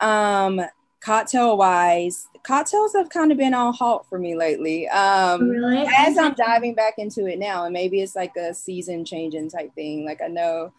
Um, 0.00 0.60
cocktail 1.00 1.56
wise, 1.56 2.28
cocktails 2.42 2.92
have 2.94 3.08
kind 3.08 3.30
of 3.30 3.38
been 3.38 3.54
on 3.54 3.72
halt 3.72 4.06
for 4.08 4.18
me 4.18 4.36
lately. 4.36 4.88
Um, 4.88 5.48
really? 5.48 5.86
As 5.96 6.18
I'm 6.18 6.34
diving 6.34 6.74
back 6.74 6.94
into 6.98 7.26
it 7.26 7.38
now, 7.38 7.64
and 7.64 7.72
maybe 7.72 8.00
it's 8.00 8.16
like 8.16 8.36
a 8.36 8.52
season 8.52 9.04
changing 9.04 9.50
type 9.50 9.74
thing. 9.74 10.04
Like 10.04 10.20
I 10.22 10.28
know 10.28 10.72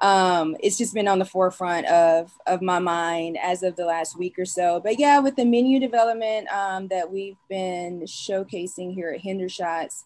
um, 0.00 0.56
it's 0.60 0.78
just 0.78 0.94
been 0.94 1.08
on 1.08 1.18
the 1.18 1.24
forefront 1.24 1.86
of 1.86 2.32
of 2.46 2.62
my 2.62 2.78
mind 2.78 3.36
as 3.42 3.62
of 3.62 3.74
the 3.76 3.84
last 3.84 4.16
week 4.16 4.38
or 4.38 4.44
so. 4.44 4.80
But 4.80 4.98
yeah, 4.98 5.18
with 5.18 5.36
the 5.36 5.44
menu 5.44 5.80
development 5.80 6.48
um, 6.48 6.88
that 6.88 7.10
we've 7.10 7.36
been 7.48 8.02
showcasing 8.02 8.94
here 8.94 9.10
at 9.10 9.22
Hendershots, 9.22 10.04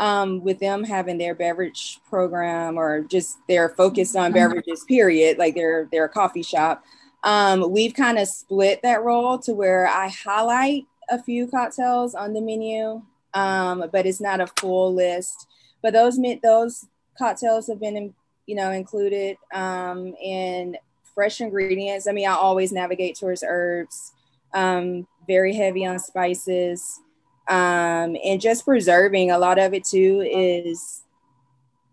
um, 0.00 0.42
with 0.42 0.58
them 0.58 0.84
having 0.84 1.18
their 1.18 1.34
beverage 1.34 2.00
program 2.08 2.78
or 2.78 3.02
just 3.02 3.36
their 3.46 3.68
focus 3.70 4.16
on 4.16 4.32
beverages, 4.32 4.84
period, 4.84 5.36
like 5.38 5.54
they're 5.54 5.88
they're 5.92 6.06
a 6.06 6.08
coffee 6.08 6.42
shop. 6.42 6.82
Um, 7.22 7.70
we've 7.70 7.94
kind 7.94 8.18
of 8.18 8.28
split 8.28 8.80
that 8.82 9.02
role 9.02 9.38
to 9.40 9.52
where 9.52 9.86
I 9.86 10.08
highlight 10.08 10.84
a 11.10 11.22
few 11.22 11.46
cocktails 11.46 12.14
on 12.14 12.32
the 12.32 12.40
menu, 12.40 13.02
um, 13.34 13.84
but 13.92 14.06
it's 14.06 14.20
not 14.20 14.40
a 14.40 14.46
full 14.58 14.94
list. 14.94 15.46
But 15.82 15.92
those 15.92 16.18
those 16.42 16.86
cocktails 17.18 17.66
have 17.66 17.80
been 17.80 18.14
you 18.46 18.54
know, 18.54 18.70
included 18.70 19.36
um, 19.52 20.14
in 20.22 20.76
fresh 21.14 21.40
ingredients. 21.40 22.06
I 22.06 22.12
mean, 22.12 22.28
I 22.28 22.34
always 22.34 22.72
navigate 22.72 23.18
towards 23.18 23.44
herbs, 23.46 24.12
um, 24.54 25.06
very 25.26 25.54
heavy 25.54 25.84
on 25.86 25.98
spices, 25.98 27.00
um, 27.48 28.16
and 28.24 28.40
just 28.40 28.64
preserving. 28.64 29.30
A 29.30 29.38
lot 29.38 29.58
of 29.58 29.74
it 29.74 29.84
too 29.84 30.22
is 30.30 31.02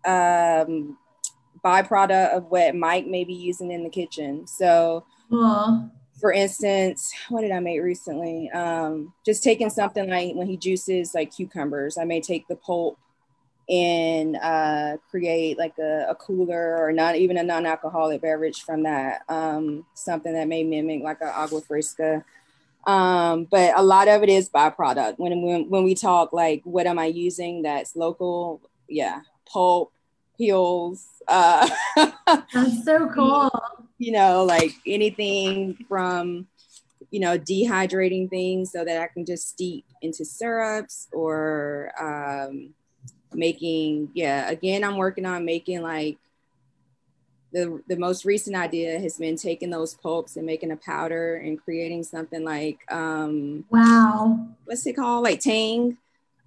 um, 0.04 0.96
byproduct 1.64 2.36
of 2.36 2.44
what 2.50 2.74
Mike 2.74 3.06
may 3.06 3.24
be 3.24 3.34
using 3.34 3.70
in 3.70 3.82
the 3.82 3.90
kitchen. 3.90 4.46
So, 4.46 5.04
Aww. 5.32 5.90
for 6.20 6.32
instance, 6.32 7.12
what 7.28 7.40
did 7.40 7.50
I 7.50 7.60
make 7.60 7.82
recently? 7.82 8.50
Um, 8.50 9.14
just 9.24 9.42
taking 9.42 9.70
something 9.70 10.08
like 10.08 10.34
when 10.34 10.46
he 10.46 10.56
juices 10.56 11.14
like 11.14 11.34
cucumbers, 11.34 11.96
I 11.98 12.04
may 12.04 12.20
take 12.20 12.46
the 12.46 12.56
pulp 12.56 12.98
and 13.68 14.36
uh, 14.36 14.96
create 15.10 15.58
like 15.58 15.78
a, 15.78 16.06
a, 16.10 16.14
cooler 16.14 16.76
or 16.78 16.92
not 16.92 17.16
even 17.16 17.38
a 17.38 17.42
non-alcoholic 17.42 18.20
beverage 18.20 18.62
from 18.62 18.82
that. 18.82 19.22
Um, 19.28 19.86
something 19.94 20.34
that 20.34 20.48
may 20.48 20.62
mimic 20.64 21.02
like 21.02 21.20
an 21.22 21.30
agua 21.32 21.62
fresca. 21.62 22.24
Um, 22.86 23.44
but 23.44 23.72
a 23.76 23.82
lot 23.82 24.08
of 24.08 24.22
it 24.22 24.28
is 24.28 24.50
byproduct. 24.50 25.18
When, 25.18 25.40
when 25.40 25.70
when 25.70 25.84
we 25.84 25.94
talk 25.94 26.34
like 26.34 26.60
what 26.64 26.86
am 26.86 26.98
I 26.98 27.06
using 27.06 27.62
that's 27.62 27.96
local? 27.96 28.60
Yeah, 28.88 29.20
pulp, 29.46 29.92
peels. 30.36 31.06
Uh, 31.26 31.68
that's 32.52 32.84
so 32.84 33.08
cool. 33.08 33.50
You 33.96 34.12
know, 34.12 34.44
like 34.44 34.72
anything 34.86 35.78
from 35.88 36.48
you 37.10 37.20
know 37.20 37.38
dehydrating 37.38 38.28
things 38.28 38.72
so 38.72 38.84
that 38.84 39.00
I 39.00 39.06
can 39.06 39.24
just 39.24 39.48
steep 39.48 39.86
into 40.02 40.24
syrups 40.26 41.08
or 41.12 41.92
um, 41.98 42.74
making 43.34 44.10
yeah 44.14 44.48
again 44.48 44.84
i'm 44.84 44.96
working 44.96 45.26
on 45.26 45.44
making 45.44 45.82
like 45.82 46.18
the 47.54 47.80
the 47.86 47.96
most 47.96 48.24
recent 48.24 48.56
idea 48.56 48.98
has 48.98 49.16
been 49.16 49.36
taking 49.36 49.70
those 49.70 49.94
pulps 49.94 50.36
and 50.36 50.44
making 50.44 50.72
a 50.72 50.76
powder 50.76 51.36
and 51.36 51.62
creating 51.62 52.02
something 52.02 52.44
like 52.44 52.80
um 52.90 53.64
wow. 53.70 54.46
what's 54.64 54.84
it 54.86 54.94
called? 54.94 55.22
Like 55.22 55.40
tang? 55.40 55.96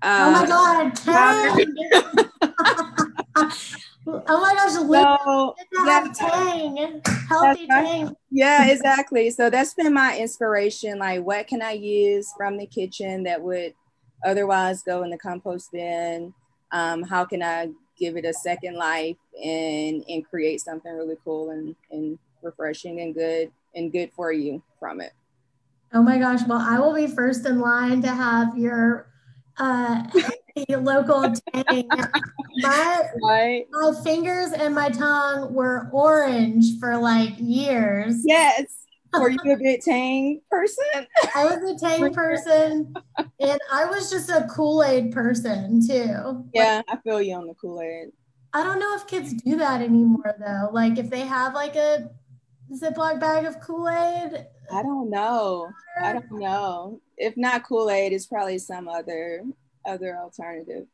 Uh, 0.02 0.26
oh 0.28 0.32
my 0.32 0.46
god. 0.46 0.96
tang. 0.96 1.66
Oh 4.10 4.40
my 4.42 4.56
gosh 4.56 4.72
so, 4.72 5.56
yeah, 5.86 6.08
tang. 6.16 7.02
Healthy 7.28 7.68
tang. 7.68 8.16
Yeah 8.32 8.68
exactly. 8.68 9.30
So 9.32 9.50
that's 9.50 9.74
been 9.74 9.94
my 9.94 10.18
inspiration 10.18 10.98
like 11.00 11.24
what 11.24 11.46
can 11.48 11.62
i 11.62 11.72
use 11.72 12.34
from 12.38 12.58
the 12.58 12.66
kitchen 12.66 13.24
that 13.24 13.42
would 13.42 13.74
otherwise 14.26 14.82
go 14.82 15.04
in 15.04 15.10
the 15.10 15.18
compost 15.18 15.72
bin 15.72 16.34
um, 16.72 17.04
how 17.04 17.26
can 17.26 17.44
I 17.44 17.70
give 17.98 18.16
it 18.16 18.26
a 18.26 18.34
second 18.34 18.76
life 18.76 19.18
and 19.44 20.04
and 20.08 20.28
create 20.30 20.62
something 20.62 20.94
really 20.94 21.18
cool 21.24 21.50
and, 21.50 21.76
and 21.92 22.20
refreshing 22.42 23.02
and 23.02 23.14
good 23.14 23.52
and 23.76 23.92
good 23.92 24.12
for 24.16 24.32
you 24.32 24.62
from 24.80 25.02
it. 25.02 25.14
Oh 25.94 26.02
my 26.02 26.18
gosh. 26.18 26.42
Well, 26.48 26.60
I 26.60 26.80
will 26.80 26.94
be 26.94 27.08
first 27.08 27.46
in 27.46 27.60
line 27.60 28.02
to 28.02 28.10
have 28.10 28.58
your 28.58 29.08
uh, 29.58 30.04
local 30.70 31.34
tang. 31.54 31.90
My, 32.58 33.04
right. 33.24 33.66
my 33.72 33.94
fingers 34.04 34.52
and 34.52 34.74
my 34.76 34.90
tongue 34.90 35.54
were 35.54 35.90
orange 35.94 36.80
for 36.80 36.98
like 36.98 37.34
years. 37.38 38.22
Yes. 38.24 38.87
Were 39.14 39.30
you 39.30 39.54
a 39.54 39.58
bit 39.58 39.82
Tang 39.82 40.42
person? 40.50 41.08
I 41.36 41.46
was 41.46 41.82
a 41.82 41.86
Tang 41.86 42.14
person, 42.14 42.94
and 43.40 43.60
I 43.72 43.86
was 43.86 44.10
just 44.10 44.30
a 44.30 44.48
Kool 44.50 44.84
Aid 44.84 45.12
person 45.12 45.86
too. 45.86 46.46
Yeah, 46.54 46.78
like, 46.78 46.86
I 46.90 46.98
feel 47.04 47.22
you 47.22 47.36
on 47.36 47.48
the 47.48 47.54
Kool 47.54 47.82
Aid. 47.82 48.10
I 48.54 48.64
don't 48.64 48.80
know 48.80 48.96
if 48.96 49.08
kids 49.08 49.34
do 49.34 49.58
that 49.58 49.82
anymore 49.82 50.36
though. 50.40 50.70
Like 50.72 50.98
if 50.98 51.10
they 51.10 51.22
have 51.22 51.54
like 51.54 51.76
a 51.76 52.10
Ziploc 52.74 53.20
bag 53.20 53.46
of 53.46 53.60
Kool 53.60 53.90
Aid. 53.90 54.48
I 54.72 54.84
don't 54.84 55.10
know. 55.10 55.70
I 56.02 56.14
don't 56.14 56.32
know. 56.32 57.02
If 57.18 57.38
not 57.38 57.64
Kool 57.64 57.90
Aid, 57.90 58.14
it's 58.14 58.26
probably 58.26 58.60
some 58.60 58.88
other 58.88 59.44
other 59.86 60.18
alternative. 60.18 60.88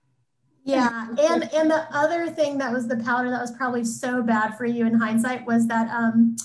Yeah, 0.66 1.08
and 1.20 1.54
and 1.54 1.70
the 1.70 1.86
other 1.92 2.30
thing 2.30 2.58
that 2.60 2.72
was 2.72 2.88
the 2.88 2.98
powder 2.98 3.30
that 3.30 3.42
was 3.42 3.52
probably 3.52 3.84
so 3.84 4.22
bad 4.22 4.58
for 4.58 4.66
you 4.66 4.86
in 4.86 4.94
hindsight 4.94 5.46
was 5.46 5.68
that 5.68 5.90
um 5.90 6.38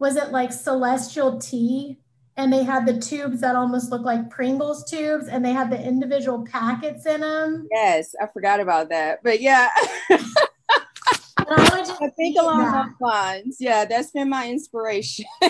was 0.00 0.16
it 0.16 0.32
like 0.32 0.52
celestial 0.52 1.38
tea 1.38 1.98
and 2.36 2.52
they 2.52 2.64
had 2.64 2.86
the 2.86 2.98
tubes 2.98 3.42
that 3.42 3.54
almost 3.54 3.90
look 3.90 4.02
like 4.02 4.30
Pringles 4.30 4.90
tubes 4.90 5.28
and 5.28 5.44
they 5.44 5.52
had 5.52 5.70
the 5.70 5.80
individual 5.80 6.44
packets 6.46 7.04
in 7.04 7.20
them. 7.20 7.68
Yes, 7.70 8.14
I 8.20 8.26
forgot 8.26 8.60
about 8.60 8.88
that. 8.88 9.22
But 9.22 9.40
yeah. 9.40 9.68
I, 10.10 11.96
I, 12.00 12.10
think 12.16 12.38
along 12.38 12.60
that. 12.60 12.86
those 12.86 12.94
lines. 13.00 13.58
Yeah, 13.60 13.84
that's 13.84 14.10
been 14.10 14.30
my 14.30 14.48
inspiration. 14.48 15.26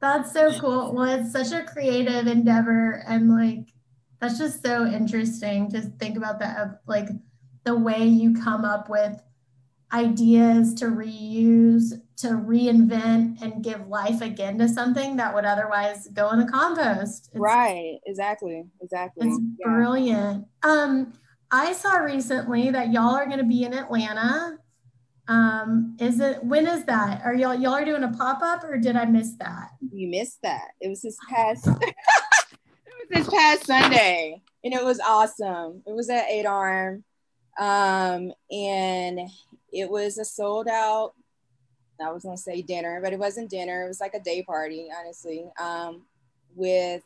that's 0.00 0.32
so 0.32 0.56
cool. 0.60 0.92
Well, 0.92 1.20
it's 1.20 1.32
such 1.32 1.50
a 1.52 1.64
creative 1.64 2.28
endeavor 2.28 3.02
and 3.08 3.28
like 3.28 3.72
that's 4.20 4.38
just 4.38 4.64
so 4.64 4.86
interesting 4.86 5.68
to 5.72 5.80
think 5.80 6.16
about 6.16 6.38
that 6.38 6.82
like 6.86 7.08
the 7.64 7.74
way 7.74 8.06
you 8.06 8.40
come 8.40 8.64
up 8.64 8.88
with 8.88 9.20
ideas 9.92 10.74
to 10.74 10.86
reuse, 10.86 11.92
to 12.16 12.28
reinvent 12.28 13.42
and 13.42 13.62
give 13.62 13.88
life 13.88 14.20
again 14.20 14.58
to 14.58 14.68
something 14.68 15.16
that 15.16 15.34
would 15.34 15.44
otherwise 15.44 16.08
go 16.08 16.30
in 16.30 16.38
the 16.38 16.46
compost. 16.46 17.28
It's, 17.32 17.38
right, 17.38 17.98
exactly, 18.06 18.64
exactly. 18.80 19.28
It's 19.28 19.40
yeah. 19.58 19.66
brilliant. 19.66 20.46
Um, 20.62 21.12
I 21.50 21.72
saw 21.72 21.96
recently 21.96 22.70
that 22.70 22.92
y'all 22.92 23.14
are 23.14 23.26
going 23.26 23.38
to 23.38 23.44
be 23.44 23.64
in 23.64 23.74
Atlanta. 23.74 24.58
Um, 25.28 25.96
is 26.00 26.18
it 26.20 26.42
when 26.42 26.66
is 26.66 26.84
that? 26.84 27.22
Are 27.24 27.34
y'all 27.34 27.54
y'all 27.54 27.74
are 27.74 27.84
doing 27.84 28.02
a 28.02 28.12
pop 28.12 28.42
up 28.42 28.64
or 28.64 28.78
did 28.78 28.96
I 28.96 29.04
miss 29.04 29.34
that? 29.36 29.70
You 29.92 30.08
missed 30.08 30.38
that. 30.42 30.68
It 30.80 30.88
was 30.88 31.02
this 31.02 31.16
past. 31.28 31.66
it 31.80 31.94
was 32.86 33.08
this 33.10 33.28
past 33.28 33.66
Sunday, 33.66 34.42
and 34.64 34.72
it 34.72 34.84
was 34.84 34.98
awesome. 35.00 35.82
It 35.86 35.94
was 35.94 36.10
at 36.10 36.28
Eight 36.28 36.46
Arm, 36.46 37.04
um, 37.58 38.32
and 38.50 39.20
it 39.72 39.90
was 39.90 40.18
a 40.18 40.24
sold 40.24 40.68
out. 40.68 41.12
I 42.00 42.10
was 42.10 42.24
gonna 42.24 42.36
say 42.36 42.62
dinner, 42.62 43.00
but 43.02 43.12
it 43.12 43.18
wasn't 43.18 43.50
dinner. 43.50 43.84
It 43.84 43.88
was 43.88 44.00
like 44.00 44.14
a 44.14 44.20
day 44.20 44.42
party, 44.42 44.88
honestly. 44.98 45.46
Um, 45.60 46.02
with 46.54 47.02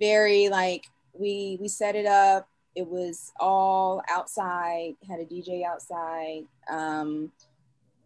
very 0.00 0.48
like 0.48 0.84
we 1.12 1.58
we 1.60 1.68
set 1.68 1.96
it 1.96 2.06
up 2.06 2.48
it 2.74 2.86
was 2.86 3.32
all 3.40 4.02
outside 4.10 4.94
had 5.08 5.20
a 5.20 5.24
dj 5.24 5.64
outside 5.64 6.42
um, 6.70 7.30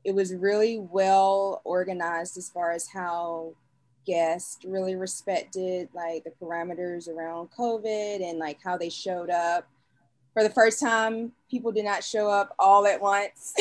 it 0.05 0.15
was 0.15 0.35
really 0.35 0.79
well 0.79 1.61
organized 1.65 2.37
as 2.39 2.49
far 2.49 2.71
as 2.71 2.89
how 2.89 3.53
guests 4.07 4.65
really 4.65 4.95
respected 4.95 5.89
like 5.95 6.25
the 6.25 6.31
parameters 6.41 7.09
around 7.09 7.49
covid 7.57 8.23
and 8.23 8.39
like 8.39 8.59
how 8.63 8.77
they 8.77 8.89
showed 8.89 9.31
up 9.31 9.69
for 10.41 10.49
the 10.49 10.55
first 10.55 10.81
time 10.81 11.33
people 11.51 11.71
did 11.71 11.85
not 11.85 12.03
show 12.03 12.31
up 12.31 12.55
all 12.59 12.87
at 12.87 13.01
once 13.01 13.53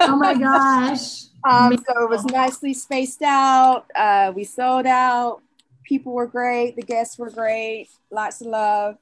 oh 0.00 0.16
my 0.16 0.34
gosh 0.38 1.24
um, 1.48 1.76
so 1.76 2.02
it 2.02 2.10
was 2.10 2.24
nicely 2.24 2.74
spaced 2.74 3.22
out 3.22 3.84
uh, 3.94 4.32
we 4.34 4.42
sold 4.42 4.86
out 4.86 5.40
people 5.84 6.12
were 6.12 6.26
great 6.26 6.74
the 6.74 6.82
guests 6.82 7.16
were 7.16 7.30
great 7.30 7.88
lots 8.10 8.40
of 8.40 8.48
love 8.48 8.98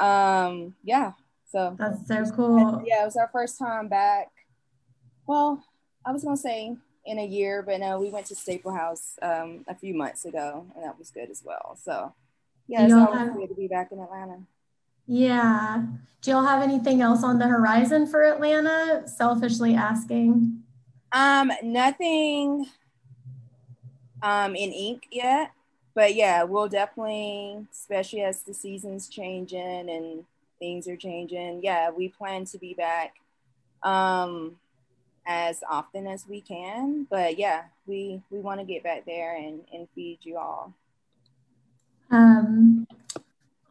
um, 0.00 0.74
yeah, 0.82 1.12
so 1.50 1.76
that's 1.78 2.08
so 2.08 2.24
cool. 2.34 2.82
Yeah, 2.86 3.02
it 3.02 3.04
was 3.04 3.16
our 3.16 3.28
first 3.32 3.58
time 3.58 3.88
back. 3.88 4.30
Well, 5.26 5.62
I 6.04 6.12
was 6.12 6.24
gonna 6.24 6.36
say 6.36 6.76
in 7.04 7.18
a 7.18 7.26
year, 7.26 7.62
but 7.62 7.80
no, 7.80 8.00
we 8.00 8.08
went 8.08 8.26
to 8.26 8.34
Staplehouse 8.34 9.18
um, 9.22 9.64
a 9.68 9.74
few 9.74 9.94
months 9.94 10.24
ago, 10.24 10.66
and 10.74 10.84
that 10.84 10.98
was 10.98 11.10
good 11.10 11.30
as 11.30 11.42
well. 11.44 11.78
So 11.80 12.14
yeah, 12.66 12.84
it's 12.84 12.94
always 12.94 13.30
good 13.32 13.48
to 13.48 13.54
be 13.54 13.68
back 13.68 13.92
in 13.92 14.00
Atlanta. 14.00 14.38
Yeah. 15.10 15.86
Do 16.22 16.30
y'all 16.30 16.44
have 16.44 16.62
anything 16.62 17.00
else 17.00 17.24
on 17.24 17.38
the 17.38 17.48
horizon 17.48 18.06
for 18.06 18.22
Atlanta? 18.22 19.08
Selfishly 19.08 19.74
asking. 19.74 20.62
Um, 21.12 21.50
nothing 21.62 22.66
um 24.22 24.54
in 24.54 24.70
ink 24.70 25.06
yet 25.10 25.52
but 25.94 26.14
yeah, 26.14 26.44
we'll 26.44 26.68
definitely, 26.68 27.66
especially 27.72 28.22
as 28.22 28.42
the 28.42 28.54
season's 28.54 29.08
changing 29.08 29.90
and 29.90 30.24
things 30.58 30.86
are 30.86 30.96
changing. 30.96 31.60
Yeah, 31.62 31.90
we 31.90 32.08
plan 32.08 32.44
to 32.46 32.58
be 32.58 32.74
back 32.74 33.16
um, 33.82 34.56
as 35.26 35.60
often 35.68 36.06
as 36.06 36.26
we 36.28 36.40
can. 36.40 37.06
But 37.10 37.38
yeah, 37.38 37.64
we 37.86 38.22
we 38.30 38.38
want 38.38 38.60
to 38.60 38.66
get 38.66 38.84
back 38.84 39.04
there 39.04 39.36
and 39.36 39.62
and 39.72 39.88
feed 39.94 40.18
you 40.22 40.38
all. 40.38 40.72
Um. 42.10 42.86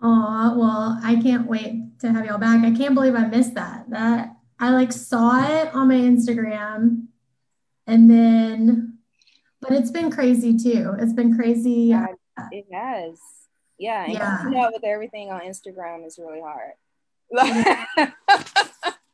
Oh 0.01 0.55
well, 0.57 0.99
I 1.03 1.19
can't 1.21 1.47
wait 1.47 1.99
to 1.99 2.11
have 2.11 2.25
y'all 2.25 2.37
back. 2.37 2.63
I 2.63 2.71
can't 2.71 2.95
believe 2.95 3.15
I 3.15 3.25
missed 3.25 3.55
that. 3.55 3.89
That 3.89 4.35
I 4.59 4.71
like 4.71 4.91
saw 4.91 5.43
it 5.43 5.73
on 5.73 5.89
my 5.89 5.95
Instagram, 5.95 7.07
and 7.85 8.09
then 8.09 8.99
but 9.61 9.71
it's 9.71 9.91
been 9.91 10.11
crazy 10.11 10.57
too. 10.57 10.95
It's 10.99 11.13
been 11.13 11.35
crazy. 11.35 11.71
Yeah, 11.71 12.07
it 12.51 12.65
has. 12.71 13.19
Yeah. 13.79 14.03
And 14.03 14.13
yeah. 14.13 14.37
keeping 14.43 14.59
up 14.59 14.73
with 14.73 14.83
everything 14.83 15.31
on 15.31 15.41
Instagram 15.41 16.05
is 16.05 16.19
really 16.19 16.41
hard. 16.41 16.73
it, 17.31 18.11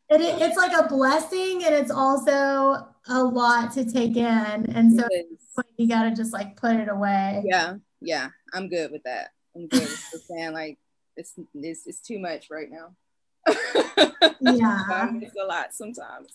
it's 0.09 0.57
like 0.57 0.73
a 0.73 0.87
blessing 0.87 1.63
and 1.63 1.75
it's 1.75 1.91
also 1.91 2.87
a 3.07 3.23
lot 3.23 3.71
to 3.73 3.85
take 3.85 4.17
in. 4.17 4.25
And 4.25 4.99
so 4.99 5.07
you 5.77 5.87
got 5.87 6.03
to 6.03 6.15
just 6.15 6.33
like 6.33 6.57
put 6.57 6.75
it 6.75 6.89
away. 6.89 7.43
Yeah. 7.45 7.75
Yeah. 8.01 8.29
I'm 8.53 8.67
good 8.67 8.91
with 8.91 9.03
that. 9.03 9.29
I'm 9.55 9.67
good 9.67 9.87
saying 9.87 10.53
like 10.53 10.77
it's, 11.15 11.33
it's, 11.53 11.87
it's 11.87 12.01
too 12.01 12.19
much 12.19 12.47
right 12.49 12.69
now. 12.69 12.95
yeah. 14.41 15.11
it's 15.21 15.35
a 15.41 15.45
lot 15.45 15.73
sometimes. 15.73 16.33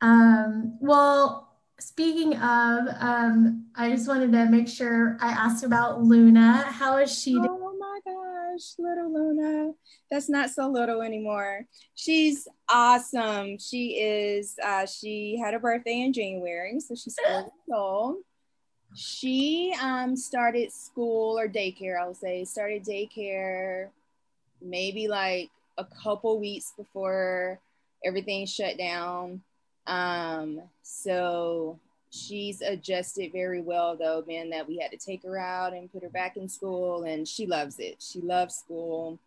Um, 0.00 0.78
well, 0.80 1.54
Speaking 1.80 2.36
of, 2.36 2.86
um, 3.00 3.66
I 3.74 3.90
just 3.90 4.06
wanted 4.06 4.30
to 4.32 4.46
make 4.46 4.68
sure 4.68 5.18
I 5.20 5.30
asked 5.30 5.64
about 5.64 6.02
Luna. 6.02 6.62
How 6.68 6.98
is 6.98 7.12
she? 7.12 7.32
Doing? 7.32 7.48
Oh 7.50 7.76
my 7.76 7.98
gosh, 8.06 8.74
little 8.78 9.12
Luna. 9.12 9.72
That's 10.08 10.28
not 10.30 10.50
so 10.50 10.68
little 10.68 11.02
anymore. 11.02 11.66
She's 11.96 12.46
awesome. 12.68 13.58
She 13.58 13.98
is, 14.00 14.54
uh, 14.64 14.86
she 14.86 15.36
had 15.42 15.54
a 15.54 15.58
birthday 15.58 16.02
in 16.02 16.12
January, 16.12 16.78
so 16.78 16.94
she's 16.94 17.16
four 17.22 17.40
years 17.40 17.50
old. 17.74 18.16
She 18.94 19.74
um, 19.80 20.16
started 20.16 20.72
school 20.72 21.38
or 21.38 21.48
daycare, 21.48 22.00
I 22.00 22.06
would 22.06 22.16
say, 22.16 22.44
started 22.44 22.84
daycare 22.84 23.88
maybe 24.60 25.08
like 25.08 25.50
a 25.78 25.84
couple 25.84 26.38
weeks 26.40 26.72
before 26.76 27.60
everything 28.04 28.46
shut 28.46 28.78
down. 28.78 29.42
Um, 29.86 30.62
so 30.82 31.78
she's 32.10 32.60
adjusted 32.62 33.32
very 33.32 33.60
well 33.60 33.96
though, 33.96 34.24
man, 34.26 34.50
that 34.50 34.68
we 34.68 34.78
had 34.78 34.90
to 34.92 34.96
take 34.96 35.22
her 35.24 35.38
out 35.38 35.72
and 35.72 35.92
put 35.92 36.02
her 36.02 36.08
back 36.08 36.36
in 36.36 36.48
school 36.48 37.02
and 37.04 37.26
she 37.26 37.46
loves 37.46 37.78
it. 37.78 37.96
She 38.00 38.20
loves 38.20 38.54
school. 38.54 39.18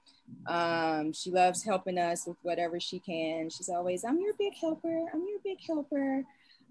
Um, 0.45 1.13
she 1.13 1.31
loves 1.31 1.63
helping 1.63 1.97
us 1.97 2.25
with 2.25 2.37
whatever 2.41 2.79
she 2.79 2.99
can. 2.99 3.49
She's 3.49 3.69
always, 3.69 4.03
I'm 4.03 4.19
your 4.19 4.33
big 4.37 4.55
helper. 4.55 5.05
I'm 5.13 5.25
your 5.27 5.39
big 5.43 5.59
helper. 5.65 6.23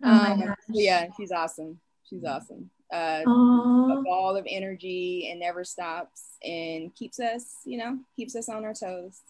Oh 0.02 0.10
um, 0.10 0.54
yeah, 0.68 1.06
she's 1.16 1.32
awesome. 1.32 1.80
She's 2.08 2.24
awesome. 2.24 2.70
Uh, 2.92 3.22
a 3.26 4.02
ball 4.04 4.36
of 4.36 4.46
energy 4.48 5.28
and 5.30 5.40
never 5.40 5.64
stops 5.64 6.36
and 6.44 6.94
keeps 6.94 7.18
us, 7.18 7.56
you 7.64 7.78
know, 7.78 7.98
keeps 8.14 8.36
us 8.36 8.48
on 8.48 8.64
our 8.64 8.74
toes. 8.74 9.20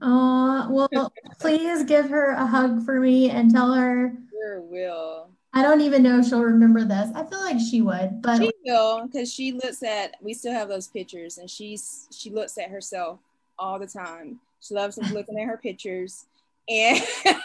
Oh, 0.00 0.68
well, 0.70 1.12
please 1.38 1.84
give 1.84 2.08
her 2.10 2.32
a 2.32 2.46
hug 2.46 2.84
for 2.84 3.00
me 3.00 3.30
and 3.30 3.50
tell 3.52 3.72
her. 3.72 4.14
Sure 4.30 4.60
will. 4.60 5.30
I 5.54 5.62
don't 5.62 5.80
even 5.80 6.02
know 6.02 6.18
if 6.18 6.26
she'll 6.28 6.42
remember 6.42 6.84
this. 6.84 7.10
I 7.14 7.24
feel 7.24 7.40
like 7.40 7.58
she 7.58 7.80
would, 7.80 8.20
but 8.22 8.38
she 8.38 8.52
will 8.64 9.06
because 9.06 9.32
she 9.32 9.52
looks 9.52 9.82
at. 9.82 10.14
We 10.20 10.34
still 10.34 10.52
have 10.52 10.68
those 10.68 10.88
pictures, 10.88 11.38
and 11.38 11.50
she's 11.50 12.06
she 12.12 12.30
looks 12.30 12.58
at 12.58 12.70
herself 12.70 13.18
all 13.58 13.78
the 13.78 13.86
time. 13.86 14.40
She 14.60 14.74
loves 14.74 14.98
looking 14.98 15.40
at 15.40 15.46
her 15.46 15.56
pictures, 15.56 16.26
and, 16.68 17.02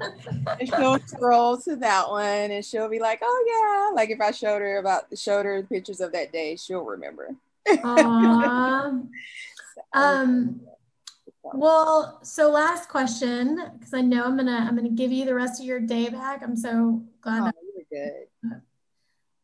and 0.00 0.68
she'll 0.68 0.98
scroll 1.06 1.56
to 1.58 1.76
that 1.76 2.08
one, 2.08 2.50
and 2.50 2.64
she'll 2.64 2.88
be 2.88 2.98
like, 2.98 3.20
"Oh 3.22 3.90
yeah!" 3.90 3.94
Like 3.94 4.10
if 4.10 4.20
I 4.20 4.30
showed 4.30 4.60
her 4.60 4.78
about 4.78 5.04
showed 5.16 5.46
her 5.46 5.62
the 5.62 5.68
pictures 5.68 6.00
of 6.00 6.12
that 6.12 6.32
day, 6.32 6.56
she'll 6.56 6.84
remember. 6.84 7.34
Aww. 7.68 9.06
um 9.92 10.60
well, 11.52 12.20
so 12.22 12.50
last 12.50 12.88
question, 12.88 13.60
because 13.78 13.92
I 13.92 14.00
know 14.00 14.24
I'm 14.24 14.36
gonna 14.36 14.66
I'm 14.68 14.74
gonna 14.74 14.88
give 14.88 15.12
you 15.12 15.24
the 15.24 15.34
rest 15.34 15.60
of 15.60 15.66
your 15.66 15.80
day 15.80 16.08
back. 16.08 16.42
I'm 16.42 16.56
so 16.56 17.02
glad. 17.20 17.42
Oh, 17.42 17.44
that 17.44 17.54
you're 17.74 18.02
good. 18.02 18.60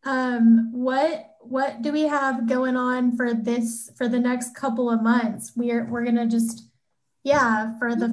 Um, 0.04 0.72
what 0.72 1.36
what 1.40 1.82
do 1.82 1.92
we 1.92 2.02
have 2.02 2.48
going 2.48 2.76
on 2.76 3.16
for 3.16 3.34
this 3.34 3.90
for 3.96 4.08
the 4.08 4.18
next 4.18 4.54
couple 4.54 4.90
of 4.90 5.02
months? 5.02 5.52
We're 5.54 5.84
we're 5.84 6.04
gonna 6.04 6.26
just 6.26 6.64
yeah 7.22 7.78
for 7.78 7.94
the 7.94 8.12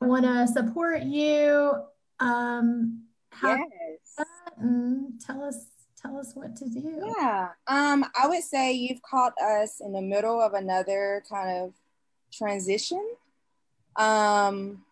I 0.00 0.06
want 0.06 0.24
to 0.24 0.46
support 0.46 1.02
you. 1.02 1.72
Um, 2.20 3.04
how 3.30 3.56
yes. 3.56 4.26
and 4.56 5.20
tell 5.20 5.44
us 5.44 5.66
tell 6.00 6.16
us 6.18 6.32
what 6.34 6.56
to 6.56 6.68
do. 6.68 7.12
Yeah. 7.18 7.48
Um, 7.66 8.04
I 8.20 8.28
would 8.28 8.42
say 8.42 8.72
you've 8.72 9.02
caught 9.02 9.34
us 9.40 9.80
in 9.80 9.92
the 9.92 10.02
middle 10.02 10.40
of 10.40 10.54
another 10.54 11.22
kind 11.28 11.58
of 11.58 11.72
transition 12.32 13.04
um, 13.98 14.84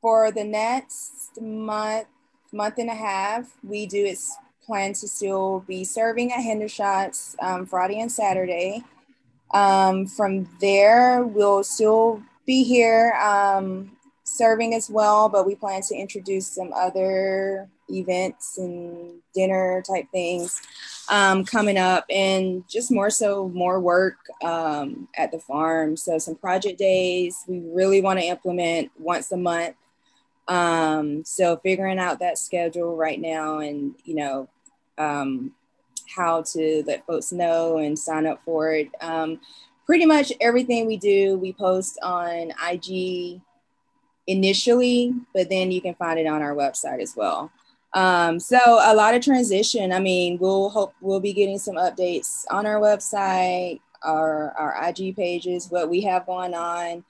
for 0.00 0.30
the 0.30 0.44
next 0.44 1.40
month, 1.40 2.06
month 2.52 2.74
and 2.78 2.90
a 2.90 2.94
half, 2.94 3.50
we 3.62 3.86
do 3.86 4.04
it's 4.04 4.36
plan 4.64 4.92
to 4.92 5.08
still 5.08 5.64
be 5.66 5.82
serving 5.82 6.30
at 6.30 6.40
Hendershots 6.40 7.34
um, 7.42 7.64
Friday 7.64 8.00
and 8.00 8.12
Saturday. 8.12 8.84
Um, 9.54 10.06
from 10.06 10.46
there, 10.60 11.24
we'll 11.24 11.64
still 11.64 12.22
be 12.48 12.64
here 12.64 13.12
um, 13.22 13.90
serving 14.24 14.72
as 14.72 14.88
well, 14.88 15.28
but 15.28 15.46
we 15.46 15.54
plan 15.54 15.82
to 15.82 15.94
introduce 15.94 16.46
some 16.46 16.72
other 16.74 17.68
events 17.90 18.56
and 18.56 19.20
dinner 19.34 19.82
type 19.86 20.06
things 20.12 20.60
um, 21.10 21.44
coming 21.44 21.76
up 21.76 22.06
and 22.08 22.64
just 22.66 22.90
more 22.90 23.10
so 23.10 23.50
more 23.50 23.80
work 23.80 24.16
um, 24.42 25.08
at 25.14 25.30
the 25.30 25.38
farm. 25.38 25.94
So 25.94 26.16
some 26.16 26.36
project 26.36 26.78
days 26.78 27.36
we 27.46 27.60
really 27.60 28.00
want 28.00 28.18
to 28.18 28.24
implement 28.24 28.90
once 28.98 29.30
a 29.30 29.36
month. 29.36 29.76
Um, 30.48 31.26
so 31.26 31.58
figuring 31.58 31.98
out 31.98 32.20
that 32.20 32.38
schedule 32.38 32.96
right 32.96 33.20
now 33.20 33.58
and 33.58 33.94
you 34.04 34.14
know 34.14 34.48
um, 34.96 35.52
how 36.16 36.40
to 36.54 36.82
let 36.86 37.06
folks 37.06 37.30
know 37.30 37.76
and 37.76 37.98
sign 37.98 38.26
up 38.26 38.40
for 38.46 38.72
it. 38.72 38.88
Um, 39.02 39.38
pretty 39.88 40.04
much 40.04 40.32
everything 40.40 40.86
we 40.86 40.98
do 40.98 41.38
we 41.38 41.52
post 41.52 41.98
on 42.02 42.52
ig 42.70 43.40
initially, 44.26 45.14
but 45.34 45.48
then 45.48 45.70
you 45.70 45.80
can 45.80 45.94
find 45.94 46.18
it 46.18 46.26
on 46.26 46.42
our 46.42 46.54
website 46.54 47.00
as 47.00 47.16
well. 47.16 47.50
Um, 47.94 48.38
so 48.38 48.58
a 48.58 48.94
lot 48.94 49.14
of 49.14 49.22
transition. 49.22 49.90
I 49.90 49.98
mean, 49.98 50.36
we'll 50.38 50.68
hope 50.68 50.92
we'll 51.00 51.20
be 51.20 51.32
getting 51.32 51.58
some 51.58 51.76
updates 51.76 52.44
on 52.50 52.66
our 52.66 52.78
website, 52.78 53.80
our 54.02 54.52
our 54.58 54.88
IG 54.88 55.16
pages, 55.16 55.70
what 55.70 55.88
we 55.88 56.02
have 56.02 56.26
going 56.26 56.52
on, 56.52 57.02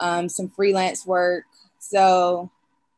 um, 0.00 0.30
some 0.30 0.48
freelance 0.48 1.04
work. 1.04 1.44
So 1.78 2.50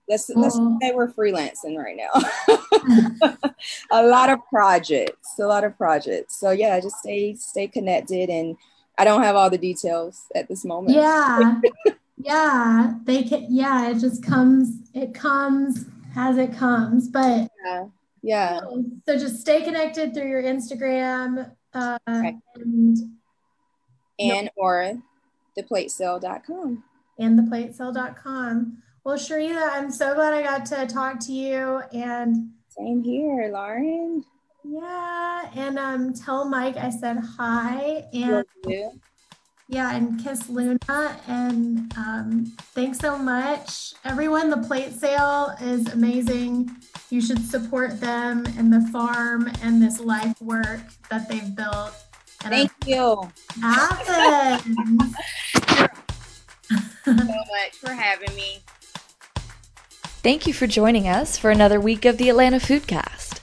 let's 0.09 0.31
let's 0.31 0.55
say 0.81 0.93
we're 0.95 1.13
freelancing 1.13 1.77
right 1.77 1.97
now. 1.97 3.35
a 3.91 4.07
lot 4.07 4.31
of 4.31 4.39
projects, 4.49 5.37
a 5.41 5.47
lot 5.47 5.65
of 5.65 5.77
projects. 5.77 6.39
So 6.39 6.53
yeah, 6.53 6.79
just 6.79 6.99
stay 6.99 7.35
stay 7.35 7.67
connected 7.67 8.31
and 8.31 8.57
I 8.97 9.05
don't 9.05 9.23
have 9.23 9.37
all 9.37 9.51
the 9.51 9.59
details 9.59 10.27
at 10.35 10.49
this 10.49 10.65
moment. 10.65 10.97
Yeah. 10.97 11.61
yeah. 12.17 12.95
They 13.05 13.25
can 13.25 13.47
yeah, 13.49 13.91
it 13.91 13.99
just 13.99 14.23
comes 14.23 14.91
it 14.95 15.15
comes 15.15 15.87
as 16.17 16.39
it 16.39 16.55
comes. 16.57 17.09
But 17.09 17.51
yeah. 17.65 17.87
Yeah. 18.23 18.61
So 19.07 19.19
just 19.19 19.41
stay 19.41 19.63
connected 19.63 20.15
through 20.15 20.29
your 20.29 20.43
Instagram 20.43 21.51
uh, 21.75 21.99
okay. 22.09 22.37
and 22.55 22.99
and 24.19 24.51
or 24.57 24.97
theplatesale.com. 25.59 26.83
And 27.19 27.39
theplatesale.com. 27.39 28.83
Well, 29.05 29.19
Shyretha, 29.19 29.71
I'm 29.73 29.91
so 29.91 30.15
glad 30.15 30.33
I 30.33 30.43
got 30.43 30.65
to 30.67 30.87
talk 30.87 31.21
to 31.27 31.33
you 31.33 31.83
and 31.93 32.51
same 32.69 33.05
here, 33.05 33.51
Lauren. 33.53 34.25
Yeah, 34.65 35.51
and 35.55 35.79
um, 35.79 36.15
tell 36.15 36.47
Mike 36.49 36.77
I 36.79 36.89
said 36.89 37.19
hi 37.37 38.05
and 38.15 38.45
yeah, 39.69 39.95
and 39.95 40.23
kiss 40.23 40.49
Luna 40.49 41.21
and 41.27 41.93
um, 41.97 42.53
thanks 42.75 42.99
so 42.99 43.19
much, 43.19 43.95
everyone. 44.05 44.51
The 44.51 44.59
plate 44.59 44.93
sale 44.93 45.55
is 45.61 45.87
amazing. 45.93 46.71
You 47.11 47.21
should 47.21 47.45
support 47.45 48.01
them 48.01 48.45
and 48.59 48.73
the 48.73 48.89
farm 48.93 49.51
and 49.63 49.83
this 49.83 50.01
life 50.01 50.41
work 50.41 50.81
that 51.11 51.29
they've 51.29 51.55
built. 51.55 51.95
And 52.45 52.53
Thank 52.53 52.73
you. 52.87 53.31
Athens. 53.63 55.15
so 57.05 57.15
much 57.15 57.73
for 57.81 57.91
having 57.91 58.35
me. 58.35 58.61
Thank 60.23 60.47
you 60.47 60.55
for 60.55 60.67
joining 60.67 61.07
us 61.07 61.37
for 61.37 61.51
another 61.51 61.81
week 61.81 62.05
of 62.05 62.17
the 62.17 62.29
Atlanta 62.31 62.59
Foodcast. 62.59 63.34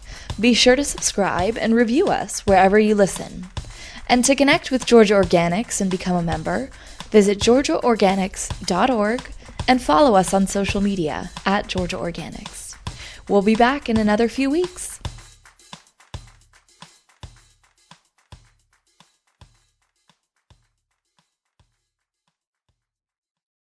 Be 0.41 0.55
sure 0.55 0.76
to 0.76 0.84
subscribe 0.84 1.55
and 1.55 1.76
review 1.76 2.07
us 2.07 2.39
wherever 2.47 2.80
you 2.80 2.95
listen. 2.95 3.45
And 4.09 4.26
to 4.26 4.35
connect 4.35 4.72
with 4.72 4.88
Georgia 4.88 5.13
Organics 5.13 5.80
and 5.80 5.91
become 5.91 6.15
a 6.15 6.23
member, 6.23 6.72
visit 7.11 7.38
georgiaorganics.org 7.38 9.22
and 9.68 9.80
follow 9.80 10.15
us 10.15 10.34
on 10.34 10.47
social 10.47 10.81
media 10.81 11.30
at 11.45 11.68
Georgia 11.68 11.97
Organics. 11.97 12.76
We'll 13.30 13.43
be 13.43 13.53
back 13.53 13.88
in 13.88 13.97
another 13.97 14.27
few 14.27 14.49
weeks. 14.49 14.90